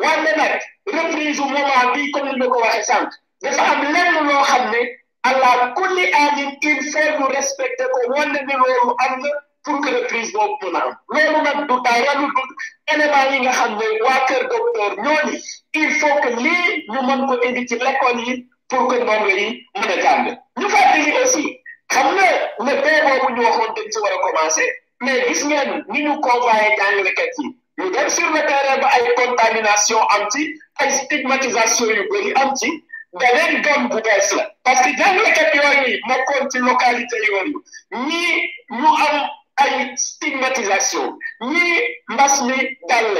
waaye 0.01 0.33
nag 0.37 0.61
reprise 0.93 1.41
moment 1.41 1.93
bii 1.95 2.11
comme 2.15 2.33
ni 2.41 2.47
ko 2.49 2.59
waxee 2.61 2.83
sànq 2.89 3.09
dafa 3.43 3.63
am 3.73 3.81
lenn 3.93 4.27
loo 4.29 4.43
xam 4.51 4.65
ne 4.73 4.81
allah 5.29 5.55
kulli 5.77 6.05
aadin 6.21 6.51
il 6.69 6.79
faut 6.89 7.13
ñu 7.19 7.27
respecté 7.37 7.85
ko 7.93 7.99
wane 8.15 8.33
ne 8.49 8.55
loolu 8.61 8.95
am 9.05 9.15
na 9.23 9.29
pour 9.65 9.79
que 9.83 9.89
reprise 9.99 10.33
boobu 10.33 10.67
mën 10.71 10.77
a 10.77 10.81
am 10.81 10.97
loolu 11.15 11.39
nag 11.45 11.59
du 11.69 11.77
dara 11.87 12.13
lu 12.21 12.27
dul 12.37 12.51
élément 12.93 13.27
yi 13.33 13.39
nga 13.43 13.53
xam 13.59 13.73
ne 13.81 13.89
waa 14.07 14.21
kër 14.29 14.43
docteur 14.51 14.93
ñooñu 15.05 15.35
il 15.83 15.91
faut 16.01 16.17
que 16.23 16.29
lii 16.43 16.75
ñu 16.93 17.01
mën 17.09 17.27
ko 17.29 17.35
indi 17.47 17.67
ci 17.69 17.75
l'école 17.85 18.21
yi 18.27 18.35
pour 18.69 18.89
que 18.89 18.95
ndongo 19.03 19.29
yi 19.39 19.65
mën 19.75 19.91
a 19.93 19.97
jàng 20.05 20.27
ñu 20.61 20.69
fàttali 20.75 21.13
aussi 21.23 21.45
xam 21.93 22.07
nga 22.15 22.27
le 22.67 22.73
bee 22.83 23.01
boobu 23.07 23.27
ñu 23.35 23.43
waxoon 23.47 23.75
dañ 23.77 23.89
ci 23.93 23.99
war 24.01 24.13
a 24.13 24.19
commencé 24.27 24.65
mais 25.03 25.21
gis 25.29 25.45
ngeen 25.47 25.71
ni 25.93 25.99
ñu 26.05 26.21
convoyé 26.21 26.67
jàngalekat 26.79 27.33
yi. 27.43 27.60
Nous 27.83 27.95
sommes 27.95 28.09
sur 28.11 28.27
le 28.31 28.41
terrain 28.47 28.77
ba 28.83 28.91
une 29.01 29.29
contamination 29.29 30.01
anti 30.17 30.39
ci 30.45 30.61
ay 30.81 30.91
stigmatisation 31.01 31.87
yu 31.97 32.03
bëri 32.11 32.31
am 32.41 32.55
ci 32.55 32.69
beneen 33.21 33.63
gam 33.65 33.89
bu 33.89 33.99
bees 34.07 34.29
parce 34.65 34.81
que 34.85 34.91
jàngalekat 34.99 35.55
yooyu 35.55 36.01
mon 36.09 36.49
ci 36.51 36.59
localité 36.59 37.17
ni 37.23 38.23
nous 38.71 38.77
avons 38.77 39.31
am 39.65 39.67
ay 39.67 39.97
stigmatisation 39.97 41.17
ni 41.41 41.69
nous 42.11 42.47
mi 42.49 42.59
dal 42.89 43.17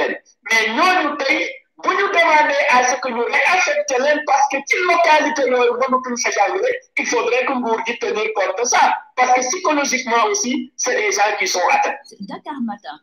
Mais 0.49 0.65
mais 0.75 1.03
nous 1.03 1.17
pays, 1.17 1.49
bu 1.83 1.89
nous 1.99 2.11
demander 2.17 2.61
à 2.75 2.83
ce 2.87 2.95
que 3.01 3.09
nous 3.09 3.25
réaffections 3.37 3.97
l'aide 4.03 4.21
parce 4.27 4.47
que 4.51 4.57
ci 4.67 4.75
localité 4.91 5.41
nous 5.49 5.57
mënatuñ 5.57 6.53
nous 6.53 6.65
il 6.99 7.07
faudrait 7.07 7.45
que 7.47 7.53
nous 7.53 7.65
tenions 7.65 8.01
tenir 8.03 8.27
compte 8.35 8.59
de 8.59 8.65
ça 8.65 8.83
parce 9.15 9.33
que 9.33 9.41
psychologiquement 9.41 10.25
aussi 10.25 10.71
c'est 10.77 10.95
des 10.95 11.11
gens 11.11 11.31
qui 11.39 11.47
sont 11.47 11.67
atteints. 11.71 11.99
Dakar 12.29 12.59
madame 12.71 13.01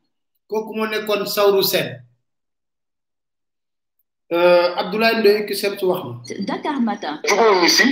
kooku 0.48 0.70
moo 0.76 0.86
nekkoon 0.86 1.26
sawru 1.34 1.60
euh 4.30 4.78
Abdoulaye 4.80 5.14
Ndoye 5.18 5.42
ki 5.46 5.54
seet 5.54 5.82
wax 5.82 6.00
na. 6.04 6.14
Dakar 6.48 6.80
matin. 6.80 7.16
jugoon 7.26 7.60
ñu 7.62 7.68
si 7.72 7.84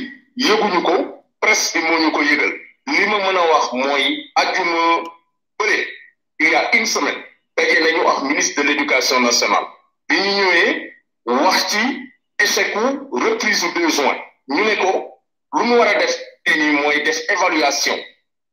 yëguñu 0.46 0.78
ko 0.86 0.94
presse 1.40 1.74
bi 1.82 1.88
moo 2.02 2.10
ko 2.14 2.20
yëgal 2.28 2.52
li 2.92 3.04
ma 3.10 3.16
mën 3.24 3.38
wax 3.52 3.64
moy 3.78 4.04
ajuma 4.40 4.80
bële 5.58 5.78
il 6.38 6.48
y 6.50 6.54
a 6.54 6.64
une 6.76 6.86
semaine 6.94 7.20
daje 7.56 7.78
nañu 7.80 8.02
wax 8.08 8.18
ministre 8.22 8.62
de 8.62 8.68
l'éducation 8.68 9.20
nationale 9.20 9.66
bi 10.08 10.16
ñu 10.20 10.28
ñëwee 10.36 10.72
wax 11.46 11.58
ci 11.70 11.82
échec 12.42 12.70
ou 12.76 13.18
reprise 13.26 13.62
de 13.62 13.70
deux 13.80 13.88
juin 13.96 14.16
ñu 14.52 14.62
né 14.68 14.76
ko 14.82 14.90
lu 15.56 15.64
mu 15.66 15.74
wara 15.78 15.94
def 15.98 16.14
tey 16.44 16.56
nii 16.58 16.72
mooy 16.80 17.02
def 17.02 17.18
évaluation 17.32 17.96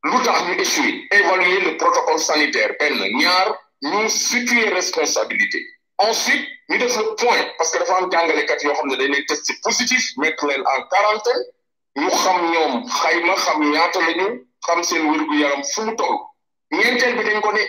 lutax 0.08 0.36
ñu 0.48 0.52
échoué 0.64 0.90
évaluer 1.18 1.60
le 1.66 1.76
protocole 1.76 2.18
sanitaire 2.18 2.70
ben 2.80 2.94
ñaar 3.20 3.48
nous 3.82 4.08
situer 4.08 4.68
responsabilité 4.70 5.64
ensuite 5.98 6.42
nous 6.68 6.78
devons 6.78 7.14
point 7.16 7.44
parce 7.58 7.70
que 7.72 7.78
dafa 7.78 7.94
am 7.96 8.10
jàngalekat 8.10 8.62
yoo 8.64 8.72
xam 8.74 8.88
ne 8.88 8.96
dañ 8.96 9.12
testé 9.28 9.52
positif 9.62 10.04
mettre 10.16 10.44
en 10.46 10.82
quarantaine 10.92 11.42
nous 11.96 12.10
xam 12.10 12.50
ñoom 12.52 12.84
xayma 12.88 13.34
xam 13.36 13.70
ñaata 13.72 14.00
nous 14.00 14.16
ñu 14.18 14.46
xam 14.66 14.82
seen 14.82 15.26
yaram 15.40 15.62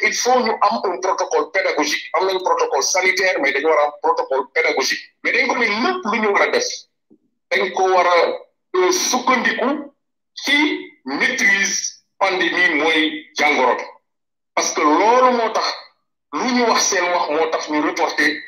il 0.02 0.14
faut 0.16 0.36
nous 0.40 0.58
am 0.62 0.82
un 0.92 1.00
protocole 1.00 1.52
pédagogique 1.52 2.10
am 2.18 2.26
nañ 2.28 2.40
protocole 2.44 2.82
sanitaire 2.84 3.40
mais 3.42 3.52
dañu 3.54 3.68
war 3.68 3.88
un 3.88 3.92
protocole 4.02 4.46
pédagogique 4.54 5.04
mais 5.24 5.34
dañ 5.34 5.48
ko 5.48 5.56
ne 5.56 5.68
lépp 5.84 6.00
lu 6.12 6.20
ñu 6.22 6.28
war 6.34 6.46
un 6.48 6.52
def 6.52 6.68
dañ 7.52 7.72
ko 7.74 7.88
la 7.90 8.16
euh, 9.66 10.70
maîtrise 11.06 12.02
pandémie 12.20 12.70
mooy 12.76 13.26
jàngoro 13.38 13.76
parce 14.56 14.72
que 14.74 14.82
loolu 14.82 15.32
moo 15.38 15.52
nous 16.36 16.52
ñu 16.52 16.66
wax 16.68 16.92
nous 16.94 17.00
wax 17.40 17.70
reporté 17.70 18.44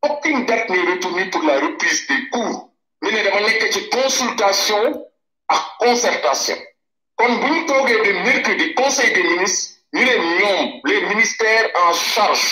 aucune 0.02 0.44
date 0.46 0.68
n'est 0.70 0.90
retournée 0.90 1.26
pour 1.30 1.42
la 1.44 1.60
reprise 1.60 2.04
des 2.08 2.28
cours 2.32 2.68
Nous 3.00 3.12
ne 3.12 3.22
dama 3.22 3.40
nekk 3.46 3.70
ci 3.72 3.88
consultation 3.90 4.82
à 5.48 5.56
concertation 5.78 6.56
Comme 7.16 7.38
bu 7.40 7.54
le 7.60 7.66
toogee 7.66 7.96
le 8.08 8.12
mercredi 8.26 8.74
conseil 8.74 9.12
des 9.12 9.22
ministres 9.22 9.76
nous 9.92 10.02
les 10.02 10.20
les 10.88 11.00
ministères 11.10 11.70
en 11.86 11.92
charge 11.92 12.46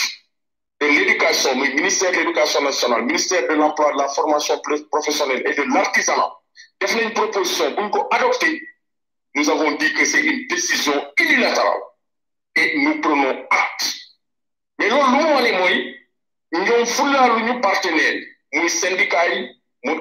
de 0.80 0.86
l'éducation 0.86 1.50
le 1.60 1.72
ministère 1.80 2.12
de 2.12 2.18
l'éducation 2.18 2.62
nationale 2.62 3.00
le 3.00 3.06
ministère 3.06 3.42
de 3.48 3.54
l'emploi 3.54 3.92
de 3.92 3.98
la 3.98 4.08
formation 4.08 4.54
professionnelle 4.88 5.42
et 5.44 5.54
de 5.54 5.62
l'artisanat 5.74 6.36
def 6.80 6.94
une 7.00 7.12
proposition 7.14 7.70
bu 7.74 7.82
a 8.10 8.18
ko 8.18 8.30
nous 9.34 9.50
avons 9.50 9.72
dit 9.72 9.92
que 9.92 10.04
c'est 10.04 10.20
une 10.22 10.46
décision 10.48 10.92
unilatérale 11.18 11.80
et 12.56 12.78
nous 12.80 13.00
prenons 13.02 13.46
acte 13.50 13.84
mais 14.78 14.88
nous, 14.88 14.96
nous, 14.96 15.18
nous 16.52 16.62
nous 16.64 16.64
mooy 16.64 17.44
ñoom 17.50 17.60
partenaire 17.60 18.14
nos 18.52 18.68
syndicat 18.68 19.28
yi 19.34 19.56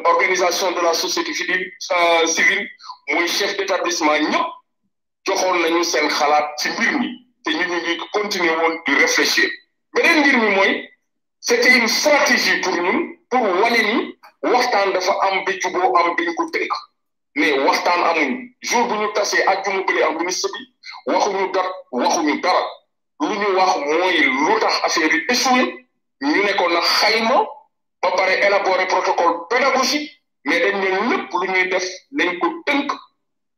organisation 0.06 0.72
de 0.74 0.82
la 0.82 0.94
société 0.94 1.34
civile 1.34 1.72
nos 3.10 3.22
euh, 3.22 3.28
chefs 3.28 3.58
d'établissement 3.58 4.14
nous 4.20 5.32
avons 5.34 5.60
nañu 5.60 5.78
un 5.80 6.08
xalaat 6.08 6.54
de 6.64 6.70
temps 6.76 6.92
nous 6.92 7.06
te 7.44 7.52
ñu 7.52 7.98
continuer 8.12 8.56
woon 8.56 8.76
réfléchir. 8.88 9.50
réfléchir 9.96 10.40
de 10.40 10.86
c'était 11.48 11.78
une 11.78 11.88
stratégie 11.88 12.60
pour 12.62 12.76
nous, 12.76 13.15
pour 13.40 13.62
wane 13.62 13.82
ni 13.84 14.16
waxtaan 14.52 14.94
dafa 14.94 15.12
am 15.28 15.44
bi 15.46 15.54
juboo 15.62 15.92
am 16.00 16.16
bi 16.16 16.24
ñu 16.28 16.34
ko 16.38 16.44
tënk 16.54 16.74
mais 17.40 17.58
waxtaan 17.68 18.04
amuñ 18.10 18.32
jour 18.62 18.84
bu 18.88 18.96
ñu 18.96 19.08
tasee 19.14 19.44
ak 19.52 19.66
juma 19.66 19.82
bële 19.88 20.04
am 20.04 20.18
bu 20.18 20.24
ñu 20.24 20.32
sëbi 20.32 20.62
waxuñu 21.12 21.52
dara 21.54 21.70
waxuñu 21.92 22.36
dara 22.44 22.62
lu 23.20 23.34
ñu 23.42 23.48
wax 23.58 23.72
mooy 23.80 24.18
lu 24.48 24.60
tax 24.60 24.74
affaire 24.86 25.14
yi 25.14 25.24
échoué 25.34 25.64
ñu 26.24 26.44
ne 26.46 26.54
ko 26.54 26.70
na 26.70 26.82
xayma 26.82 27.48
ba 28.02 28.12
pare 28.18 28.36
élaborer 28.46 28.88
protocole 28.88 29.36
pédagogique 29.50 30.12
mais 30.46 30.60
dañ 30.60 30.78
ne 30.82 30.90
lépp 31.10 31.32
lu 31.42 31.48
ñuy 31.52 31.70
def 31.70 31.86
lañ 32.18 32.40
ko 32.40 32.48
tënk 32.66 32.92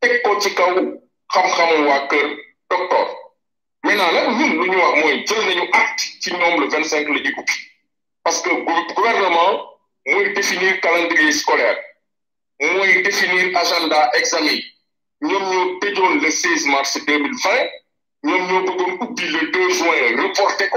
teg 0.01 0.21
ko 0.23 0.39
ci 0.39 0.55
kaw 0.55 0.73
xam 1.33 1.47
xam 1.55 1.87
waa 1.87 2.07
kër 2.07 2.27
docteur 2.69 3.07
maintenant 3.83 4.11
nag 4.11 4.27
ñun 4.39 4.53
lu 4.59 4.65
ñu 4.71 4.77
wax 4.81 4.93
mooy 5.01 5.25
jël 5.27 5.45
nañu 5.47 5.69
acte 5.73 6.03
ci 6.21 6.31
ñoom 6.33 6.61
le 6.61 6.67
25 6.67 6.83
cinq 6.85 7.07
la 7.09 7.15
ñuy 7.19 7.31
ubbi 7.39 7.66
parce 8.27 8.41
que 8.41 8.49
le 8.49 8.93
gouvernement 8.93 9.69
nous 10.05 10.33
définir 10.33 10.81
calendrier 10.81 11.31
scolaire 11.31 11.77
a 12.59 12.87
définir 13.05 13.55
agenda 13.57 14.11
examen 14.15 14.59
Nous 15.21 15.33
avons 15.35 16.15
le 16.15 16.29
16 16.29 16.65
mars 16.67 16.99
2020 17.07 17.49
nous 18.23 18.33
avons 18.33 18.59
le 18.65 19.51
2 19.51 19.69
juin 19.69 20.21
reporté 20.27 20.69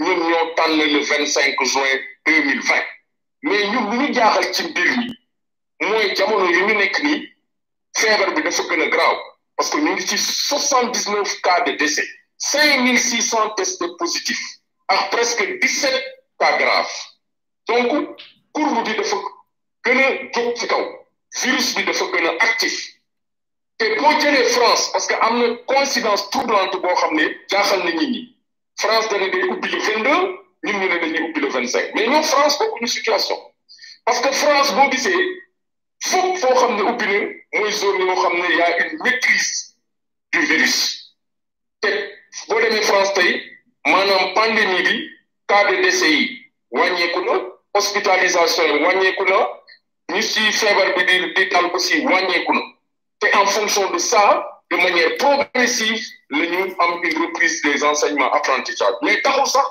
nous 0.00 0.06
avons 0.08 0.88
le 0.88 1.00
25 1.00 1.62
juin 1.62 1.90
2020 2.26 2.74
mais 3.42 3.68
nous, 3.70 3.80
nous 3.82 4.02
ñu 4.08 4.12
jaaxal 4.14 4.52
ci 4.52 4.62
mbir 4.64 4.90
mi 4.98 5.08
Nous 5.82 5.96
jamono 6.18 6.46
yu 6.52 6.66
ñu 6.66 6.74
nekk 6.74 6.98
bi 7.02 7.32
a 8.08 8.30
parce 9.56 9.70
que 9.70 9.78
nous 9.78 9.92
avons 9.92 10.86
79 10.96 11.40
cas 11.40 11.60
de 11.60 11.72
décès 11.72 12.08
5600 12.38 13.50
tests 13.50 13.84
positifs 13.98 14.46
à 14.88 14.96
presque 15.12 15.46
17 15.60 16.19
cas 16.40 16.58
grave 16.58 16.90
donc 17.68 18.20
courbe 18.52 18.80
bi 18.86 18.94
dafa 18.98 19.16
gën 19.84 19.98
a 20.38 20.40
ci 20.58 20.66
kaw 20.66 20.82
virus 21.40 21.74
bi 21.76 21.82
dafa 21.84 22.04
gën 22.14 22.26
actif 22.46 22.74
te 23.78 23.84
boo 24.00 24.14
jëlee 24.20 24.48
France 24.56 24.90
parce 24.92 25.06
que 25.06 25.14
amna 25.26 25.46
na 25.48 25.54
coïncidence 25.70 26.30
troublante 26.30 26.76
bo 26.82 26.94
xamné 27.00 27.24
jaxal 27.50 27.84
na 27.84 27.92
nit 27.92 28.08
ñi 28.14 28.22
France 28.80 29.06
dana 29.08 29.28
day 29.28 29.42
ubbi 29.52 29.68
le 29.68 29.78
22 29.78 30.08
ñun 30.64 30.78
ñu 30.78 30.78
né 30.88 30.98
dañuy 31.02 31.22
ubbi 31.28 31.40
le 31.40 31.48
25 31.50 31.92
mais 31.94 32.08
ñoom 32.08 32.22
France 32.24 32.58
bokkuñu 32.58 32.86
situation 32.88 33.38
parce 34.04 34.20
que 34.22 34.32
France 34.32 34.72
bo 34.76 34.90
gisee 34.92 35.22
foog 36.10 36.36
fo 36.42 36.48
xamné 36.60 36.82
ne 36.82 36.90
ubbi 36.90 37.06
na 37.06 37.18
mooy 37.60 37.72
zone 37.80 38.00
yo 38.06 38.14
xamné 38.22 38.48
ne 38.48 38.84
une 38.84 39.02
maîtrise 39.04 39.76
du 40.32 40.40
virus 40.40 40.76
té 41.82 41.90
bo 42.48 42.60
démé 42.60 42.80
France 42.82 43.12
tay 43.14 43.30
manam 43.86 44.32
pandémie 44.34 44.82
bi 44.88 45.19
cas 45.50 45.64
de 45.68 45.76
DCI, 45.82 46.52
yi 46.72 47.10
hospitalisation 47.78 48.64
yi 48.72 48.78
wàññeeku 48.84 49.24
na 49.30 49.38
ñu 50.10 51.72
aussi 51.74 52.06
en 53.34 53.46
fonction 53.54 53.86
de 53.94 53.98
ça 54.10 54.26
de 54.70 54.76
manière 54.84 55.12
progressive 55.22 56.02
le 56.36 56.44
ñu 56.52 56.60
am 56.82 56.90
une 57.06 57.18
reprise 57.24 57.56
des 57.66 57.78
enseignements 57.90 58.32
apprentissage 58.38 58.94
mais 59.04 59.16
taxul 59.24 59.46
sax 59.54 59.66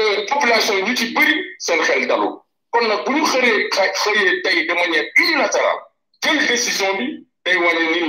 euh, 0.00 0.26
population 0.32 0.74
ñu 0.86 0.92
ci 0.98 1.06
bëri 1.14 1.34
seen 1.64 1.80
xel 1.86 2.02
dalul 2.10 2.34
kon 2.72 2.84
nag 2.90 3.00
bu 3.04 3.10
ñu 3.16 3.24
xëree 3.32 3.54
xëree 4.00 4.32
tey 4.44 4.56
de 4.68 4.74
manière 4.80 5.06
unilatérale 5.22 5.80
quelle 6.22 6.46
décision 6.52 6.90
bi 6.98 7.06
day 7.44 7.56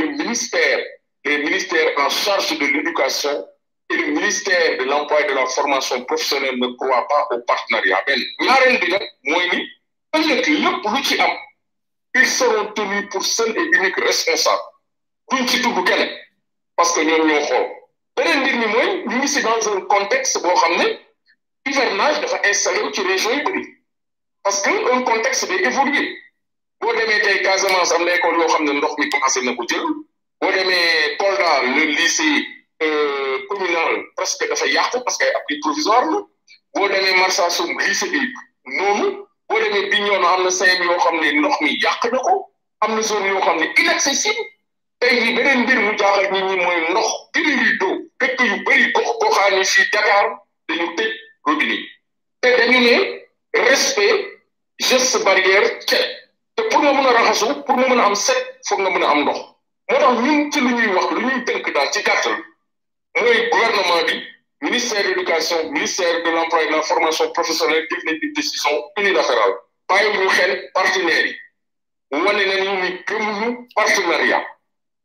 le 0.03 0.07
ministère 0.21 0.79
les 1.27 1.37
ministères 1.45 1.91
en 2.05 2.09
charge 2.09 2.49
de 2.61 2.65
l'éducation 2.73 3.37
et 3.89 3.97
le 3.97 4.11
ministère 4.13 4.77
de 4.79 4.83
l'emploi 4.83 5.21
et 5.25 5.29
de 5.29 5.33
la 5.35 5.45
formation 5.47 6.03
professionnelle 6.05 6.57
ne 6.59 6.67
croit 6.75 7.07
pas 7.07 7.27
au 7.31 7.39
partenariat 7.41 8.01
Mais, 8.07 8.15
ben, 8.15 8.45
ñaareel 8.47 8.79
bi 8.79 8.87
nag 8.91 9.03
mooy 9.29 9.47
ni 9.53 9.61
ëllëg 10.15 10.47
lépp 10.47 11.39
ils 12.15 12.25
seront 12.25 12.67
tenus 12.73 13.07
pour 13.11 13.23
seul 13.25 13.55
et 13.57 13.67
unique 13.77 13.95
responsable 13.99 14.63
duñ 15.31 15.47
ci 15.47 15.61
tudd 15.61 15.87
fait, 15.89 16.11
parce 16.75 16.93
que 16.93 17.01
nous 17.01 17.25
ñoo 17.29 17.41
xool 17.47 17.65
beneen 18.17 18.39
mbir 18.41 18.55
mi 18.59 18.67
mooy 18.73 19.03
nous 19.05 19.21
nous 19.23 19.41
dans 19.47 19.69
un 19.73 19.81
contexte 19.93 20.41
boo 20.41 20.53
xam 20.53 20.75
ne 20.77 20.87
hivernage 21.69 22.19
installer 22.43 22.81
installé 22.81 23.09
région 23.11 23.31
yu 23.37 23.83
parce 24.43 24.61
que 24.63 24.93
un 24.95 25.01
contexte 25.03 25.47
va 25.47 25.55
évoluer 25.55 26.09
Vous 26.79 26.91
avez 26.91 27.21
tey 27.25 27.41
Casamance 27.41 27.91
am 27.93 28.03
na 28.05 28.15
école 28.17 28.37
yoo 28.37 28.47
xam 28.51 28.63
mi 28.67 29.09
commencé 29.09 29.41
na 29.43 29.55
ko 29.55 29.63
jël 29.69 29.87
boo 30.41 30.51
demee 30.51 31.15
Kolda 31.19 31.63
le 31.63 31.83
lycée 31.95 32.43
Euh, 32.79 33.39
communal 33.49 34.05
presque 34.15 34.45
dafa 34.47 34.67
yàqu 34.67 34.97
parce 35.03 35.17
que 35.17 35.23
ay 35.25 35.33
abri 35.33 35.55
provisoire 35.63 36.05
la 36.05 36.11
boo 36.75 36.87
demee 36.87 37.17
Marsassoum 37.21 37.71
lycée 37.87 38.07
bi 38.13 38.19
noonu 38.77 39.07
boo 39.49 39.57
demee 39.59 39.89
Bignona 39.89 40.27
am 40.35 40.43
na 40.43 40.51
sayem 40.51 40.79
yoo 40.85 40.95
xam 41.03 41.15
ne 41.19 41.27
ndox 41.39 41.55
mi 41.61 41.71
yàq 41.83 42.01
na 42.11 42.19
ko 42.25 42.33
am 42.83 42.91
na 42.97 43.01
zone 43.01 43.27
yoo 43.31 43.39
xam 43.45 43.57
ne 43.57 43.65
inaccessible 43.81 44.45
tey 45.01 45.13
jii 45.21 45.33
beneen 45.37 45.59
mbir 45.63 45.79
mu 45.85 45.91
jaaxal 45.99 46.25
nit 46.31 46.43
ñi 46.49 46.55
mooy 46.63 46.79
ndox 46.91 47.05
dina 47.33 47.53
do 47.61 47.65
doo 47.81 47.93
dëkk 48.19 48.39
yu 48.47 48.55
bëri 48.65 48.85
gox 48.95 49.07
goxaan 49.21 49.57
yi 49.57 49.65
si 49.71 49.81
Dakar 49.91 50.25
dañu 50.69 50.87
tëj 50.97 51.11
robinet 51.47 51.83
te 52.41 52.47
dañu 52.59 52.79
e 52.95 53.25
respect 53.67 54.25
geste 54.87 55.17
barrière 55.25 55.67
cet 55.89 56.05
te 56.55 56.61
pour 56.69 56.81
nga 56.83 56.93
mën 56.93 57.07
a 57.07 57.11
raxasu 57.17 57.47
pour 57.65 57.75
nga 57.77 57.87
mën 57.89 57.99
a 58.01 58.05
am 58.05 58.13
set 58.25 58.41
foog 58.67 58.79
na 58.81 58.89
mën 58.93 59.03
a 59.05 59.09
am 59.13 59.19
ndox 59.23 59.37
moo 59.89 59.97
tax 59.99 60.21
ñun 60.23 60.51
ci 60.51 60.59
lu 60.61 60.69
ñuy 60.75 60.93
wax 60.95 61.05
lu 61.13 61.21
ñuy 61.25 61.73
daal 61.73 61.89
ci 61.93 62.01
gàttal 62.07 62.37
nous 63.21 63.49
gouvernement 63.49 64.03
bi 64.07 64.23
ministère 64.61 65.03
de 65.03 65.09
l'éducation 65.09 65.71
ministère 65.71 66.23
de 66.23 66.29
l'emploi 66.29 66.63
et 66.63 66.67
de 66.67 66.71
la 66.73 66.81
formation 66.81 67.29
professionnelle 67.31 67.85
def 67.91 68.01
nañ 68.05 68.15
di 68.21 68.27
décision 68.37 68.73
unilatérale 68.99 69.53
par 69.89 70.01
ñu 70.19 70.27
xel 70.37 70.53
partenaires 70.77 71.37
yi 72.11 72.19
wane 72.25 72.43
nañu 72.51 72.73
ni 72.81 72.89
partenariat 73.79 74.43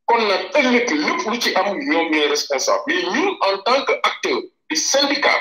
kon 0.09 0.25
a 0.35 0.37
ëllëg 0.59 0.85
que 0.89 0.95
lu 1.07 1.13
ci 1.43 1.49
am 1.61 1.69
ñoom 1.91 2.07
ñooy 2.13 2.29
responsable 2.35 2.83
mais 2.89 3.01
nous, 3.15 3.31
en 3.49 3.55
tant 3.67 3.81
qu'acteurs 3.87 4.43
les 4.71 4.77
syndicats, 4.93 5.41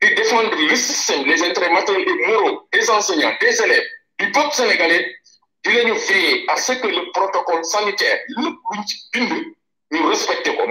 di 0.00 0.08
défendre 0.20 0.56
le 0.70 0.74
système 0.88 1.24
les 1.30 1.40
intérêts 1.48 1.70
matériels 1.78 2.08
et 2.12 2.20
moraux 2.28 2.56
des 2.72 2.86
enseignants 2.98 3.34
des 3.42 3.56
élèves 3.64 3.88
du 4.18 4.26
peuple 4.34 4.52
sénégalais 4.60 5.04
dinañu 5.64 5.92
veiller 6.08 6.36
à 6.52 6.54
ce 6.64 6.72
que 6.82 6.88
le 6.98 7.02
protocole 7.16 7.64
sanitaire 7.74 8.18
le 8.36 8.42
luñ 8.66 8.80
ci 8.88 8.96
bind 9.92 10.08
respecté 10.12 10.48
ko 10.56 10.62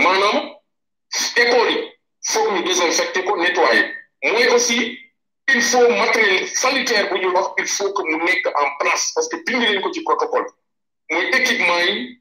école 1.35 1.69
yi 1.71 1.77
foog 2.31 2.47
ñu 2.53 2.61
désinfecté 2.65 3.19
ko 3.27 3.33
nettoyé 3.37 3.81
mooy 4.31 4.47
aussi 4.55 4.97
il 5.53 5.61
faut 5.61 5.89
matériel 6.01 6.47
sanitaire 6.47 7.09
bu 7.09 7.17
ñu 7.19 7.27
wax 7.35 7.47
il 7.57 7.67
faut 7.67 7.91
que 7.93 8.03
mu 8.09 8.15
nekk 8.23 8.45
en 8.47 8.69
place 8.79 9.11
parce 9.15 9.27
que 9.29 9.37
bind 9.45 9.81
ko 9.81 9.91
ci 9.93 10.01
protocole 10.03 10.47
mooy 11.11 11.25
équipement 11.39 11.79
yi 11.79 12.19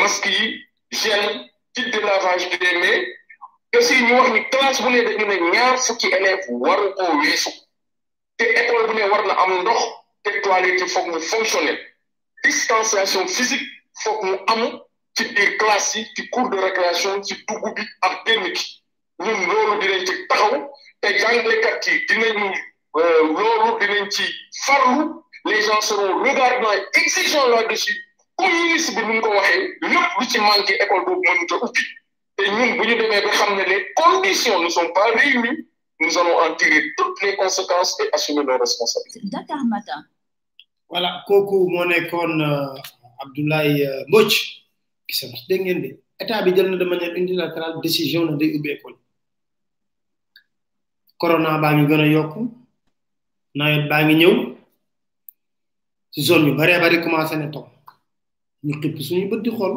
mask 0.00 0.26
yi 0.26 0.46
gel 0.90 1.24
kit 1.74 1.86
de 1.92 1.98
lavage 2.00 2.50
bi 2.50 2.58
des 2.58 2.76
mains 2.82 3.02
aussi 3.78 3.94
ñu 4.04 4.14
wax 4.18 4.28
ni 4.30 4.40
classe 4.50 4.82
bu 4.82 4.88
ne 4.90 5.00
dañu 5.02 5.24
ne 5.26 5.36
ñaar 5.52 5.78
fukki 5.84 6.08
élèves 6.08 6.46
waru 6.50 6.92
koo 6.96 7.12
weesu 7.22 7.50
te 8.36 8.44
école 8.60 8.86
bu 8.88 8.94
ne 8.96 9.08
war 9.10 9.24
na 9.26 9.34
am 9.42 9.50
ndox 9.60 9.80
te 10.24 10.30
toilette 10.42 10.84
fook 10.94 11.04
foog 11.04 11.14
mu 11.14 11.20
fonctionner 11.20 11.78
distanciation 12.44 13.26
physique 13.26 13.66
fook 14.02 14.22
mu 14.22 14.36
am 14.52 14.80
ci 15.16 15.24
biir 15.34 15.50
classe 15.58 15.98
yi 15.98 16.04
ci 16.16 16.28
cours 16.30 16.48
de 16.50 16.56
récréation 16.66 17.22
ci 17.22 17.34
dugub 17.46 17.74
bi 17.76 17.82
ak 18.06 18.14
génn 18.26 18.44
gi 18.54 18.64
ñun 19.22 19.38
loolu 19.48 19.74
dinañ 19.80 20.02
ci 20.08 20.12
taxaw 20.28 20.54
te 21.00 21.08
jàngalekat 21.20 21.80
yi 21.88 21.94
dinañu 22.08 22.46
euh, 23.00 23.22
loolu 23.36 23.70
dinañ 23.80 24.04
ci 24.14 24.24
farlu 24.66 25.00
les 25.48 25.62
gens 25.66 25.80
seront 25.80 26.18
regardants 26.26 26.72
et 26.72 27.54
là-dessus 27.54 27.98
comme 28.36 28.52
ministre 28.52 28.94
bi 28.96 29.02
ni 29.12 29.20
ko 29.20 29.28
waxee 29.28 29.78
lépp 29.88 30.10
lu 30.18 30.24
ci 30.30 30.38
manqué 30.40 30.74
école 30.82 31.04
boobu 31.06 31.22
mënut 31.26 31.52
a 31.52 31.64
uppi 31.66 31.82
te 32.36 32.42
ñun 32.56 32.70
bu 32.76 32.84
ñu 32.88 32.94
demee 33.00 33.22
ba 33.24 33.30
xam 33.38 33.54
ne 33.56 33.62
les 33.70 33.80
conditions 33.94 34.60
ne 34.64 34.68
sont 34.68 34.90
pas 34.96 35.06
réunies 35.20 35.60
nous 36.00 36.18
allons 36.18 36.38
en 36.42 36.54
tirer 36.56 36.82
toutes 36.98 37.22
les 37.22 37.36
conséquences 37.36 37.96
et 38.00 38.08
assumer 38.12 38.42
nos 38.42 38.58
responsabilités. 38.58 39.28
Dakar 39.30 39.64
Matin. 39.64 40.02
voilà 40.88 41.22
Koko, 41.28 41.68
moo 41.68 41.84
nekkoon 41.84 42.40
euh, 42.40 43.22
Abdoulaye 43.22 43.86
euh, 43.86 44.04
Mbodj. 44.08 44.63
gis 45.06 45.20
nga 45.28 45.38
dégg 45.48 45.62
ngeen 45.64 45.80
de 45.82 45.88
état 46.22 46.42
bi 46.44 46.50
jël 46.56 46.70
na 46.70 46.76
de 46.76 46.84
manière 46.84 47.14
unilatérale 47.16 47.80
décision 47.82 48.24
na 48.24 48.36
day 48.36 48.56
ubbi 48.56 48.68
école 48.70 48.96
corona 51.20 51.58
baa 51.62 51.72
ngi 51.76 51.86
gën 51.90 52.02
a 52.04 52.06
yokku 52.16 52.40
nawet 53.58 53.84
baa 53.90 54.02
ngi 54.04 54.14
ñëw 54.20 54.34
ci 56.12 56.20
zone 56.28 56.46
yu 56.48 56.54
baree 56.58 56.80
bari 56.82 57.02
commencé 57.02 57.36
na 57.36 57.46
taw 57.54 57.64
ñu 58.66 58.72
xipp 58.80 58.96
suñu 59.06 59.28
bët 59.30 59.42
di 59.44 59.50
xool 59.56 59.74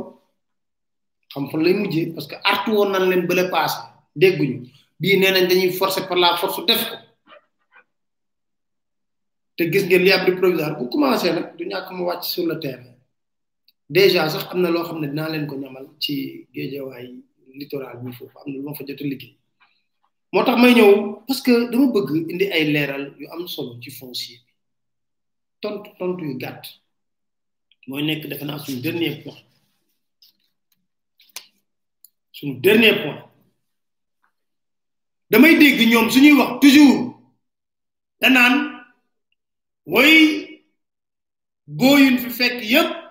xam 1.31 1.43
fan 1.49 1.61
lay 1.65 1.73
mujjee 1.79 2.13
parce 2.13 2.27
que 2.29 2.35
artu 2.51 2.71
woon 2.71 2.89
nañ 2.93 3.03
leen 3.11 3.23
bële 3.29 3.43
paase 3.53 3.79
dégguñu 4.21 4.57
bii 4.99 5.17
nee 5.19 5.31
nañ 5.31 5.45
dañuy 5.49 5.71
forcer 5.77 6.05
par 6.09 6.17
la 6.17 6.37
force 6.39 6.61
def 6.69 6.83
ko 6.89 6.95
te 9.55 9.63
gis 9.71 9.83
ngeen 9.87 10.03
li 10.05 10.11
abri 10.11 10.31
provisoire 10.39 10.77
bu 10.77 10.83
commencé 10.93 11.27
nag 11.35 11.45
du 11.57 11.63
ñàkk 11.71 11.87
mu 11.91 12.03
wàcc 12.09 12.23
sur 12.35 12.45
le 12.47 12.57
terrain. 12.65 12.95
déjà 13.89 14.29
sax 14.29 14.45
am 14.51 14.61
na 14.61 14.69
loo 14.69 14.83
xam 14.83 14.99
ne 15.01 15.07
dinaa 15.07 15.29
leen 15.29 15.47
ko 15.47 15.55
ñamal 15.55 15.87
ci 15.99 16.45
géejawaay 16.53 17.15
littoral 17.55 17.97
bi 18.03 18.11
foofu 18.11 18.37
am 18.37 18.43
na 18.47 18.53
lu 18.57 18.63
ma 18.63 18.73
fa 18.73 18.83
jot 18.85 19.01
a 19.01 19.03
liggéey 19.03 19.37
moo 20.33 20.43
tax 20.43 20.61
may 20.61 20.73
ñëw 20.75 21.23
parce 21.25 21.41
que 21.41 21.69
dama 21.71 21.87
bëgg 21.95 22.29
indi 22.31 22.45
ay 22.51 22.65
leeral 22.73 23.05
yu 23.17 23.27
am 23.31 23.47
solo 23.47 23.79
ci 23.79 23.89
foncier 23.91 24.39
bi 24.39 24.43
tontu 25.61 25.89
tontu 25.99 26.25
yu 26.25 26.35
gàtt 26.37 26.63
mooy 27.87 28.03
nekk 28.03 28.27
defe 28.27 28.43
naa 28.45 28.59
suñu 28.59 28.81
dernier 28.83 29.23
point 29.23 29.37
damay 35.29 35.55
dégg 35.57 35.79
ñoom 35.89 36.09
suñuy 36.11 36.33
wax 36.37 36.59
toujours 36.61 37.01
danaan 38.19 38.53
mooy 39.85 40.13
góoyuñ 41.79 42.17
fi 42.17 42.29
fekk 42.39 42.55
yëpp 42.73 43.06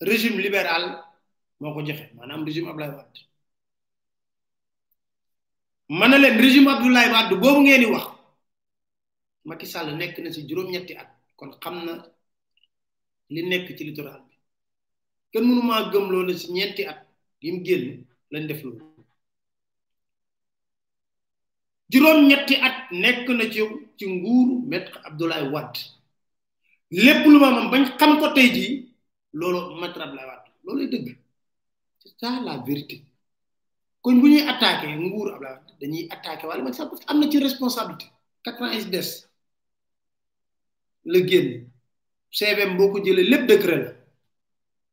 régime 0.00 0.38
libéral 0.42 1.02
moo 1.60 1.72
ko 1.72 1.82
joxe 1.82 2.10
maanaam 2.14 2.44
régime 2.44 2.68
Abdoulaye 2.68 2.94
Wade 2.98 3.20
ma 5.88 6.08
ne 6.08 6.18
leen 6.18 6.38
régime 6.40 6.68
Abdoulaye 6.70 7.10
Wade 7.10 7.34
boobu 7.36 7.60
ngeen 7.62 7.80
di 7.80 7.86
wax 7.86 8.06
Macky 9.44 9.66
Sall 9.66 9.94
nekk 9.96 10.18
na 10.18 10.30
ci 10.30 10.42
juróom-ñetti 10.46 10.96
at 10.96 11.08
kon 11.36 11.52
xam 11.62 11.84
na 11.84 12.04
li 13.30 13.42
nekk 13.42 13.76
ci 13.78 13.84
littoral 13.84 14.20
bi 14.28 14.34
kenn 15.32 15.46
mënu 15.48 15.62
maa 15.62 15.88
gëm 15.92 16.10
loolu 16.10 16.34
ci 16.36 16.52
ñeenti 16.52 16.84
at 16.86 17.06
yi 17.40 17.52
mu 17.52 17.64
génn 17.64 18.04
lañ 18.30 18.46
def 18.46 18.62
loolu 18.64 18.84
juróom-ñetti 21.90 22.54
at 22.56 22.90
nekk 22.90 23.28
na 23.28 23.48
ci 23.50 23.60
nguur 23.62 23.88
nguuru 24.12 24.66
maître 24.68 25.00
Abdoulaye 25.04 25.48
Wade 25.48 25.80
lépp 26.90 27.24
lu 27.26 27.38
ma 27.38 27.50
moom 27.50 27.70
bañ 27.70 27.96
xam 27.98 28.18
ko 28.20 28.28
tey 28.34 28.50
jii. 28.52 28.85
loolu 29.36 29.76
maître 29.78 30.00
Abdoulaye 30.00 30.28
Wade 30.28 30.48
loolu 30.64 30.84
dëgg 30.88 31.08
c'est 32.00 32.14
ça 32.18 32.40
la 32.40 32.56
vérité 32.64 33.04
kon 34.00 34.14
bu 34.16 34.30
ñuy 34.32 34.42
attaqué 34.48 34.88
nguur 34.96 35.28
Abdoulaye 35.36 35.54
Wade 35.60 35.72
dañuy 35.80 36.08
attaqué 36.10 36.46
wala 36.48 36.62
Macky 36.64 36.76
Sall 36.76 36.90
am 37.06 37.20
na 37.20 37.30
ci 37.30 37.38
responsabilité 37.38 38.06
quatre 38.42 38.62
ans 38.62 38.72
yi 38.72 38.84
des 38.86 39.24
la 41.04 41.18
génn 41.28 41.68
CVM 42.32 42.76
boo 42.76 42.90
ko 42.92 43.04
jëlee 43.04 43.28
lépp 43.30 43.46
décret 43.46 43.84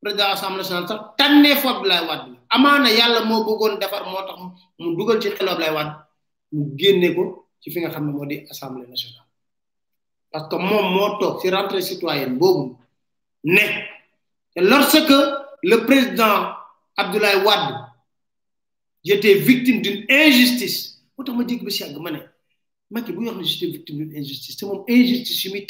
la 0.04 0.12
président 0.12 0.34
assemblée 0.36 0.58
nationale 0.64 0.88
sax 0.88 1.00
tànnee 1.18 1.56
fa 1.56 1.72
Abdoulaye 1.76 2.06
Wade 2.10 2.28
la 2.36 2.38
amaana 2.50 2.92
yàlla 2.92 3.24
moo 3.24 3.44
bëggoon 3.48 3.80
defar 3.80 4.04
moo 4.12 4.22
tax 4.28 4.38
mu 4.80 4.96
dugal 4.98 5.22
ci 5.22 5.30
xelu 5.32 5.50
Abdoulaye 5.50 5.74
Wade 5.76 5.94
mu 6.52 6.76
génne 6.78 7.16
ko 7.16 7.48
ci 7.62 7.72
fi 7.72 7.80
nga 7.80 7.90
xam 7.90 8.08
ne 8.08 8.12
moo 8.12 8.26
di 8.26 8.46
assemblée 8.52 8.88
nationale 8.88 9.26
parce 10.32 10.50
que 10.50 10.56
moom 10.56 10.88
moo 10.92 11.10
toog 11.20 11.40
ci 11.42 11.50
rentrée 11.50 11.82
citoyenne 11.82 12.38
boobu 12.38 12.76
ne 13.46 13.93
Et 14.56 14.62
lorsque 14.62 14.96
le 15.64 15.78
président 15.86 16.56
Abdoulaye 16.96 17.42
Wad 17.44 17.76
j'étais 19.04 19.34
victime 19.36 19.82
d'une 19.82 20.06
injustice, 20.10 21.02
autant 21.18 21.36
me 21.36 21.44
dire 21.44 21.60
que 21.60 21.66
monsieur 21.66 21.86
Agmané, 21.88 22.20
moi 22.92 23.02
qui 23.02 23.14
j'étais 23.46 23.72
victime 23.72 23.98
d'une 24.08 24.16
injustice, 24.18 24.58
c'est 24.58 24.66
mon 24.66 24.86
injustice 24.90 25.38
sur 25.38 25.52
mes 25.54 25.66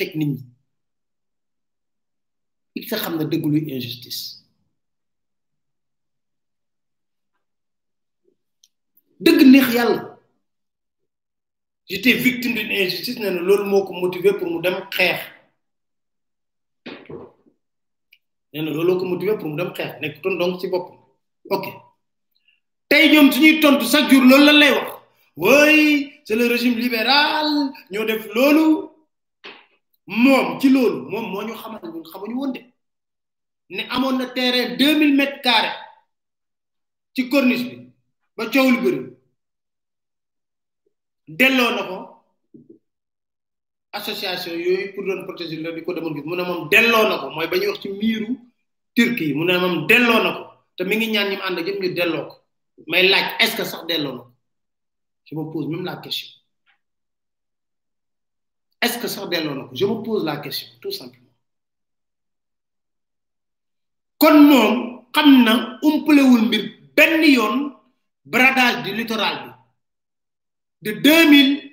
Il 2.75 2.87
s'agit 2.87 2.87
que 2.87 2.87
c'est 2.87 3.07
l'injustice. 3.07 3.73
injustice. 3.73 4.39
deug 9.19 9.41
neex 9.45 9.71
yalla 9.73 10.19
j'étais 11.89 12.11
victime 12.25 12.55
d'une 12.55 12.71
injustice 12.71 13.17
nee 13.19 13.29
lolu 13.31 13.63
moko 13.69 13.93
motiver 13.93 14.33
pour 14.33 14.51
mu 14.51 14.61
dem 14.61 14.85
clair. 14.91 15.17
nee 18.53 18.61
na 18.61 18.71
looloo 18.71 18.99
ko 18.99 19.05
motivé 19.05 19.35
pour 19.37 19.49
mu 19.49 19.55
dem 19.57 19.73
xeex 19.73 19.99
nekk 20.01 20.21
ton 20.21 20.37
donc 20.37 20.59
ci 20.61 20.67
boppam 20.67 20.97
ok 21.49 21.65
tey 22.89 23.09
ñoom 23.11 23.31
suñuy 23.31 23.59
tontu 23.59 23.85
chaque 23.85 24.11
jour 24.11 24.21
loolu 24.25 24.45
la 24.45 24.53
lay 24.53 24.71
wax 24.75 24.87
oui 25.37 26.11
c'est 26.25 26.35
le 26.35 26.45
régime 26.47 26.77
libéral 26.77 27.47
ñoo 27.91 28.05
def 28.05 28.25
loolu 28.35 28.89
moom 30.05 30.59
ci 30.59 30.69
loolu 30.69 30.97
moom 31.11 31.25
moo 31.31 31.43
ñu 31.43 31.53
xamal 31.61 31.81
ñun 31.83 32.05
xamuñu 32.11 32.35
woon 32.39 32.53
ne 33.75 33.81
amoon 33.89 34.17
na 34.17 34.27
terrain 34.27 34.75
deux 34.77 34.95
mille 34.99 35.15
mètres 35.15 35.41
carrés 35.41 35.75
ci 37.15 37.29
corniche 37.29 37.63
bi 37.69 37.89
ba 38.37 38.45
coow 38.51 38.69
lu 38.71 39.17
delloo 41.27 41.71
na 41.75 42.11
association 43.93 44.53
yooyu 44.59 44.93
pour 44.93 45.05
doon 45.05 45.23
protéger 45.25 45.57
loolu 45.61 45.75
di 45.79 45.85
ko 45.85 45.93
demoon 45.93 46.13
gis 46.15 46.25
mu 46.25 46.35
ne 46.35 46.43
moom 46.43 46.67
delloo 46.69 47.07
na 47.09 47.19
ko 47.21 47.29
mooy 47.29 47.47
ba 47.47 47.57
ñuy 47.57 47.67
wax 47.67 47.79
ci 47.81 47.89
miiru 47.89 48.35
Turquie 48.95 49.33
mu 49.33 49.45
ne 49.45 49.57
moom 49.57 49.87
delloo 49.87 50.23
na 50.23 50.29
ko 50.33 50.43
te 50.77 50.83
mi 50.83 50.97
ngi 50.97 51.11
ñaan 51.11 51.29
ñi 51.29 51.35
mu 51.37 51.43
ànd 51.45 51.59
ak 51.59 51.67
yëpp 51.67 51.79
ñu 51.81 51.89
delloo 51.93 52.25
ko 52.27 52.35
may 52.87 53.07
laaj 53.07 53.25
est-ce 53.39 53.55
que 53.57 53.63
sax 53.63 53.85
delloo 53.87 54.13
na 54.15 54.21
ko 54.23 54.31
je 55.25 55.35
me 55.35 55.43
pose 55.53 55.67
même 55.69 55.85
la 55.85 55.97
question 55.97 56.29
est-ce 58.81 58.97
que 58.97 59.07
sax 59.07 59.29
delloo 59.29 59.53
na 59.55 59.63
ko 59.67 59.75
je 59.75 59.85
me 59.85 59.95
pose 60.03 60.25
la 60.25 60.37
question 60.37 60.67
tout 60.81 60.91
simplement 60.91 61.29
kon 64.17 64.37
moom 64.41 65.03
xam 65.13 65.43
na 65.45 65.77
umpalewul 65.83 66.49
mbir 66.49 66.63
benn 66.97 67.21
yoon 67.23 67.55
bradage 68.25 68.83
du 68.89 68.93
littoral 68.97 69.37
bi 69.45 69.53
de 70.81 70.91
2000 70.99 71.72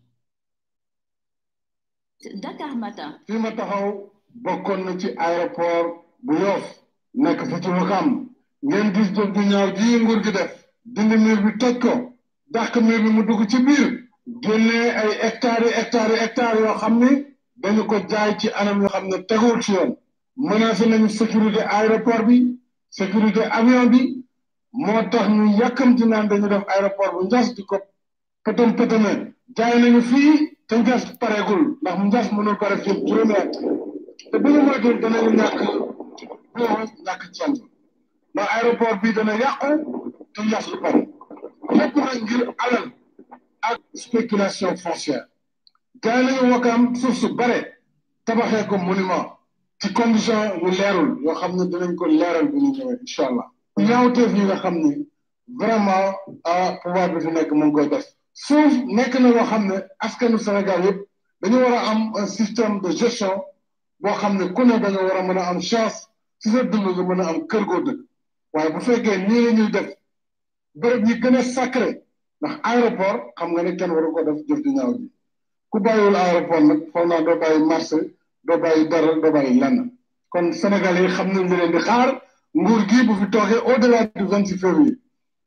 da 2.23 2.31
Dakar 2.41 2.75
Matin. 2.75 3.11
fii 3.27 3.37
ma 3.37 3.55
taxaw 3.55 4.09
bokkoon 4.43 4.85
na 4.85 4.97
ci 4.99 5.07
aéroport 5.17 6.05
bu 6.21 6.33
Yoff. 6.33 6.65
nekk 7.13 7.45
fi 7.45 7.61
ci 7.61 7.69
Wakam. 7.69 8.29
ngeen 8.63 8.93
gis 8.93 9.07
jëf 9.13 9.31
bu 9.33 9.39
ñaaw 9.41 9.73
ji 9.75 9.99
nguur 10.03 10.23
gi 10.23 10.31
def. 10.31 10.51
dindi 10.85 11.17
miir 11.17 11.41
bi 11.43 11.57
toj 11.57 11.77
ko. 11.79 12.13
dàq 12.51 12.77
miir 12.81 13.01
bi 13.03 13.09
mu 13.09 13.23
dugg 13.25 13.47
ci 13.49 13.57
biir. 13.63 14.07
génnee 14.43 14.89
ay 14.93 15.11
hectares 15.21 15.67
yi 15.69 15.73
hectares 15.73 16.19
hectares 16.19 16.59
yoo 16.61 16.75
xam 16.77 16.99
ni. 16.99 17.25
dañu 17.61 17.85
ko 17.87 17.95
jaay 18.09 18.37
ci 18.37 18.49
anam 18.53 18.79
yoo 18.81 18.89
xam 18.89 19.07
ne 19.07 19.17
teguwul 19.25 19.61
ci 19.61 19.71
yoon. 19.73 19.97
menacé 20.35 20.85
nañu 20.89 21.09
sécurité 21.09 21.61
aéroport 21.65 22.25
bi. 22.27 22.59
sécurité 22.89 23.41
avion 23.43 23.87
bi. 23.89 24.25
moo 24.73 25.01
tax 25.09 25.27
ñu 25.27 25.57
yàkkamti 25.59 26.05
naan 26.05 26.27
dañu 26.27 26.47
def 26.47 26.63
aéroport 26.67 27.13
bu 27.17 27.25
Ndiass 27.25 27.55
di 27.55 27.63
ko 27.65 27.79
pëtëm 28.45 28.75
pëtëme 28.77 29.33
jaay 29.57 29.79
nañu 29.81 30.01
fii. 30.01 30.51
te 30.71 30.77
ngees 30.81 31.03
pareegul 31.19 31.61
ndax 31.81 31.95
ngees 32.05 32.27
mënul 32.35 32.55
pare 32.61 32.75
fii 32.83 33.03
juróomi 33.07 33.35
at 33.41 33.51
te 34.31 34.35
bu 34.41 34.47
ñu 34.53 34.59
moytuwul 34.65 35.01
danañu 35.01 35.29
ñàkk 35.39 35.57
boo 36.55 36.67
ñàkk 37.07 37.21
ceeb 37.35 37.51
ndax 38.33 38.47
aéroport 38.55 38.95
bi 39.03 39.09
dana 39.17 39.33
yàqu 39.41 39.69
te 40.33 40.39
ngees 40.45 40.67
pare 40.81 40.99
lépp 41.77 41.95
nag 42.05 42.19
ngir 42.23 42.43
alal 42.63 42.85
ak 43.67 43.75
spéculation 44.03 44.73
foncière 44.83 45.25
gars 46.03 46.19
yi 46.21 46.25
nañu 46.33 46.51
wakkaam 46.53 46.81
suuf 46.99 47.15
su 47.21 47.27
bare 47.39 47.57
tabaxee 48.25 48.67
ko 48.69 48.75
condition 49.97 50.43
yu 50.61 50.69
leerul 50.77 51.09
yoo 51.23 51.35
xam 51.39 51.51
ne 51.57 51.63
dinañ 51.71 51.91
ko 51.99 52.05
leeral 52.07 52.45
bu 52.51 52.57
ñu 52.61 52.69
ñëwee 52.75 52.99
incha 53.01 53.23
allah 53.27 53.47
ñaawteef 53.87 54.31
xam 54.63 54.75
ni 54.81 54.91
vraiment 55.59 56.13
ah, 56.51 56.71
pouvoir 56.81 57.09
bi 57.13 57.19
fi 57.23 57.31
nekk 57.31 57.51
mu 57.51 57.65
ngi 57.65 57.75
koy 57.89 57.89
suuf 58.33 58.73
nekk 58.95 59.13
na 59.21 59.29
loo 59.33 59.45
xam 59.49 59.65
askanu 60.05 60.37
Sénégal 60.45 60.83
yëpp 60.87 60.99
dañu 61.41 61.57
war 61.63 61.73
a 61.77 61.89
am 61.91 62.11
un 62.15 62.27
système 62.27 62.75
de 62.81 62.89
gestion 62.91 63.41
boo 64.01 64.11
xam 64.15 64.53
ku 64.55 64.63
ne 64.63 64.79
da 64.81 64.89
nga 64.91 65.01
war 65.03 65.17
a 65.19 65.23
mën 65.27 65.37
a 65.37 65.43
am 65.49 65.59
chance 65.59 66.07
si 66.39 66.49
sa 66.49 66.63
dund 66.63 66.85
nga 66.85 67.03
mën 67.07 67.21
a 67.21 67.25
am 67.29 67.47
kër 67.47 67.65
goo 67.69 67.81
dëkk 67.85 67.99
waaye 68.53 68.69
bu 68.73 68.79
fekkee 68.79 69.17
nii 69.27 69.43
la 69.45 69.51
ñuy 69.51 69.71
def 69.71 69.89
béréb 70.81 71.05
yi 71.07 71.13
gën 71.21 71.35
a 71.37 71.41
sacré 71.43 71.89
ndax 72.41 72.55
aéroport 72.63 73.21
xam 73.37 73.51
nga 73.53 73.61
ne 73.63 73.75
kenn 73.77 73.91
waru 73.95 74.11
ko 74.13 74.23
def 74.25 74.37
jëf 74.47 74.59
di 74.63 74.69
ñaaw 74.75 74.93
ku 75.71 75.77
bàyyiwul 75.83 76.15
aéroport 76.15 76.63
nag 76.69 76.79
foog 76.93 77.07
naa 77.07 77.21
doo 77.25 77.37
bàyyi 77.41 77.59
marché 77.69 77.97
doo 78.45 78.57
bàyyi 78.63 78.87
dara 78.89 79.13
doo 79.21 79.31
bàyyi 79.31 79.59
lenn 79.61 79.77
kon 80.31 80.51
Sénégal 80.51 80.95
yi 81.01 81.07
xam 81.15 81.27
nañ 81.33 81.49
leen 81.49 81.71
di 81.73 81.79
xaar 81.87 82.09
nguur 82.57 82.81
gi 82.89 83.05
bu 83.07 83.13
fi 83.19 83.25
toogee 83.31 83.59
au 83.65 83.77
delà 83.79 83.99
du 84.15 84.23
26 84.25 84.57
février 84.57 84.95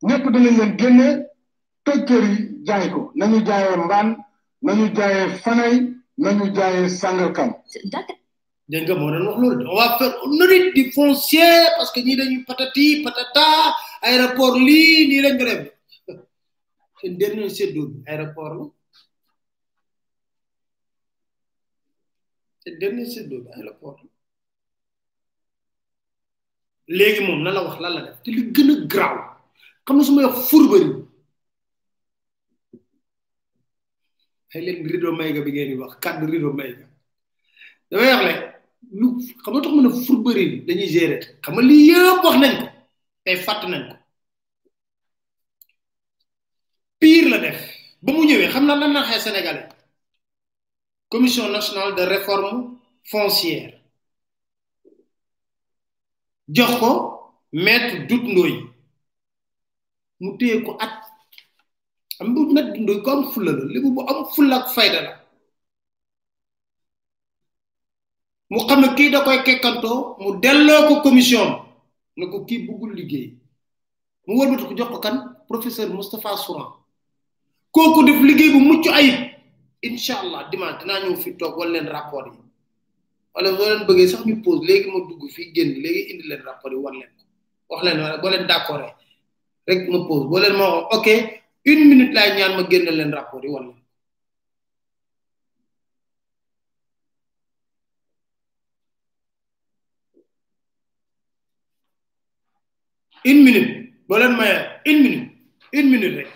ñëpp 0.06 0.24
danañ 0.32 0.56
leen 0.58 0.76
génnee 0.78 1.24
tekkeri 1.86 2.32
jaay 2.68 2.84
ko 2.94 3.00
nañu 3.18 3.38
jaaye 3.48 3.70
mbaan 3.84 4.08
nañu 4.66 4.86
jaaye 4.96 5.22
fanay 5.42 5.74
nañu 6.24 6.44
jaaye 6.56 6.80
sangal 7.00 7.30
kam 7.36 7.50
dëgg 8.70 8.88
moo 9.00 9.10
doon 9.12 9.60
wax 9.76 9.92
loolu 10.00 10.22
on 10.24 10.34
fer 10.36 10.36
faire 10.38 10.72
di 10.74 10.82
foncier 10.94 11.60
parce 11.76 11.90
que 11.92 12.00
ñii 12.06 12.16
dañu 12.20 12.38
patati 12.48 12.86
patata 13.04 13.44
aéroport 14.06 14.54
lii 14.66 14.98
nii 15.08 15.22
lañ 15.24 15.36
ko 15.38 15.44
def 15.50 15.64
seen 17.00 17.14
dernier 17.20 17.50
seddu 17.56 17.82
aéroport 18.10 18.50
la 18.58 18.64
seen 22.64 22.74
dernier 22.80 23.06
seddu 23.14 23.36
aéroport 23.58 23.96
la 24.02 24.10
léegi 26.98 27.20
moom 27.26 27.40
la 27.44 27.62
wax 27.64 27.76
lan 27.82 27.92
la 27.96 28.02
def 28.08 28.16
te 28.24 28.28
li 28.36 28.42
gën 28.56 28.70
a 28.74 28.76
graw 28.92 29.16
xam 29.84 29.94
nga 29.96 30.04
su 30.06 30.12
ma 30.14 30.26
wax 30.28 30.36
fourberie 30.48 31.03
ay 34.54 34.62
leen 34.66 34.86
rido 34.88 35.10
mayga 35.12 35.40
bi 35.44 35.50
ngeen 35.52 35.70
di 35.70 35.76
wax 35.82 35.92
cadre 36.02 36.26
rido 36.30 36.50
mayga 36.58 36.84
damay 37.90 38.10
wax 38.14 38.22
le 38.28 38.34
lu 39.00 39.06
xam 39.42 39.52
nga 39.52 39.62
tax 39.62 39.74
mën 39.76 39.88
a 40.38 40.44
dañuy 40.66 40.88
gérer 40.94 41.22
xam 41.42 41.52
nga 41.54 41.62
lii 41.68 41.82
yëpp 41.88 42.22
wax 42.26 42.36
nañ 42.42 42.54
ko 42.60 42.66
tey 43.24 43.36
fàtt 43.46 43.62
nañ 43.72 43.82
ko 43.90 43.94
pire 47.00 47.28
la 47.30 47.38
def 47.44 47.58
ba 48.04 48.10
mu 48.14 48.20
ñëwee 48.28 48.52
xam 48.52 48.64
naa 48.66 48.78
lan 48.80 48.92
na 48.94 49.02
xee 49.08 49.20
sénégalais 49.24 49.68
commission 51.12 51.46
nationale 51.58 51.92
de 51.98 52.04
réforme 52.14 52.50
foncière 53.10 53.70
jox 56.56 56.72
ko 56.80 56.90
maître 57.64 57.94
Doudou 58.08 58.30
Ndoye 58.34 58.56
mu 60.20 60.30
téye 60.38 60.56
at 60.84 60.94
xam 62.16 62.28
nga 62.34 62.62
nag 62.62 62.68
dundoy 62.74 62.98
ko 63.02 63.10
am 63.10 63.22
fulla 63.32 63.52
la 63.58 63.64
lébu 63.72 63.90
bu 63.94 64.00
am 64.10 64.20
fulla 64.34 64.54
ak 64.58 64.66
fayda 64.76 65.00
mu 68.50 68.58
xam 68.66 68.80
ne 68.82 68.88
kii 68.96 69.10
da 69.12 69.24
koy 69.24 69.42
kekkantoo 69.46 69.98
mu 70.22 70.30
delloo 70.42 70.82
ko 70.88 70.94
commission 71.06 71.48
ne 72.16 72.24
ko 72.30 72.44
kii 72.48 72.64
buggul 72.66 72.92
liggéey 72.98 73.26
mu 74.26 74.32
wëlbati 74.38 74.64
ko 74.68 74.74
jox 74.78 74.90
kan 75.04 75.16
professeur 75.48 75.88
Moustapha 75.98 76.36
Souran 76.44 76.70
kooku 77.74 78.04
def 78.06 78.20
liggéey 78.30 78.50
bu 78.54 78.60
mucc 78.68 78.86
ayib 78.98 79.18
incha 79.86 80.14
allah 80.22 80.42
dimanche 80.50 80.78
dinaa 80.80 81.00
ñëw 81.02 81.16
fi 81.22 81.28
toog 81.38 81.58
wala 81.58 81.70
leen 81.74 81.88
rapport 81.94 82.24
yi 82.34 82.40
wala 83.34 83.48
soo 83.56 83.66
leen 83.70 83.86
bëggee 83.88 84.08
sax 84.10 84.22
ñu 84.28 84.34
pause 84.44 84.62
léegi 84.68 84.88
ma 84.94 84.98
dugg 85.08 85.22
fii 85.34 85.52
génn 85.54 85.70
léegi 85.82 86.02
indi 86.12 86.24
leen 86.30 86.42
rapport 86.48 86.70
yi 86.74 86.78
war 86.84 86.94
wax 87.68 87.80
leen 87.86 87.98
boo 88.20 88.30
leen 88.32 88.46
d'accord 88.50 88.84
rek 89.68 89.80
ma 89.92 89.98
pause 90.08 90.24
boo 90.30 90.38
leen 90.42 90.54
ma 90.60 90.66
ok 90.96 91.40
une 91.66 91.82
minute 91.90 92.12
laay 92.16 92.30
ñaan 92.38 92.52
ma 92.58 92.62
génn 92.70 92.88
leen 92.98 93.10
rapport 93.18 93.42
yi 93.44 93.50
wala 93.54 93.72
une 103.30 103.42
minute 103.46 103.70
boo 104.08 104.18
leen 104.20 104.32
mayee 104.40 104.60
une 104.90 105.00
minute 105.04 105.28
une 105.78 105.90
minute 105.90 106.28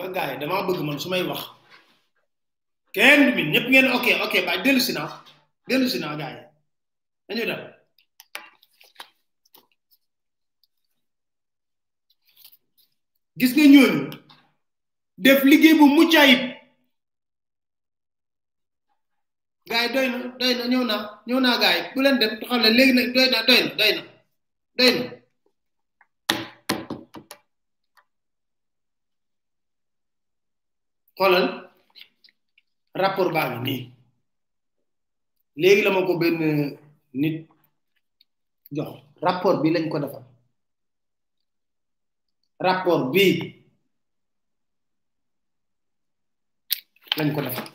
nga 0.00 0.14
gars 0.14 0.32
yi 0.40 0.46
bëgg 0.48 0.80
man 0.86 1.00
su 1.02 1.08
may 1.12 1.22
wax 1.28 1.42
kenn 2.94 3.20
du 3.34 3.34
ñëpp 3.52 3.66
ngeen 3.70 3.88
ok 3.96 4.06
ok 4.26 4.34
ba 4.46 4.52
dellu 4.64 4.82
naa 4.94 5.08
dellu 5.68 5.86
naa 6.02 6.14
gars 6.20 6.38
yi 7.28 7.32
dañuy 7.40 7.62
gis 13.38 13.52
nga 13.54 13.64
ñooñu 13.74 14.10
def 15.24 15.40
liggéey 15.48 15.78
bu 15.78 15.86
mucc 15.94 16.12
ayib 16.22 16.40
gars 19.70 19.88
doy 19.94 20.06
na 20.12 20.18
doy 20.40 20.52
na 20.58 20.64
ñëw 20.72 20.82
naa 20.88 21.02
ñëw 21.28 21.40
naa 21.42 21.60
gars 21.62 21.76
yi 21.76 21.82
bu 21.92 21.98
leen 22.02 22.16
dem 22.20 22.32
xam 22.48 22.60
ne 22.62 22.68
léegi 22.76 22.92
nag 22.96 23.08
doy 23.16 23.26
na 23.30 23.40
doy 23.48 23.60
na 23.64 23.72
doy 24.78 24.92
na 24.96 25.19
Colon. 31.20 31.48
rapport 33.02 33.28
baa 33.34 33.46
ngi 33.60 33.60
nii 33.70 33.80
léegi 35.60 35.82
la 35.86 35.92
nit 37.22 37.36
jox 38.74 38.90
rapport 39.24 39.58
bi 39.62 39.68
lañ 39.74 39.84
ko 39.92 39.96
defal 40.02 40.24
rapport 42.66 43.02
bi 43.12 43.24
lañ 47.18 47.28
ko 47.34 47.40
defal 47.46 47.66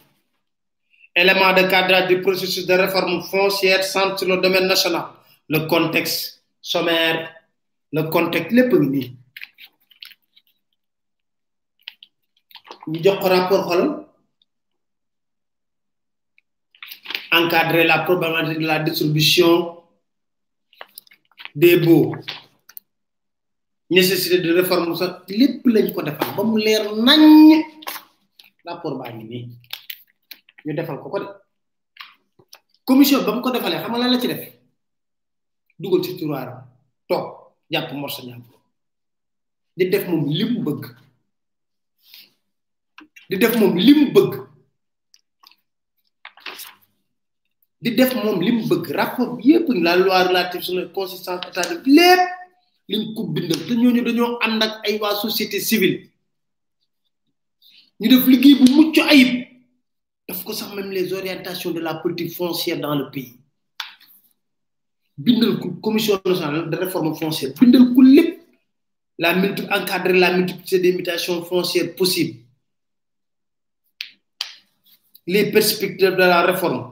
élément 1.21 1.53
de 1.57 1.63
cadrage 1.71 2.07
du 2.09 2.15
processus 2.25 2.65
de 2.69 2.73
réforme 2.83 3.15
foncière 3.31 3.83
centre 3.93 4.17
sur 4.19 4.27
le 4.27 4.37
domaine 4.41 4.67
national 4.73 5.05
le 5.53 5.59
contexte 5.73 6.41
sommaire 6.71 7.17
le 7.95 8.01
contexte 8.15 8.51
le 8.55 8.67
ngi 8.89 9.03
ñu 12.87 12.99
jox 13.03 13.17
ko 13.21 13.27
rapport 13.29 13.63
xol 13.67 13.81
encadrer 17.31 17.85
la 17.85 17.99
problématique 18.05 18.59
de 18.61 18.67
la 18.67 18.79
distribution 18.79 19.81
des 21.55 21.77
baux 21.77 22.15
nécessité 23.89 24.37
de 24.39 24.51
réforme 24.53 24.95
sax 24.95 25.13
lépp 25.29 25.65
lañ 25.73 25.87
ko 25.93 26.01
defal 26.05 26.29
ba 26.37 26.43
mu 26.43 26.59
leer 26.65 26.83
nañ 27.05 27.25
rapport 28.67 28.95
baa 28.99 29.11
ngi 29.13 29.25
nii 29.29 29.47
ñu 30.65 30.73
defal 30.77 30.99
ko 31.01 31.09
ko 31.09 31.19
de 31.23 31.29
commission 32.85 33.23
ba 33.25 33.33
mu 33.33 33.41
ko 33.41 33.49
defalee 33.55 33.81
xam 33.81 33.91
nga 33.93 33.99
lan 34.01 34.11
la 34.11 34.19
ci 34.21 34.27
def 34.29 34.45
dugal 35.79 36.03
ci 36.03 36.11
tiroir 36.17 36.49
toog 37.09 37.25
jàpp 37.71 37.89
morsa 37.93 38.21
ñàpp 38.27 38.45
di 39.77 39.83
def 39.91 40.03
moom 40.09 40.23
li 40.37 40.45
mu 40.51 40.59
bëgg 40.67 40.85
di 43.29 43.37
def 43.37 43.55
mom 43.57 43.73
lim 43.75 44.13
bëgg 44.13 44.33
di 47.81 47.93
def 47.95 48.13
la 48.13 49.95
loi 49.97 50.23
relative 50.29 50.61
sur 50.61 50.75
la 50.75 50.85
consistance 50.93 51.41
état 51.49 51.65
bi 51.83 52.99
société 55.21 55.59
civile 55.59 56.09
ñu 57.99 58.09
def 58.09 58.25
même 60.75 60.91
les 60.91 61.13
orientations 61.13 61.71
de 61.71 61.79
la 61.79 61.95
politique 61.95 62.33
foncière 62.35 62.79
dans 62.79 62.93
le 62.93 63.09
pays 63.09 63.37
bindal 65.17 65.57
commission 65.81 66.21
nationale 66.25 66.69
de 66.69 66.77
réforme 66.77 67.15
foncière 67.15 67.53
ko 67.55 68.01
la 69.17 69.31
encadrer 69.71 70.19
la 70.19 70.37
multiplicité 70.37 70.79
des 70.91 70.97
mutations 70.97 71.41
foncières 71.41 71.95
possibles 71.95 72.44
les 75.25 75.45
perspectives 75.51 76.11
de 76.11 76.15
la 76.23 76.43
réforme. 76.45 76.91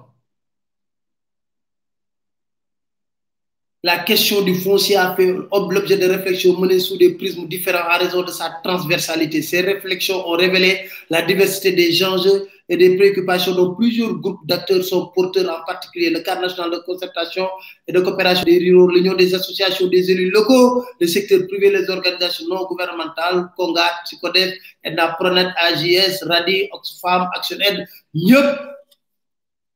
La 3.85 3.99
question 4.03 4.41
du 4.41 4.55
foncier 4.55 4.95
a 4.95 5.13
fait 5.13 5.25
l'objet 5.51 5.97
de 5.97 6.05
réflexions 6.09 6.57
menées 6.57 6.79
sous 6.79 6.97
des 6.97 7.13
prismes 7.15 7.47
différents 7.47 7.89
à 7.89 7.97
raison 7.97 8.23
de 8.23 8.31
sa 8.31 8.49
transversalité. 8.63 9.41
Ces 9.41 9.59
réflexions 9.59 10.25
ont 10.25 10.37
révélé 10.37 10.87
la 11.09 11.21
diversité 11.21 11.73
des 11.73 12.03
enjeux 12.03 12.47
et 12.69 12.77
des 12.77 12.95
préoccupations 12.97 13.53
dont 13.53 13.75
plusieurs 13.75 14.13
groupes 14.15 14.45
d'acteurs 14.45 14.83
sont 14.83 15.07
porteurs, 15.13 15.61
en 15.61 15.65
particulier 15.65 16.09
le 16.09 16.21
cadre 16.21 16.41
national 16.41 16.71
de 16.71 16.77
concertation 16.85 17.47
et 17.87 17.91
de 17.91 17.99
coopération 17.99 18.43
des 18.45 18.57
ruraux, 18.59 18.89
l'Union 18.89 19.15
des 19.15 19.33
associations 19.35 19.87
des 19.87 20.11
élus 20.11 20.29
locaux, 20.31 20.85
le 20.99 21.07
secteur 21.07 21.45
privé, 21.47 21.71
les 21.71 21.89
organisations 21.89 22.47
non 22.47 22.65
gouvernementales, 22.65 23.49
Conga, 23.57 23.87
Psychodef, 24.05 24.55
Edna, 24.83 25.15
Pronet, 25.19 25.47
AGS, 25.59 26.23
RADI, 26.23 26.69
Oxfam, 26.71 27.27
Action 27.35 27.57
Aid, 27.59 27.85
ñëpp 28.13 28.69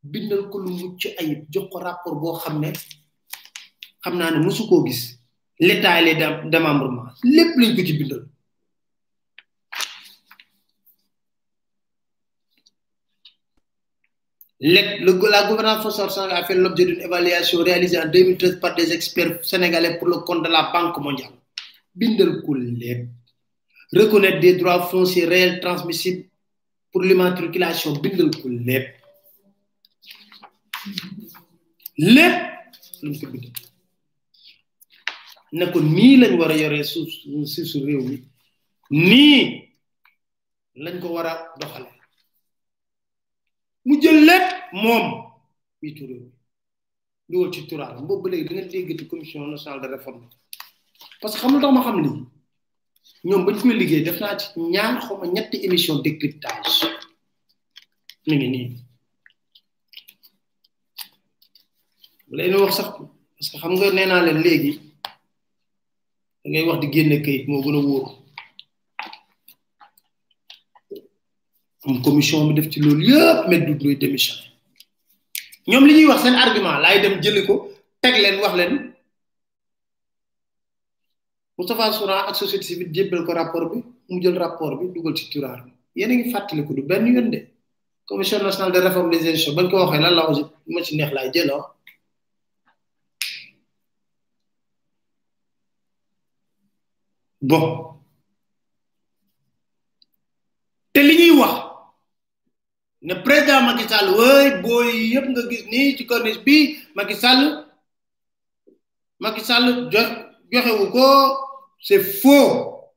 bindal 0.08 0.46
ko 0.52 0.60
lu 0.64 0.70
mucc 0.78 1.08
ayib 1.20 1.40
jox 1.52 1.66
ko 1.72 1.80
rapport 1.82 2.16
boo 2.22 2.38
xam 2.40 2.62
ne 2.62 2.70
xam 4.04 4.18
naa 4.22 4.30
ne 4.32 4.50
gis 4.50 5.18
l'état 5.60 6.00
et 6.00 6.06
les 6.06 6.16
démembrements 6.46 7.08
lépp 7.26 7.58
lañ 7.60 7.76
ko 7.76 7.84
ci 7.84 7.94
bindal 7.98 8.24
la 14.60 15.44
gouvernance 15.48 16.02
a 16.18 16.44
fait 16.46 16.56
l'objet 16.56 16.86
d'une 16.86 17.02
évaluation 17.02 17.64
réalisée 17.64 18.00
en 18.00 18.08
2013 18.08 18.60
par 18.60 18.76
des 18.76 18.92
experts 18.92 19.46
sénégalais 19.46 19.98
pour 20.00 20.08
le 20.08 20.18
compte 20.20 20.44
de 20.44 20.50
la 20.50 20.72
Banque 20.74 20.98
mondiale. 21.00 21.32
Bindel 21.94 22.42
reconnaître 23.94 24.40
des 24.40 24.54
droits 24.58 24.84
fonciers 24.88 25.26
réels 25.26 25.60
transmissibles 25.60 26.28
pour 26.92 27.04
l'immatriculation. 27.04 27.94
Bindel 27.94 28.32
Koulep. 28.42 28.96
Lep, 31.98 32.36
ne 33.02 33.10
ni 35.52 36.18
ni 38.92 39.68
lañ 40.76 40.92
ni 40.92 40.92
a 41.24 41.97
mu 43.88 43.96
jël 44.02 44.20
lépp 44.28 44.48
moom 44.84 45.06
muy 45.82 45.94
turéew 45.96 46.30
dugal 47.30 47.54
ci 47.54 47.66
turaal 47.68 47.96
boobu 48.08 48.24
ba 48.24 48.30
léegi 48.32 48.48
da 48.50 48.54
nga 48.56 48.66
déggati 48.72 49.08
commission 49.08 49.48
nationale 49.48 49.82
de 49.82 49.88
réforme 49.96 50.28
parce 51.22 51.34
que 51.36 51.40
xam 51.40 51.54
nga 51.58 51.70
xam 51.86 51.98
lii 52.04 52.20
ñoom 53.28 53.44
bañ 53.46 53.56
koy 53.62 53.76
liggéey 53.82 54.02
def 54.06 54.20
naa 54.20 54.36
ci 54.40 54.46
ñaar 54.74 54.94
xaw 55.04 55.18
ma 55.20 55.28
ñetti 55.36 55.58
émission 55.68 55.96
décryptage 56.04 56.74
mi 58.28 58.36
ngi 58.36 58.48
nii 58.54 58.66
bu 62.28 62.34
leen 62.38 62.56
wax 62.58 62.74
sax 62.78 62.90
parce 63.36 63.50
que 63.52 63.58
xam 63.62 63.74
nga 63.76 63.86
nee 63.96 64.06
naa 64.12 64.24
leen 64.28 64.40
léegi 64.46 64.72
da 66.42 66.46
ngay 66.52 66.64
wax 66.68 66.80
di 66.82 66.88
génne 66.94 67.16
kayit 67.26 67.44
moo 67.48 67.62
gën 67.64 67.76
a 67.80 67.82
wóor 67.88 68.27
moom 71.88 72.02
commission 72.02 72.48
bi 72.48 72.54
def 72.60 72.70
ci 72.72 72.80
loolu 72.84 73.04
yëpp 73.12 73.40
met 73.50 73.62
dut 73.68 73.80
luy 73.84 73.96
ñoom 75.72 75.84
li 75.88 75.94
ñuy 75.96 76.06
wax 76.12 76.22
seen 76.22 76.36
argument 76.44 76.80
laay 76.84 77.00
dem 77.04 77.16
jëli 77.24 77.42
ko 77.48 77.56
teg 78.02 78.14
leen 78.24 78.40
wax 78.44 78.56
leen 78.60 78.74
Moustapha 81.58 81.92
Souran 81.98 82.20
ak 82.30 82.36
société 82.42 82.64
civile 82.68 82.92
jébbal 82.96 83.24
ko 83.26 83.32
rapport 83.34 83.68
bi 83.72 83.80
mu 84.10 84.20
jël 84.24 84.38
rapport 84.44 84.74
bi 84.80 84.88
dugal 84.94 85.16
ci 85.18 85.26
turaar 85.32 85.60
bi 85.94 86.04
a 86.04 86.08
ngi 86.08 86.32
fàttaliku 86.34 86.74
du 86.76 86.82
benn 86.90 87.08
yoon 87.08 87.30
de 87.34 87.40
commission 88.06 88.44
nationale 88.44 88.74
de 88.74 88.80
réforme 88.80 89.10
des 89.12 89.20
institutions 89.22 89.56
bañ 89.58 89.68
ko 89.70 89.78
waxee 89.84 90.02
lan 90.04 90.14
la 90.18 90.30
aussi 90.30 90.44
ma 90.74 90.84
ci 90.84 90.96
neex 90.98 91.12
laay 91.14 91.32
jëloo 91.34 91.62
ah. 91.62 91.72
bon 97.50 97.64
te 100.94 101.00
li 101.08 101.14
ñuy 101.20 101.27
ne 103.08 103.14
président 103.24 103.62
Macky 103.62 103.88
Sall 103.88 104.10
way 104.20 104.62
boy 104.62 104.92
yep 105.14 105.26
nga 105.32 105.42
gis 105.50 105.64
ni 105.72 105.96
ci 105.96 106.06
corniche 106.06 106.44
bi 106.44 106.78
Macky 106.94 107.16
Sall 107.16 107.66
Macky 109.20 109.42
Sall 109.42 109.90
joxe 109.90 110.72
wu 110.78 110.92
ko 110.92 111.38
c'est 111.80 112.04
faux 112.04 112.92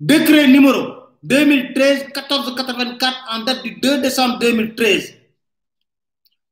décret 0.00 0.48
numéro 0.48 1.12
2013 1.22 2.06
1484 2.06 3.28
en 3.30 3.38
date 3.46 3.62
du 3.62 3.76
2 3.78 4.02
décembre 4.02 4.40
2013 4.40 5.15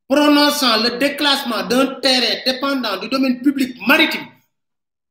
prononçant 0.09 0.83
le 0.83 0.99
déclassement 0.99 1.65
d'un 1.67 1.87
terrain 2.01 2.41
dépendant 2.45 2.97
du 2.99 3.09
domaine 3.09 3.41
public 3.43 3.77
maritime 3.87 4.27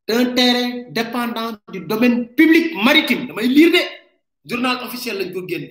d'un 0.07 0.34
terrain 0.34 0.84
dépendant 0.90 1.53
du 1.72 1.82
domaine 1.82 2.30
public 2.36 2.74
maritime 2.84 3.34
vais 3.36 3.48
lire 3.48 3.72
le 3.72 4.49
journal 4.49 4.84
officiel 4.84 5.34
de 5.34 5.70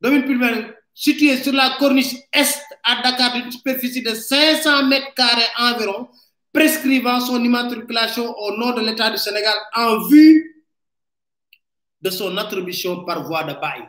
domaine 0.00 0.24
public 0.24 0.72
situé 0.94 1.36
sur 1.36 1.52
la 1.52 1.76
corniche 1.78 2.14
est 2.32 2.58
à 2.82 3.02
Dakar 3.02 3.34
d'une 3.34 3.52
superficie 3.52 4.02
de 4.02 4.14
500 4.14 4.86
mètres 4.86 5.14
carrés 5.14 5.44
environ 5.58 6.08
prescrivant 6.52 7.20
son 7.20 7.42
immatriculation 7.44 8.28
au 8.34 8.56
nom 8.56 8.72
de 8.72 8.80
l'État 8.80 9.10
du 9.10 9.18
Sénégal 9.18 9.56
en 9.74 10.04
vue 10.08 10.64
de 12.00 12.10
son 12.10 12.36
attribution 12.36 13.04
par 13.04 13.22
voie 13.24 13.44
de 13.44 13.52
bail 13.60 13.88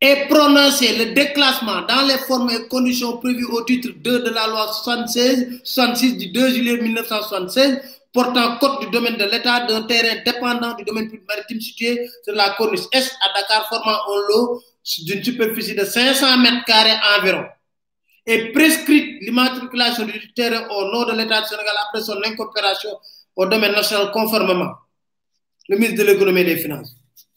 et 0.00 0.26
prononcer 0.28 0.96
le 0.96 1.12
déclassement 1.12 1.82
dans 1.82 2.06
les 2.06 2.18
formes 2.26 2.50
et 2.50 2.66
conditions 2.66 3.18
prévues 3.18 3.44
au 3.46 3.62
titre 3.62 3.90
2 3.94 4.18
de 4.24 4.30
la 4.30 4.46
loi 4.48 4.72
76, 4.72 6.16
du 6.16 6.32
2 6.32 6.48
juillet 6.50 6.78
1976 6.82 7.80
portant 8.12 8.56
code 8.58 8.80
du 8.80 8.86
domaine 8.90 9.16
de 9.16 9.24
l'État 9.24 9.64
d'un 9.66 9.82
terrain 9.82 10.22
dépendant 10.24 10.74
du 10.74 10.84
domaine 10.84 11.04
public 11.10 11.26
maritime 11.28 11.60
situé 11.60 12.08
sur 12.24 12.34
la 12.34 12.50
corniche 12.56 12.86
Est 12.92 13.12
à 13.26 13.40
Dakar 13.40 13.68
formant 13.68 13.98
un 14.06 14.28
lot 14.28 14.62
d'une 15.04 15.22
superficie 15.22 15.74
de 15.74 15.84
500 15.84 16.38
mètres 16.38 16.64
carrés 16.66 16.96
environ 17.18 17.44
et 18.24 18.50
prescrit 18.52 19.18
l'immatriculation 19.20 20.06
du 20.06 20.32
terrain 20.32 20.66
au 20.70 20.90
nom 20.92 21.04
de 21.04 21.12
l'État 21.18 21.42
du 21.42 21.48
Sénégal 21.48 21.74
après 21.86 22.02
son 22.02 22.18
incorporation 22.24 22.90
au 23.36 23.46
domaine 23.46 23.72
national 23.72 24.10
conformément. 24.12 24.72
Le 25.68 25.76
ministre 25.78 25.98
de 25.98 26.04
l'économie 26.10 26.40
et 26.42 26.44
des 26.44 26.56
finances. 26.58 26.94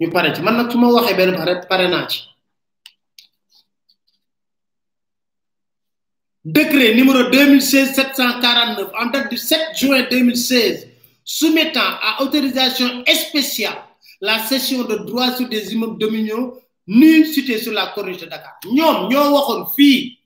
ñu 0.00 0.10
paré 0.10 0.28
man 0.42 0.56
nak 0.56 0.70
suma 0.72 2.08
décret 6.44 6.94
numéro 6.94 7.24
2016 7.30 7.94
749 7.94 8.92
en 8.94 9.06
date 9.06 9.30
du 9.30 9.36
7 9.36 9.60
juin 9.76 10.02
2016 10.10 10.88
soumettant 11.24 11.80
à 11.80 12.22
autorisation 12.22 13.02
spéciale 13.06 13.78
la 14.20 14.38
cession 14.40 14.84
de 14.84 14.96
droits 14.96 15.34
sur 15.36 15.48
des 15.48 15.72
immeubles 15.72 15.98
dominions 15.98 16.54
nus 16.86 17.32
situés 17.32 17.58
sur 17.58 17.72
la 17.72 17.88
Corrige 17.88 18.18
de 18.20 18.26
Dakar 18.26 18.58
ñom 18.70 19.08
ñoo 19.10 19.32
waxon 19.34 19.64
fi 19.76 20.20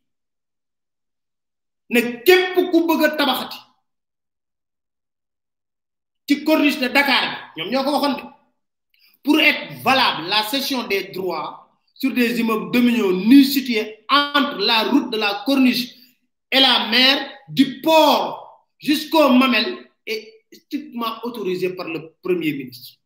ne 1.91 2.01
képp 2.27 2.55
ku 2.73 2.85
bëgg 2.89 3.17
tabaxati 3.17 3.59
ci 6.29 6.45
corniche 6.45 6.81
de 6.81 6.89
Dakar 6.89 7.55
ñom 7.57 7.69
ñoko 7.71 7.91
waxon 7.99 8.35
pour 9.23 9.39
être 9.41 9.83
valable 9.83 10.29
la 10.29 10.43
cession 10.45 10.85
des 10.87 11.05
droits 11.05 11.69
sur 11.95 12.13
des 12.15 12.41
immeubles 12.41 12.71
dominiaux 12.71 13.13
nus 13.13 13.45
situés 13.45 13.99
entre 14.09 14.57
la 14.59 14.85
route 14.85 15.11
de 15.11 15.19
la 15.19 15.43
Corniche 15.45 15.95
et 16.51 16.61
la 16.61 16.89
mer 16.91 17.31
du 17.49 17.81
port 17.83 18.67
jusqu'au 18.79 19.29
Mamel 19.31 19.87
est 20.07 20.33
strictement 20.53 21.21
autorisée 21.25 21.71
par 21.75 21.87
le 21.89 22.13
Premier 22.23 22.53
ministre. 22.55 22.97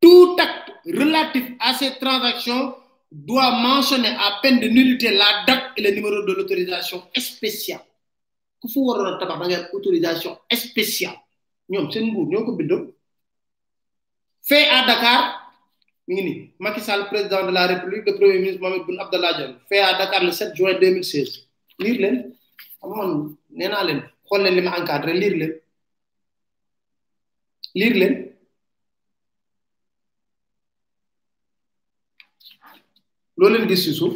Tout 0.00 0.36
acte 0.38 0.72
relatif 0.84 1.44
à 1.60 1.72
ces 1.74 1.94
transactions 1.98 2.76
doit 3.10 3.52
mentionner 3.62 4.08
à 4.08 4.40
peine 4.42 4.60
de 4.60 4.68
nullité 4.68 5.10
la 5.12 5.44
date 5.46 5.64
et 5.76 5.82
le 5.82 5.90
numéro 5.92 6.22
de 6.26 6.32
l'autorisation 6.34 7.02
spéciale. 7.16 7.80
une 8.64 9.66
autorisation 9.72 10.38
spéciale. 10.52 11.14
ñoom 11.70 11.90
seen 11.92 12.06
nguur 12.12 12.28
ñoo 12.28 12.44
ko 12.46 12.52
bindoon 12.56 12.92
fait 14.48 14.66
à 14.76 14.86
Dakar 14.86 15.20
mi 16.06 16.14
ngi 16.14 16.22
nii 16.26 16.38
Macky 16.60 16.80
Sall 16.80 17.08
président 17.08 17.46
de 17.46 17.52
la 17.52 17.66
République 17.66 18.06
le 18.06 18.14
premier 18.16 18.38
ministre 18.38 18.60
Mahammed 18.60 18.86
Boun 18.86 19.00
Abdallah 19.00 19.34
Dionne 19.36 19.56
fait 19.68 19.80
à 19.80 19.96
Dakar 19.98 20.22
le 20.24 20.32
7 20.32 20.54
juin 20.54 20.74
2016 20.78 21.46
liir 21.78 21.98
leen 22.02 22.16
amoon 22.82 23.36
nee 23.50 23.68
naa 23.68 23.84
leen 23.84 24.00
xool 24.28 24.42
leen 24.44 24.54
li 24.56 24.62
ma 24.62 24.76
encadré 24.80 25.12
liir 25.14 25.36
leen 25.40 25.54
liir 27.74 27.94
leen 28.00 28.14
loo 33.38 33.48
leen 33.48 33.68
gis 33.68 33.84
si 33.84 33.94
suuf 33.94 34.14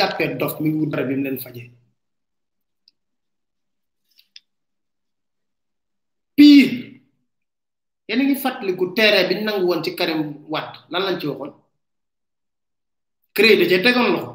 jàppee 0.00 0.34
dof 0.40 0.54
mi 0.60 0.68
ngi 0.68 0.78
wut 0.80 0.90
dara 0.92 1.04
bi 1.08 1.14
mu 1.16 1.22
leen 1.26 1.38
fajee 1.44 1.68
pire 6.36 6.74
yéen 8.08 8.20
a 8.22 8.24
ngi 8.24 8.36
fàttaliku 8.42 8.86
terrain 8.96 9.26
bi 9.28 9.34
ñu 9.36 9.44
nangu 9.44 9.66
woon 9.66 9.80
ci 9.84 9.90
Karim 9.98 10.22
wat 10.52 10.72
lan 10.90 11.02
lañ 11.06 11.16
ci 11.20 11.26
waxoon 11.30 11.54
créé 13.34 13.54
da 13.58 13.64
cee 13.70 13.82
tegoon 13.84 14.08
loxo 14.14 14.32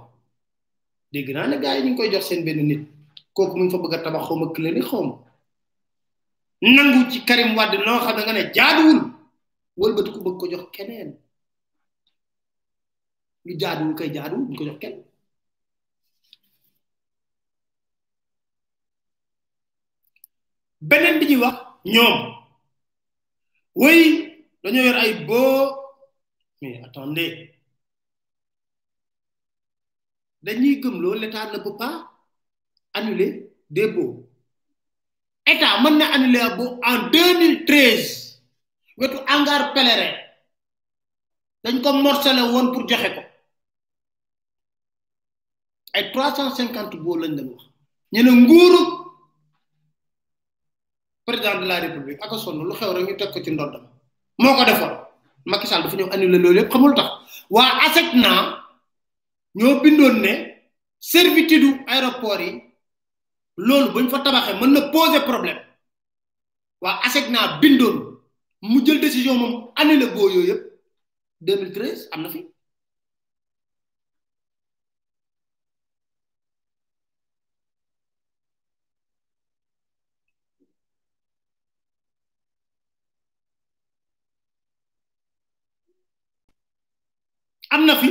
dégg 1.11 1.29
naa 1.33 1.47
ne 1.47 1.55
yi 1.63 1.81
ñu 1.83 1.89
ngi 1.91 1.97
koy 1.97 2.11
jox 2.13 2.25
seen 2.27 2.41
benn 2.45 2.61
nit 2.69 2.81
kooku 3.35 3.55
mu 3.57 3.63
ngi 3.63 3.71
fa 3.73 3.81
bëgg 3.83 3.93
a 3.95 3.97
tabax 4.03 4.23
xaw 4.27 4.37
ma 4.39 4.45
clinique 4.55 4.87
xaw 4.89 5.01
ma 5.09 5.15
nangu 6.75 6.99
ci 7.11 7.17
Karim 7.27 7.49
Wade 7.57 7.77
loo 7.85 7.99
xam 8.03 8.15
ne 8.17 8.21
nga 8.23 8.33
ne 8.35 8.43
jaaduwul 8.55 8.99
wëlbati 9.79 10.09
ku 10.13 10.19
bëgg 10.25 10.37
ko 10.39 10.45
jox 10.51 10.63
keneen 10.75 11.09
lu 13.45 13.53
jaaduwul 13.61 13.95
kay 13.97 14.09
jaaduwul 14.15 14.47
ñu 14.49 14.57
ko 14.59 14.65
jox 14.69 14.79
kenn 14.83 15.04
benen 20.87 21.15
bi 21.19 21.25
ñuy 21.29 21.39
wax 21.43 21.55
ñoom 21.93 22.15
wey 23.81 24.01
dañu 24.63 24.79
yor 24.87 24.97
ay 25.03 25.11
beau 25.27 25.65
mais 26.61 26.81
attendez 26.87 27.33
dañuy 30.45 30.75
gëm 30.83 30.95
lo 31.03 31.13
l'état 31.17 31.49
ne 31.51 31.57
peut 31.65 31.77
pas 31.79 31.95
annuler 32.97 33.29
des 33.75 33.87
baux 33.95 34.13
état 35.51 35.73
mën 35.83 35.95
na 35.97 36.05
annuler 36.15 36.39
ab 36.47 36.53
beau 36.57 36.69
en 36.91 36.97
2013 37.09 38.37
wetu 38.99 39.17
angar 39.33 39.61
pèlerin 39.73 40.13
dañ 41.63 41.75
ko 41.83 41.89
morcelé 41.93 42.43
won 42.53 42.69
pour 42.73 42.87
joxé 42.89 43.09
ko 43.15 43.21
ay 45.95 46.03
350 46.13 46.95
baux 47.03 47.17
lañ 47.21 47.33
leen 47.37 47.49
wax 47.53 47.63
ñene 48.13 48.31
ne 48.33 48.41
nguuru 48.45 48.83
président 51.25 51.59
de 51.59 51.65
la 51.65 51.79
république 51.81 52.21
ak 52.21 52.31
a 52.31 52.37
sonn 52.37 52.57
lu 52.67 52.73
xew 52.79 52.93
rek 52.93 53.05
ñu 53.07 53.15
teg 53.17 53.31
ko 53.33 53.39
ci 53.43 53.51
ndoddam 53.51 53.83
moo 54.41 54.55
ko 54.57 54.63
defoon 54.65 54.93
Macky 55.49 55.67
Sall 55.67 55.83
dafa 55.83 55.95
ñëw 55.97 56.09
annulé 56.13 56.37
loolu 56.39 56.59
yëpp 56.59 56.71
xamul 56.73 56.93
tax 56.95 57.09
waa 57.55 57.71
ASECNA 57.85 58.29
ñoo 59.59 59.73
bindoon 59.83 60.15
ne 60.23 60.33
servitude 61.11 61.69
aéroport 61.91 62.39
yi 62.45 62.51
loolu 63.67 63.87
bañ 63.93 64.05
fa 64.11 64.19
tabaxee 64.23 64.55
mën 64.59 64.71
na 64.73 64.81
poser 64.93 65.23
problème 65.25 65.59
waa 66.83 66.95
naa 67.33 67.57
bindoon 67.61 67.97
mu 68.61 68.79
jël 68.85 68.99
décision 68.99 69.35
moom 69.39 69.53
annulé 69.75 70.05
boo 70.13 70.29
yooyu 70.29 70.47
yëpp 70.49 70.63
2013 71.41 72.09
am 72.11 72.21
na 72.21 72.29
fi 72.29 72.39
am 87.69 87.85
na 87.85 87.95
fi 87.99 88.07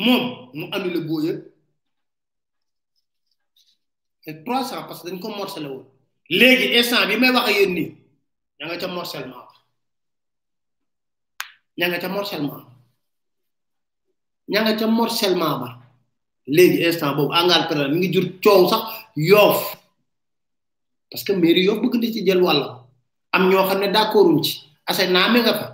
moom 0.00 0.22
mu 0.58 0.64
annulé 0.74 1.00
booye 1.08 1.32
ak 4.26 4.44
trois 4.44 4.64
cent 4.64 4.82
parce 4.84 5.02
que 5.02 5.08
dañ 5.10 5.18
ko 5.20 5.28
morcelé 5.28 5.68
woon 5.68 5.84
léegi 6.30 6.76
instant 6.78 7.06
bi 7.08 7.16
may 7.16 7.30
wax 7.30 7.48
ak 7.48 7.54
yéen 7.56 7.72
nii 7.74 7.94
ña 8.60 8.64
nga 8.66 8.78
ca 8.80 8.88
morcellement 8.88 9.48
ña 11.78 11.86
nga 11.88 11.98
ca 12.02 12.08
morcellement 12.08 12.66
ña 14.48 14.60
nga 14.62 14.74
ca 14.80 14.86
morcellement 14.88 15.54
ba 15.60 15.70
léegi 16.46 16.84
instant 16.88 17.14
boobu 17.16 17.32
Angal 17.32 17.68
Pérel 17.68 17.92
mi 17.92 17.98
ngi 18.00 18.12
jur 18.12 18.26
coow 18.44 18.68
sax 18.68 18.84
yoof 19.16 19.60
parce 21.10 21.24
que 21.24 21.32
mairie 21.32 21.64
yoof 21.64 21.80
bëgg 21.80 21.94
na 21.96 22.12
ci 22.12 22.24
jël 22.26 22.42
walla 22.42 22.84
am 23.32 23.48
ñoo 23.48 23.64
xam 23.68 23.80
ne 23.80 23.88
d'accorduñ 23.92 24.42
ci 24.42 24.54
asset 24.88 25.08
naa 25.10 25.30
mi 25.32 25.40
fa 25.46 25.73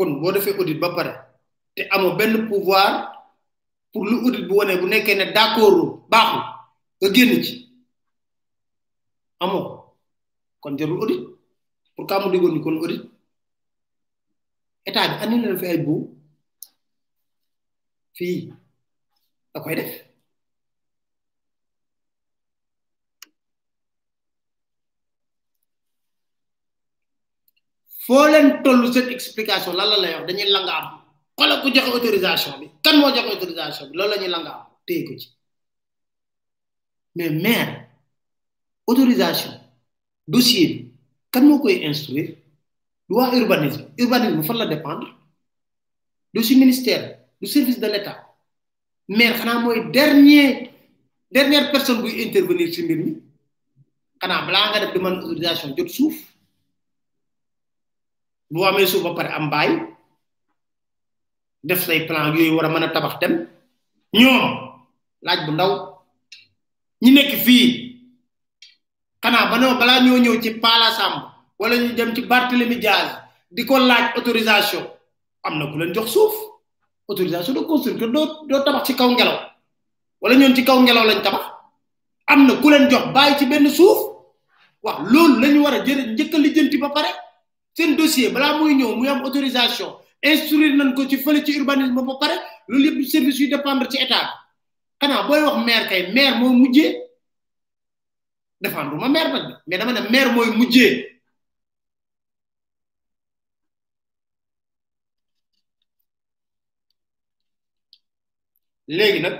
kon 0.00 0.16
boo 0.16 0.32
defee 0.32 0.56
audit 0.56 0.80
ba 0.80 0.96
pare 0.96 1.12
te 1.76 1.82
amoo 1.94 2.16
benn 2.16 2.48
pouvoir 2.48 2.90
pour 3.92 4.04
lu 4.08 4.16
audit 4.24 4.46
bu 4.48 4.54
wane 4.56 4.80
bu 4.80 4.86
nekkee 4.88 5.14
ne 5.14 5.26
d'accord 5.36 5.76
baaxul 6.10 6.40
nga 7.00 7.08
génn 7.14 7.42
ci 7.44 7.54
amoo 9.44 9.62
kon 10.60 10.78
jarul 10.78 11.00
audit 11.04 11.20
pour 11.94 12.06
que 12.06 12.14
mu 12.24 12.30
déggoon 12.32 12.52
ñu 12.54 12.60
kon 12.62 12.78
audit 12.80 13.02
état 14.88 15.08
bi 15.08 15.14
andi 15.22 15.36
na 15.36 15.56
fi 15.60 15.66
ay 15.66 15.78
bu 15.84 15.94
fii 18.16 18.38
da 19.52 19.60
koy 19.60 19.74
def. 19.76 20.09
foo 28.10 28.28
leen 28.34 28.48
toll 28.64 28.82
seen 28.94 29.08
explication 29.16 29.74
lan 29.78 29.88
la 29.90 29.96
lay 30.02 30.12
wax 30.16 30.24
dañuy 30.28 30.50
langa 30.56 30.72
am 30.78 30.86
xoolal 31.38 31.60
ku 31.62 31.68
joxe 31.74 31.90
autorisation 31.96 32.54
bi 32.60 32.66
kan 32.84 32.94
moo 33.00 33.10
joxe 33.16 33.30
autorisation 33.34 33.86
bi 33.90 33.94
loolu 33.98 34.12
la 34.12 34.18
ñuy 34.20 34.30
langa 34.34 34.52
am 34.54 34.62
ko 35.08 35.12
ci 35.20 35.28
mais 37.16 37.30
maire 37.44 37.72
autorisation 38.90 39.52
dossier 40.34 40.70
kan 41.32 41.42
moo 41.46 41.58
koy 41.62 41.74
instruire 41.90 42.32
du 43.08 43.12
waa 43.18 43.30
urbanisme 43.42 43.84
urbanisme 44.02 44.42
fan 44.46 44.56
la 44.58 44.66
dépendre 44.74 45.08
dosi 46.34 46.56
ministère 46.62 47.02
du 47.40 47.46
service 47.54 47.78
de 47.82 47.88
l'État 47.92 48.16
maire 49.16 49.36
xanaa 49.38 49.60
mooy 49.64 49.78
dernier 49.98 50.50
dernière 51.36 51.70
personne 51.72 52.02
buy 52.02 52.12
intervenir 52.26 52.68
si 52.74 52.82
mbir 52.82 52.96
mi 53.06 53.12
xanaa 54.20 54.44
balaa 54.46 54.68
nga 54.70 54.80
def 54.80 54.92
demande 54.94 55.18
autorisation 55.22 55.76
jot 55.76 55.88
suuf 55.96 56.16
bu 58.50 58.64
amé 58.66 58.82
suuf 58.86 59.02
ba 59.06 59.14
paré 59.14 59.30
am 59.32 59.48
bay 59.48 59.70
def 61.62 61.84
say 61.86 62.04
plan 62.06 62.34
yoy 62.34 62.50
wara 62.50 62.68
mëna 62.68 62.88
tabax 62.92 63.18
dem 63.20 63.46
ñoom 64.12 64.46
laaj 65.22 65.40
bu 65.46 65.52
ndaw 65.52 65.72
ñi 67.02 67.10
nekk 67.12 67.30
fii 67.44 67.66
xana 69.22 69.46
ba 69.50 69.58
no 69.58 69.78
bala 69.78 70.00
ñoo 70.02 70.18
ñëw 70.18 70.40
ci 70.42 70.50
palasam 70.58 71.12
wala 71.58 71.76
ñu 71.76 71.92
dem 71.94 72.14
ci 72.14 72.22
barthélemy 72.22 72.76
diaz 72.78 73.22
di 73.50 73.64
ko 73.66 73.78
laaj 73.78 74.16
autorisation 74.18 74.82
am 75.42 75.58
na 75.58 75.70
ku 75.70 75.78
leen 75.78 75.92
jox 75.94 76.10
suuf 76.10 76.34
autorisation 77.08 77.52
de 77.54 77.60
construire 77.64 78.08
do 78.12 78.46
do 78.48 78.64
tabax 78.64 78.82
ci 78.86 78.94
kaw 78.96 79.10
ngelaw 79.10 79.38
wala 80.20 80.34
ñoon 80.34 80.54
ci 80.56 80.64
kaw 80.64 80.80
ngelaw 80.82 81.04
lañ 81.06 81.22
tabax 81.22 81.44
am 82.26 82.46
na 82.46 82.54
ku 82.60 82.68
leen 82.70 82.88
jox 82.90 83.12
bay 83.14 83.36
ci 83.38 83.46
benn 83.46 83.70
suuf 83.70 83.98
wax 84.82 84.98
loolu 85.12 85.38
lañu 85.40 85.62
wara 85.62 85.84
jëre 85.84 86.78
ba 86.80 86.88
pare 86.90 87.29
seen 87.76 87.96
dossier 87.96 88.30
balaa 88.34 88.56
muy 88.60 88.72
ñëw 88.78 88.92
mu 88.98 89.04
am 89.12 89.20
autorisation 89.26 89.92
instruire 90.30 90.74
nañ 90.78 90.88
ko 90.96 91.00
ci 91.10 91.16
fële 91.24 91.40
ci 91.46 91.52
urbanisme 91.60 92.02
ba 92.08 92.14
pare 92.20 92.34
loolu 92.68 92.84
yëpp 92.86 93.02
service 93.12 93.38
yu 93.42 93.48
dépendre 93.54 93.86
ci 93.90 93.98
état 94.04 94.24
bi 94.98 95.06
xanaa 95.06 95.26
booy 95.26 95.40
wax 95.46 95.56
maire 95.66 95.84
kay 95.90 96.02
maire 96.14 96.34
mooy 96.40 96.52
mujjee 96.60 96.90
défendre 98.62 98.94
ma 99.00 99.08
maire 99.08 99.28
mais 99.66 99.78
dama 99.78 99.92
ne 99.92 100.10
maire 100.12 100.30
mooy 100.34 100.50
mujje 100.56 101.06
léegi 108.88 109.20
nag 109.20 109.34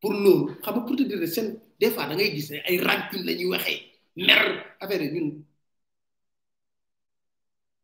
pour 0.00 0.12
loolu 0.12 0.54
xam 0.62 0.74
nga 0.74 0.80
pour 0.86 0.96
te 0.96 1.02
dire 1.02 1.28
seen 1.28 1.60
des 1.78 1.90
fois 1.90 2.06
da 2.06 2.14
ngay 2.14 2.34
gis 2.36 2.50
ne 2.52 2.58
ay 2.66 2.78
rancune 2.80 3.24
la 3.26 3.34
ñuy 3.34 3.46
waxee 3.52 3.80
mer 4.16 4.42
affaire 4.80 5.02
yi 5.02 5.10
ñun 5.12 5.30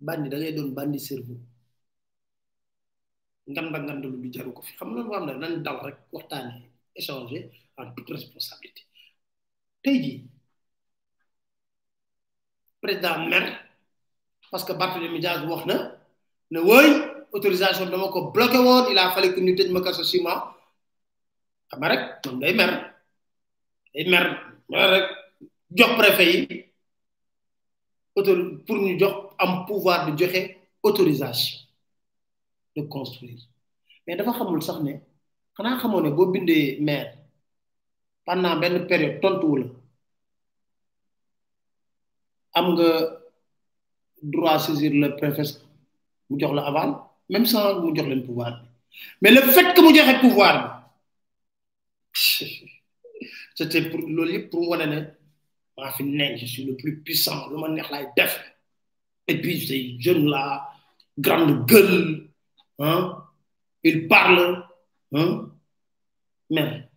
bandi 0.03 0.27
da 0.29 0.37
ngay 0.37 0.53
doon 0.59 0.75
bandi 0.75 0.99
cerveau 0.99 1.39
nganda 3.47 3.79
ngandalu 3.79 4.19
bi 4.23 4.29
jaru 4.35 4.51
ko 4.57 4.61
fi 4.67 4.75
xam 4.79 4.91
loolu 4.95 5.07
moo 5.09 5.17
xam 5.19 5.25
ne 5.31 5.35
nan 5.43 5.53
dal 5.65 5.79
rek 5.87 5.99
waxtaanee 6.15 6.63
échanger 6.99 7.45
en 7.79 7.87
toute 7.95 8.11
responsabilité 8.17 8.83
tey 9.83 10.25
président 12.83 13.19
mer 13.31 13.45
parce 14.51 14.65
que 14.67 14.73
Barthélémy 14.81 15.21
Dias 15.23 15.47
wax 15.51 15.63
na 15.71 15.77
ne 16.53 16.59
wooy 16.69 16.89
autorisation 17.35 17.87
dama 17.93 18.11
ko 18.15 18.31
bloqué 18.35 18.59
woon 18.67 18.85
il 18.91 18.99
a 18.99 19.11
fallu 19.15 19.31
que 19.35 19.41
ñu 19.41 19.55
ma 19.75 19.81
kaso 19.85 20.05
six 20.11 20.21
mois 20.25 20.41
xam 21.71 21.83
rek 21.93 22.01
moom 22.27 22.37
day 22.43 22.53
mer 22.61 22.71
day 23.95 24.05
mer 24.13 24.25
mer 24.71 24.87
rek 24.95 25.05
jox 25.79 25.91
préfet 25.99 26.29
yi 26.33 26.39
pour 28.15 28.25
nous 28.27 28.59
donner 28.67 28.99
am 29.39 29.65
pouvoir 29.67 30.07
de 30.07 30.13
donner 30.13 30.59
autorisation 30.83 31.59
de 32.77 32.83
construire 32.93 33.39
mais 34.07 34.17
dafa 34.17 34.33
xamul 34.37 34.63
sax 34.63 34.79
ne 34.83 34.93
xanaa 35.57 35.79
xamone 35.81 36.11
bo 36.11 36.27
bindé 36.27 36.79
maire 36.81 37.11
pendant 38.27 38.61
une 38.61 38.87
période 38.89 39.21
tontu 39.21 39.61
la 39.61 39.67
am 42.59 42.67
nga 42.75 42.89
droit 44.33 44.59
saisir 44.59 44.91
le 44.93 45.11
préfet 45.17 45.51
mu 46.29 46.39
jox 46.41 46.53
la 46.55 46.65
aval 46.67 46.91
même 47.31 47.47
sans 47.47 47.81
mu 47.83 47.97
jox 47.97 48.07
le 48.09 48.23
pouvoir 48.27 48.53
mais 49.23 49.31
le 49.31 49.41
fait 49.55 49.73
que 49.75 49.81
mu 49.81 49.93
le 49.95 50.21
pouvoir 50.21 50.57
c'était 53.57 53.89
pour 53.91 54.01
loolu 54.17 54.49
pour 54.51 54.69
wone 54.69 55.11
je 55.79 56.47
suis 56.47 56.65
le 56.65 56.77
plus 56.77 57.01
puissant 57.03 57.49
le 57.49 57.79
est. 57.97 58.41
et 59.29 59.41
puis 59.41 59.67
ces 59.67 59.97
jeunes 59.99 60.27
là 60.29 60.71
grande 61.19 61.67
gueule 61.67 62.29
hein 62.79 63.23
ils 63.83 64.07
parlent 64.09 64.67
hein. 65.15 65.51
mais 66.51 66.89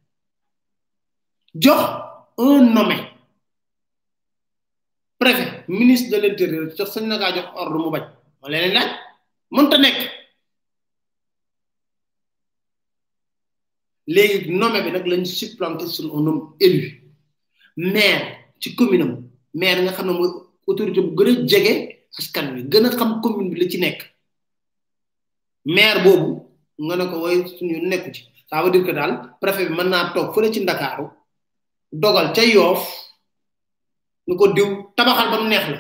un 2.37 2.61
nommé 2.73 2.97
préfet 5.17 5.63
ministre 5.69 6.17
de 6.17 6.27
l'intérieur 6.27 6.73
sur 6.75 6.87
ce 6.87 6.99
jox 6.99 7.23
ordre 7.55 7.79
sur 15.87 16.15
un 16.15 16.27
homme 16.27 16.55
élu 16.59 17.01
maire 17.77 18.44
ci 18.59 18.73
commune 18.75 19.01
am 19.03 19.29
maire 19.53 19.81
nga 19.81 19.91
xam 19.97 20.07
ne 20.07 20.13
mooy 20.13 20.31
autorité 20.67 21.01
bu 21.01 21.11
gën 21.17 21.27
a 21.31 21.45
jege 21.51 21.73
askan 22.19 22.45
wi 22.55 22.61
gën 22.71 22.85
a 22.85 22.89
xam 22.97 23.21
commune 23.21 23.49
bi 23.49 23.59
la 23.59 23.69
ci 23.69 23.77
nekk 23.79 23.99
maire 25.75 25.99
boobu 26.03 26.27
nga 26.83 26.95
ne 26.95 27.05
ko 27.11 27.17
way 27.23 27.35
suñu 27.57 27.77
nekku 27.89 28.09
ci 28.15 28.21
ça 28.49 28.61
veut 28.63 28.71
dire 28.71 28.93
daal 28.93 29.13
préfet 29.41 29.65
bi 29.67 29.75
mën 29.75 29.89
naa 29.89 30.11
toog 30.13 30.33
fële 30.33 30.51
ci 30.53 30.59
ndakaaru 30.61 31.05
dogal 31.91 32.33
ca 32.35 32.41
yoof 32.41 32.81
ñu 34.27 34.35
ko 34.37 34.47
diw 34.47 34.67
tabaxal 34.95 35.29
ba 35.31 35.37
mu 35.41 35.47
neex 35.49 35.65
la 35.69 35.79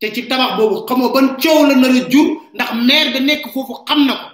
te 0.00 0.12
ci 0.14 0.26
tabax 0.28 0.56
boobu 0.56 0.86
xamoo 0.86 1.12
ban 1.12 1.36
coow 1.42 1.66
la 1.68 1.74
nar 1.74 1.90
a 1.90 2.08
ndax 2.56 2.70
maire 2.86 3.10
bi 3.12 3.20
nekk 3.24 3.48
foofu 3.52 3.74
xam 3.86 4.06
na 4.06 4.14
ko 4.20 4.26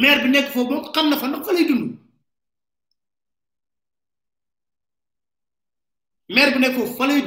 maire 0.00 0.22
bi 0.22 0.28
nekk 0.30 0.48
foofu 0.52 0.70
moom 0.72 0.88
xam 0.92 1.08
na 1.10 1.16
fa 1.16 1.26
ndax 1.28 1.46
fa 1.46 1.52
lay 1.52 1.64
dund 1.66 1.98
maire 6.34 6.52
bu 6.52 6.58
nekk 6.60 6.74
foofu 6.76 6.94
fa 6.98 7.04
lay 7.08 7.20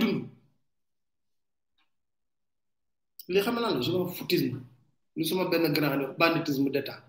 li 3.34 3.40
xam 3.46 3.56
naa 3.56 3.62
la 3.74 3.82
je 3.86 3.92
m'en 3.92 4.62
lu 5.16 5.26
suma 5.28 5.46
benn 5.52 5.66
grand 5.76 5.96
wax 6.02 6.12
banditisme 6.20 6.70
d'état 6.72 7.00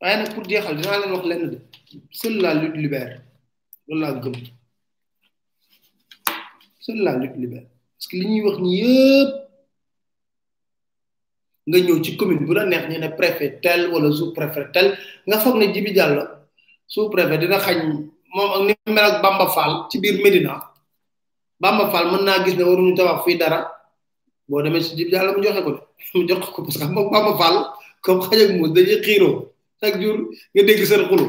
waaye 0.00 0.16
nag 0.18 0.34
pour 0.34 0.44
jeexal 0.48 0.74
dinaa 0.78 0.98
leen 1.00 1.12
wax 1.14 1.24
lenn 1.30 1.44
de 1.52 1.58
seule 2.18 2.38
la 2.42 2.54
lutte 2.60 2.76
libère 2.84 3.14
loolu 3.88 4.20
gëm 4.22 4.34
seule 6.84 7.00
la 7.06 7.12
lutte 7.20 7.36
libère 7.42 7.66
parce 7.96 8.06
que 8.08 8.14
li 8.18 8.26
ñuy 8.30 8.42
wax 8.46 8.56
nii 8.64 8.78
yëpp 8.80 9.30
nga 11.68 11.78
ñëw 11.84 11.98
ci 12.04 12.10
commune 12.18 12.46
bu 12.46 12.52
la 12.54 12.64
neex 12.66 12.84
ñu 12.90 12.98
ne 13.04 13.08
préfet 13.20 13.52
tel 13.64 13.80
wala 13.92 14.08
sous 14.16 14.32
préfet 14.38 14.68
tel 14.74 14.88
nga 15.26 15.36
foog 15.42 15.56
ne 15.60 15.66
Djibi 15.72 15.90
Diallo 15.96 16.24
sous 16.92 17.08
préfet 17.14 17.38
dina 17.42 17.58
xañ 17.66 17.80
mom 18.34 18.50
ak 18.50 18.62
ni 18.66 18.74
mel 18.92 19.06
ak 19.06 19.22
bamba 19.22 19.46
fall 19.54 19.86
ci 19.88 20.02
bir 20.02 20.18
medina 20.22 20.58
bamba 21.62 21.88
fall 21.92 22.10
mën 22.10 22.22
na 22.26 22.42
gis 22.44 22.56
ne 22.58 22.64
ñu 22.64 22.94
tabax 22.94 23.24
fi 23.24 23.38
dara 23.38 23.60
bo 24.48 24.60
demé 24.62 24.82
ci 24.82 24.96
jib 24.96 25.08
yalla 25.08 25.32
mu 25.32 25.42
joxé 25.42 25.62
ko 25.62 25.70
mu 26.14 26.28
jox 26.28 26.40
ko 26.50 26.62
parce 26.64 26.78
que 26.78 26.84
moom 26.84 27.10
bamba 27.12 27.32
fall 27.38 27.56
ko 28.02 28.20
xaj 28.26 28.40
ak 28.42 28.50
muus 28.58 28.70
dañuy 28.74 29.00
xiro 29.02 29.54
chaque 29.80 30.02
jour 30.02 30.18
nga 30.52 30.62
dégg 30.66 30.84
seen 30.84 31.02
xulu 31.08 31.26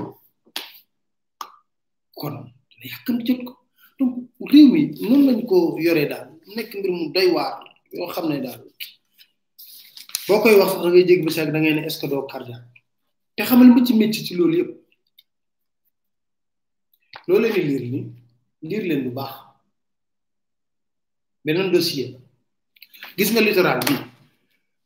kon 2.16 2.36
dina 2.74 2.86
yàkkam 2.92 3.18
jot 3.26 3.42
ko 3.48 3.54
donc 4.00 4.14
rew 4.52 4.66
mi 4.74 4.82
noonu 5.02 5.26
lañ 5.32 5.40
ko 5.46 5.78
yoré 5.80 6.06
daal 6.10 6.28
nek 6.56 6.74
mbir 6.76 6.92
mu 6.92 7.06
doy 7.14 7.28
waar 7.36 7.54
yo 7.94 8.08
xamné 8.14 8.42
daal 8.42 8.62
bokoy 10.28 10.56
wax 10.58 10.74
da 10.82 10.88
ngay 10.90 11.06
jégg 11.08 11.22
bi 11.26 11.32
sax 11.32 11.48
da 11.54 11.60
ngay 11.60 11.74
né 11.78 11.82
est 11.86 11.90
ce 11.94 12.02
que 12.02 12.08
doo 12.08 12.26
cardiaque 12.32 12.66
te 13.38 13.44
xamal 13.44 13.68
ma 13.76 13.82
ci 13.86 13.94
métti 13.94 14.26
ci 14.26 14.34
lool 14.36 14.56
yépp 14.56 14.85
loo 17.28 17.40
leen 17.40 17.68
di 17.68 17.90
ni 17.94 18.02
liir 18.70 18.84
leen 18.90 19.04
bu 19.06 19.12
baax 19.18 19.36
beneen 21.46 21.72
dossier 21.72 22.12
gis 23.18 23.30
nga 23.32 23.42
littoral 23.42 23.80
bi 23.88 23.96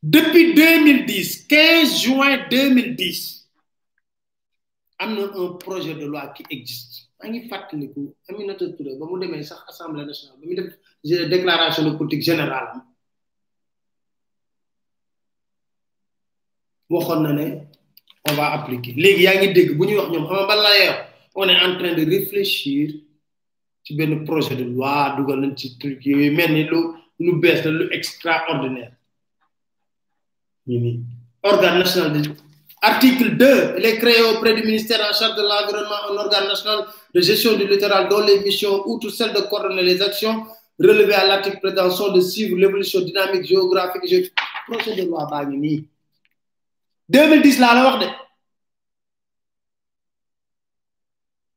depuis 0.01 0.53
2010 0.55 1.47
15 1.49 2.03
juin 2.03 2.33
2010 2.47 3.43
amna 5.01 5.21
un 5.39 5.51
projet 5.63 5.95
de 5.95 6.05
loi 6.11 6.31
qui 6.35 6.43
existe 6.55 7.09
maa 7.19 7.27
ngi 7.27 7.47
fàttaliku 7.51 8.03
Aminata 8.27 8.65
Touré 8.75 8.95
ba 8.99 9.05
mu 9.05 9.17
demee 9.19 9.43
sax 9.43 9.59
assemblée 9.69 10.05
nationale 10.05 10.39
ba 10.39 10.45
mu 10.47 10.55
def 10.55 11.29
déclaration 11.35 11.83
de 11.83 11.91
politique 11.99 12.23
générale 12.29 12.71
waxoon 16.89 17.21
na 17.23 17.31
ne 17.33 17.47
on 18.29 18.33
va 18.39 18.51
appliquer 18.57 18.93
léegi 19.03 19.23
yaa 19.27 19.35
ngi 19.37 19.47
dégg 19.55 19.75
bu 19.77 19.83
ñuy 19.85 19.97
wax 19.99 20.09
ñoom 20.11 20.25
xama 20.27 20.37
nga 20.39 20.47
ban 20.49 20.61
laa 20.63 20.79
yor 20.85 20.99
on 21.35 21.47
est 21.49 21.55
en 21.65 21.77
train 21.77 21.93
de 21.93 22.05
réfléchir 22.09 22.93
ci 23.85 23.95
le 23.97 24.23
projet 24.23 24.55
de 24.55 24.63
loi 24.63 25.15
dougal 25.17 25.39
nañ 25.41 25.55
ci 25.57 25.77
truc 25.79 25.99
qui 25.99 26.13
mène 26.29 26.67
nous 27.25 27.35
baisse 27.39 27.65
le 27.65 27.93
extraordinaire 27.93 28.93
organe 31.51 31.77
national 31.83 32.21
article 32.81 33.37
2 33.37 33.75
il 33.77 33.85
est 33.85 33.97
créé 33.97 34.21
auprès 34.31 34.53
du 34.55 34.63
ministère 34.63 34.99
en 35.09 35.13
charge 35.17 35.35
de 35.35 35.41
l'environnement 35.49 36.01
un 36.11 36.15
organe 36.25 36.47
national 36.47 36.79
de 37.13 37.21
gestion 37.21 37.57
du 37.57 37.65
littoral 37.67 38.07
dont 38.09 38.23
les 38.25 38.39
missions 38.41 38.87
outre 38.87 39.09
celle 39.09 39.33
de 39.33 39.41
coordonner 39.41 39.83
les 39.83 40.01
actions 40.01 40.35
relevées 40.79 41.13
à 41.23 41.27
l'article 41.27 41.59
prétention 41.61 42.11
de 42.11 42.21
suivre 42.21 42.55
l'évolution 42.57 43.01
dynamique 43.01 43.45
géographique 43.45 44.05
et 44.11 44.31
projet 44.67 44.95
de 44.95 45.05
loi 45.07 45.27
2010 47.11 47.59
la 47.59 48.07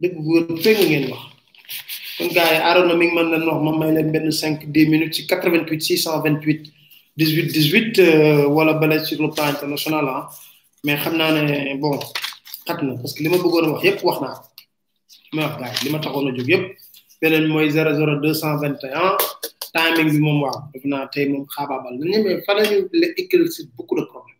dëgg 0.00 0.16
gu 0.24 0.30
wër 0.34 0.44
feng 0.64 0.78
ngeen 0.88 1.06
wax 1.12 1.24
kon 2.16 2.30
gars 2.36 2.50
yi 2.54 2.58
aarona 2.68 2.94
mi 3.00 3.06
ngi 3.06 3.14
mën 3.16 3.26
leen 3.32 3.46
wax 3.48 3.60
ma 3.66 3.72
may 3.80 3.90
leen 3.96 4.08
benn 4.14 4.26
5 4.32 4.64
10 4.72 4.90
minutes 4.92 5.14
ci 5.16 5.22
88 5.30 5.80
628 5.88 6.72
18 7.20 7.52
18 7.56 8.54
wala 8.56 8.72
bala 8.80 8.96
sur 9.04 9.18
le 9.22 9.28
plan 9.34 9.52
international 9.54 10.06
hein. 10.12 10.22
mais 10.84 10.96
xam 11.04 11.14
naa 11.20 11.30
ne 11.36 11.76
bon 11.82 11.98
xat 12.66 12.78
na 12.86 12.92
parce 13.00 13.12
que 13.14 13.20
li 13.24 13.28
ma 13.32 13.36
bëggoon 13.44 13.66
wax 13.72 13.80
yépp 13.88 14.00
wax 14.08 14.18
naa 14.24 14.34
li 15.32 15.36
ma 15.36 15.40
wax 15.46 15.54
gars 15.60 15.72
yi 15.76 15.82
li 15.86 15.90
ma 15.92 15.98
taxoon 16.04 16.28
a 16.28 16.32
jóg 16.36 16.48
yëpp 16.52 16.64
beneen 17.20 17.46
mooy 17.52 17.66
00 17.74 18.20
221 18.22 19.08
timing 19.74 20.08
bi 20.14 20.20
moom 20.26 20.38
waaw 20.44 20.56
def 20.72 20.84
naa 20.92 21.04
tey 21.12 21.24
moom 21.32 21.44
xaabaabal 21.54 21.94
nañu 22.00 22.18
mais 22.24 22.40
fa 22.46 22.52
lañu 22.58 22.76
éclaircir 23.20 23.66
beaucoup 23.76 23.96
de 24.00 24.04
problèmes 24.12 24.36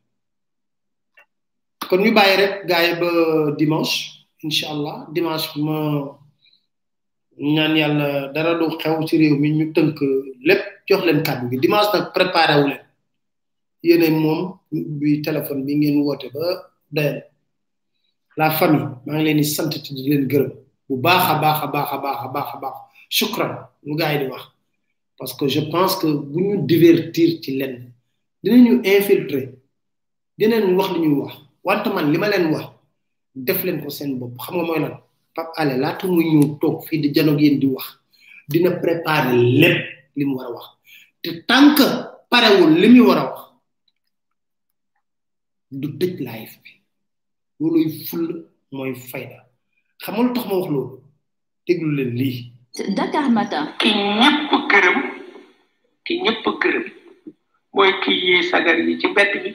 kon 1.89 2.01
ñu 2.05 2.12
bàyyi 2.19 2.35
rek 2.43 2.55
gaay 2.70 2.87
ba 3.01 3.09
dimanche 3.61 4.01
incha 4.43 4.69
dimanche 5.12 5.49
ma 5.57 6.19
ñaan 7.39 7.75
yàlla 7.77 8.33
dara 8.35 8.59
du 8.59 8.69
xew 8.79 8.97
ci 9.07 9.17
réew 9.19 9.37
mi 9.39 9.51
ñu 9.51 9.73
tënk 9.75 9.99
lépp 10.49 10.65
jox 10.87 11.05
leen 11.07 11.23
kàddu 11.23 11.49
gi 11.51 11.57
dimanche 11.61 11.91
nag 11.95 12.05
préparé 12.17 12.55
wu 12.61 12.67
leen 12.71 12.81
yéene 13.83 14.09
moom 14.23 14.41
bi 14.71 15.21
téléphone 15.23 15.65
bi 15.67 15.73
ngeen 15.77 15.97
woote 16.03 16.29
ba 16.33 16.45
doyal 16.95 17.19
la 18.39 18.51
famille 18.59 18.89
maa 19.07 19.15
ngi 19.17 19.25
leen 19.25 19.37
di 19.41 19.45
sant 19.45 19.69
te 19.71 19.77
di 19.97 20.03
leen 20.09 20.25
gërëm 20.31 20.53
bu 20.89 20.95
baax 21.07 21.25
a 21.33 21.35
baax 21.43 21.59
a 21.65 21.67
baax 21.75 21.89
a 21.95 21.99
baax 22.05 22.19
a 22.27 22.29
baax 22.33 22.47
a 22.55 22.57
baax 22.62 22.75
shukran 23.17 23.53
lu 23.87 23.95
gars 23.99 24.12
yi 24.12 24.19
di 24.23 24.27
wax 24.33 24.43
parce 25.19 25.35
que 25.39 25.47
je 25.55 25.61
pense 25.75 25.93
que 26.01 26.07
bu 26.31 26.41
ñu 26.47 26.55
divertir 26.73 27.29
ci 27.43 27.51
leen 27.59 27.75
dinañu 28.43 28.73
infiltrer 28.97 29.49
dinañ 30.39 30.62
wax 30.79 30.89
li 30.95 31.01
ñuy 31.05 31.19
wax 31.23 31.35
wante 31.67 31.89
man 31.95 32.07
li 32.12 32.19
ma 32.23 32.29
leen 32.33 32.47
wax 32.55 32.70
def 33.35 33.62
leen 33.65 33.81
ko 33.82 33.89
seen 33.90 34.19
bopp 34.19 34.39
xam 34.43 34.55
nga 34.57 34.65
mooy 34.66 34.81
lan 34.82 34.94
Pape 35.35 35.52
Alé 35.61 35.74
laata 35.82 36.05
muy 36.12 36.27
ñëw 36.35 36.47
toog 36.61 36.78
fii 36.86 36.98
di 37.02 37.09
janoog 37.15 37.40
yéen 37.43 37.57
di 37.62 37.66
wax 37.74 37.86
dina 38.51 38.70
préparer 38.82 39.35
lépp 39.61 39.81
li 40.19 40.24
mu 40.31 40.36
a 40.44 40.51
wax 40.55 40.66
te 41.23 41.28
tant 41.48 41.69
que 41.77 41.86
parewul 42.31 42.73
li 42.81 42.89
muy 42.94 43.05
wax 43.11 43.32
du 45.81 45.86
tëj 45.98 46.15
live 46.27 46.55
bi 46.62 46.73
looluy 47.59 47.86
ful 48.09 48.24
mooy 48.77 48.93
fayda 49.11 49.39
xam 50.02 50.12
nga 50.15 50.23
lu 50.27 50.31
tax 50.35 50.44
ma 50.48 50.57
wax 50.61 50.69
loolu 50.74 50.98
déglu 51.66 51.90
leen 51.97 52.12
lii 52.20 52.39
Dakar 52.97 53.27
Matin 53.36 53.65
ki 53.81 53.89
ñëpp 54.19 54.51
gërëm 54.70 54.98
ki 56.05 56.12
ñëpp 56.24 56.44
gërëm 56.62 56.86
mooy 57.74 57.90
ki 58.02 58.11
yi 58.24 58.35
sagar 58.51 58.77
yi 58.86 58.93
ci 59.01 59.07
mbedd 59.11 59.32
bi 59.43 59.51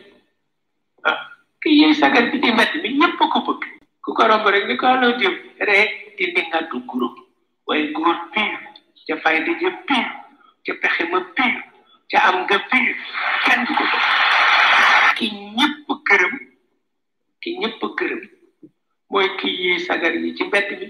te 1.65 1.71
yey 1.73 1.95
sagar 1.97 2.29
bi 2.31 2.37
ci 2.41 2.51
mi 2.83 2.89
ñëpp 3.01 3.17
ko 3.33 3.39
bëgg 3.47 3.61
ku 4.05 4.09
ko 4.13 4.21
romb 4.29 4.45
rek 4.53 4.65
ni 4.69 4.75
ko 4.77 4.87
loo 5.01 5.17
jëm 5.19 5.35
ree 5.67 5.85
ti 6.17 6.23
ne 6.33 6.41
nga 6.49 6.59
du 6.69 6.77
way 7.67 7.81
waaye 8.01 8.19
pi 8.33 8.43
ci 9.05 9.13
fay 9.23 9.37
di 9.45 9.53
ja 9.61 9.71
pi 9.87 9.97
ci 10.65 10.71
pexe 10.81 11.03
ma 11.11 11.19
pi 11.35 11.45
ci 12.09 12.15
am 12.27 12.37
nga 12.45 12.57
pi 12.69 12.77
kenn 13.45 13.61
du 13.67 13.73
ko 13.73 13.85
ki 15.17 15.25
ñëpp 15.57 15.87
gërëm 16.07 16.35
ki 17.41 17.49
ñëpp 17.61 17.81
gërëm 17.97 18.21
moy 19.11 19.27
ki 19.39 19.49
yey 19.63 19.79
sagar 19.87 20.13
yi 20.21 20.35
ci 20.37 20.43
mbedd 20.45 20.69
mi 20.79 20.85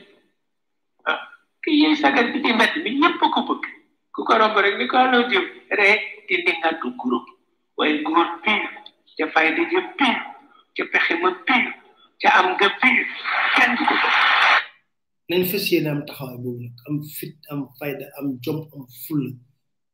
ki 1.64 1.72
yey 1.82 1.96
sagar 2.04 2.26
bi 2.34 2.40
ci 2.44 2.52
mi 2.84 2.90
ñëpp 3.02 3.18
ko 3.34 3.40
bëgg 3.50 3.64
ku 4.14 4.20
ko 4.28 4.34
romb 4.42 4.56
rek 4.60 4.76
ni 4.78 4.88
ko 4.92 4.98
la 5.12 5.20
jëm 5.32 5.46
ree 5.78 5.96
di 6.28 6.36
ne 6.44 6.52
nga 6.60 6.70
du 6.82 6.92
groupe 7.00 7.32
waaye 7.78 8.04
pi 8.04 8.54
ci 9.16 9.24
fay 9.34 9.54
di 9.56 9.64
jëm 9.72 9.88
pi 10.00 10.35
ci 10.76 10.84
fexe 10.92 11.14
ma 11.22 11.32
pil 11.46 11.66
ci 12.20 12.28
am 12.28 12.48
nga 12.56 12.68
pil 12.82 12.98
kenn 13.56 13.72
du 13.78 13.84
ko 13.88 13.96
nañ 15.30 15.44
fas 15.50 15.66
yéene 15.72 15.90
am 15.92 16.02
taxawaay 16.06 16.38
boobu 16.44 16.62
nag 16.64 16.76
am 16.88 16.98
fit 17.18 17.36
am 17.50 17.62
fayda 17.80 18.06
am 18.20 18.28
jom 18.44 18.60
am 18.76 18.84
fulla 19.04 19.32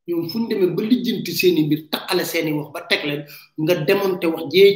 ñoom 0.08 0.28
fuñ 0.30 0.48
demee 0.48 0.74
ba 0.76 0.82
lijjanti 0.82 1.32
seeni 1.38 1.62
mbir 1.66 1.80
taqale 1.92 2.24
seeni 2.24 2.52
wax 2.56 2.68
ba 2.74 2.80
teg 2.90 3.02
leen 3.08 3.22
nga 3.62 3.74
démonté 3.86 4.26
wax 4.32 4.44
jee 4.52 4.72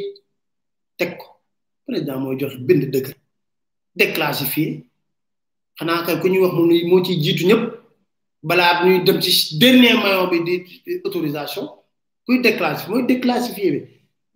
teg 0.99 1.11
ko 1.19 1.27
président 1.87 2.21
mooy 2.21 2.37
joxe 2.41 2.57
bind 2.67 2.83
dëgg 2.93 3.07
déclassifié 4.01 4.67
xanaa 5.79 6.05
kay 6.07 6.17
ku 6.21 6.27
ñuy 6.31 6.43
wax 6.45 6.55
moom 6.57 6.71
moo 6.89 7.05
ciy 7.07 7.17
jiitu 7.25 7.45
ñëpp 7.49 7.63
balaa 8.49 8.75
ñuy 8.85 8.99
dem 9.07 9.19
ci 9.25 9.59
dernier 9.61 9.95
maillon 10.01 10.29
bi 10.31 10.39
di 10.45 10.65
autorisation 11.07 11.65
kuy 12.25 12.41
déclassifié 12.47 12.89
mooy 12.91 13.03
déclassifié 13.13 13.69
bi 13.75 13.81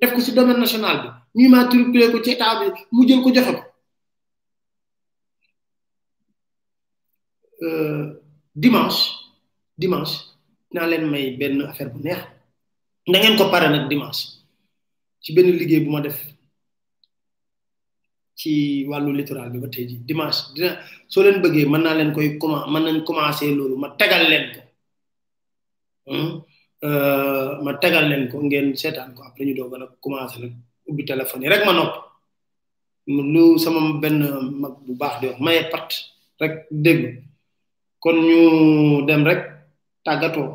def 0.00 0.10
ko 0.14 0.20
si 0.20 0.32
domaine 0.34 0.58
national 0.64 0.96
bi 1.02 1.19
ñu 1.38 1.46
matriculé 1.48 2.04
ko 2.12 2.18
ci 2.24 2.32
table 2.42 2.68
mu 2.94 3.00
jël 3.08 3.20
ko 3.24 3.28
joxe 3.36 3.54
euh 7.66 8.02
dimanche 8.62 9.00
dimanche 9.82 10.14
naa 10.74 10.86
len 10.90 11.04
may 11.12 11.24
ben 11.40 11.54
affaire 11.70 11.90
bu 11.92 11.98
neex 12.04 12.20
na 13.10 13.16
ngeen 13.18 13.36
ko 13.38 13.44
paré 13.52 13.66
nak 13.70 13.86
dimanche 13.90 14.22
ci 15.22 15.28
ben 15.34 15.46
liggéey 15.58 15.84
buma 15.86 16.00
def 16.04 16.18
ci 18.38 18.50
walu 18.90 19.12
littoral 19.14 19.48
bi 19.52 19.58
ba 19.62 19.68
tay 19.74 19.84
ji 19.88 19.96
dimanche 20.08 20.40
dina 20.54 20.70
so 21.12 21.22
len 21.22 21.38
bëggee 21.44 21.66
man 21.70 21.82
naa 21.84 21.94
len 21.98 22.10
koy 22.14 22.28
comment 22.40 22.66
man 22.72 22.82
nañ 22.86 22.98
commencer 23.08 23.48
lolu 23.58 23.76
ma 23.78 23.88
tagal 24.00 24.22
len 24.30 24.44
ko 24.54 24.60
ma 27.64 27.72
tagal 27.82 28.04
len 28.10 28.22
ko 28.30 28.36
ngeen 28.46 28.68
sétane 28.80 29.14
ko 29.16 29.20
après 29.22 29.44
ñu 29.46 29.54
doog 29.54 29.74
a 29.74 29.86
commencer 30.04 30.40
nak 30.42 30.54
ubi 30.88 31.04
téléphone 31.04 31.48
rek 31.52 31.64
ma 31.66 31.72
nopp 31.72 31.94
lu 33.34 33.44
sama 33.62 33.80
ben 34.02 34.16
eh, 34.28 34.40
mag 34.62 34.74
bu 34.84 34.92
baax 35.00 35.14
di 35.20 35.26
wax 35.28 35.36
maye 35.44 35.62
pat 35.72 35.88
rek 36.40 36.54
dégg 36.84 37.02
kon 38.02 38.16
ñu 38.28 38.38
dem 39.08 39.22
rek 39.30 39.40
tàggatoo 40.06 40.48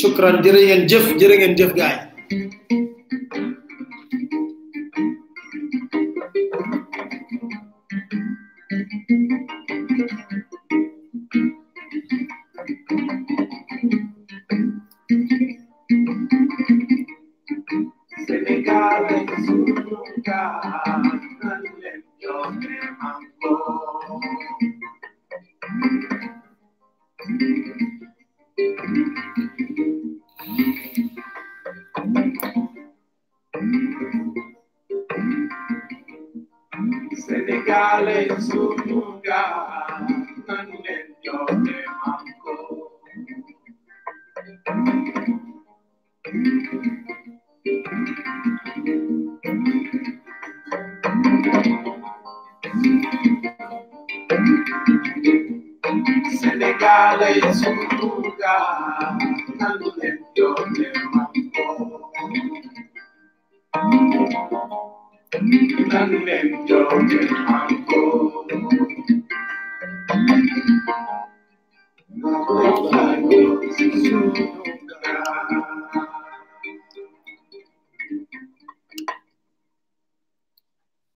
shukran 0.00 0.34
jërë 0.44 0.60
ngeen 0.66 0.82
jëf 0.90 1.04
jërë 1.20 1.36
ngeen 1.38 1.54
jëf 1.58 1.72
gaay 1.78 1.94
Ah, 20.54 20.60
ah, 20.64 20.82
ah. 20.86 20.91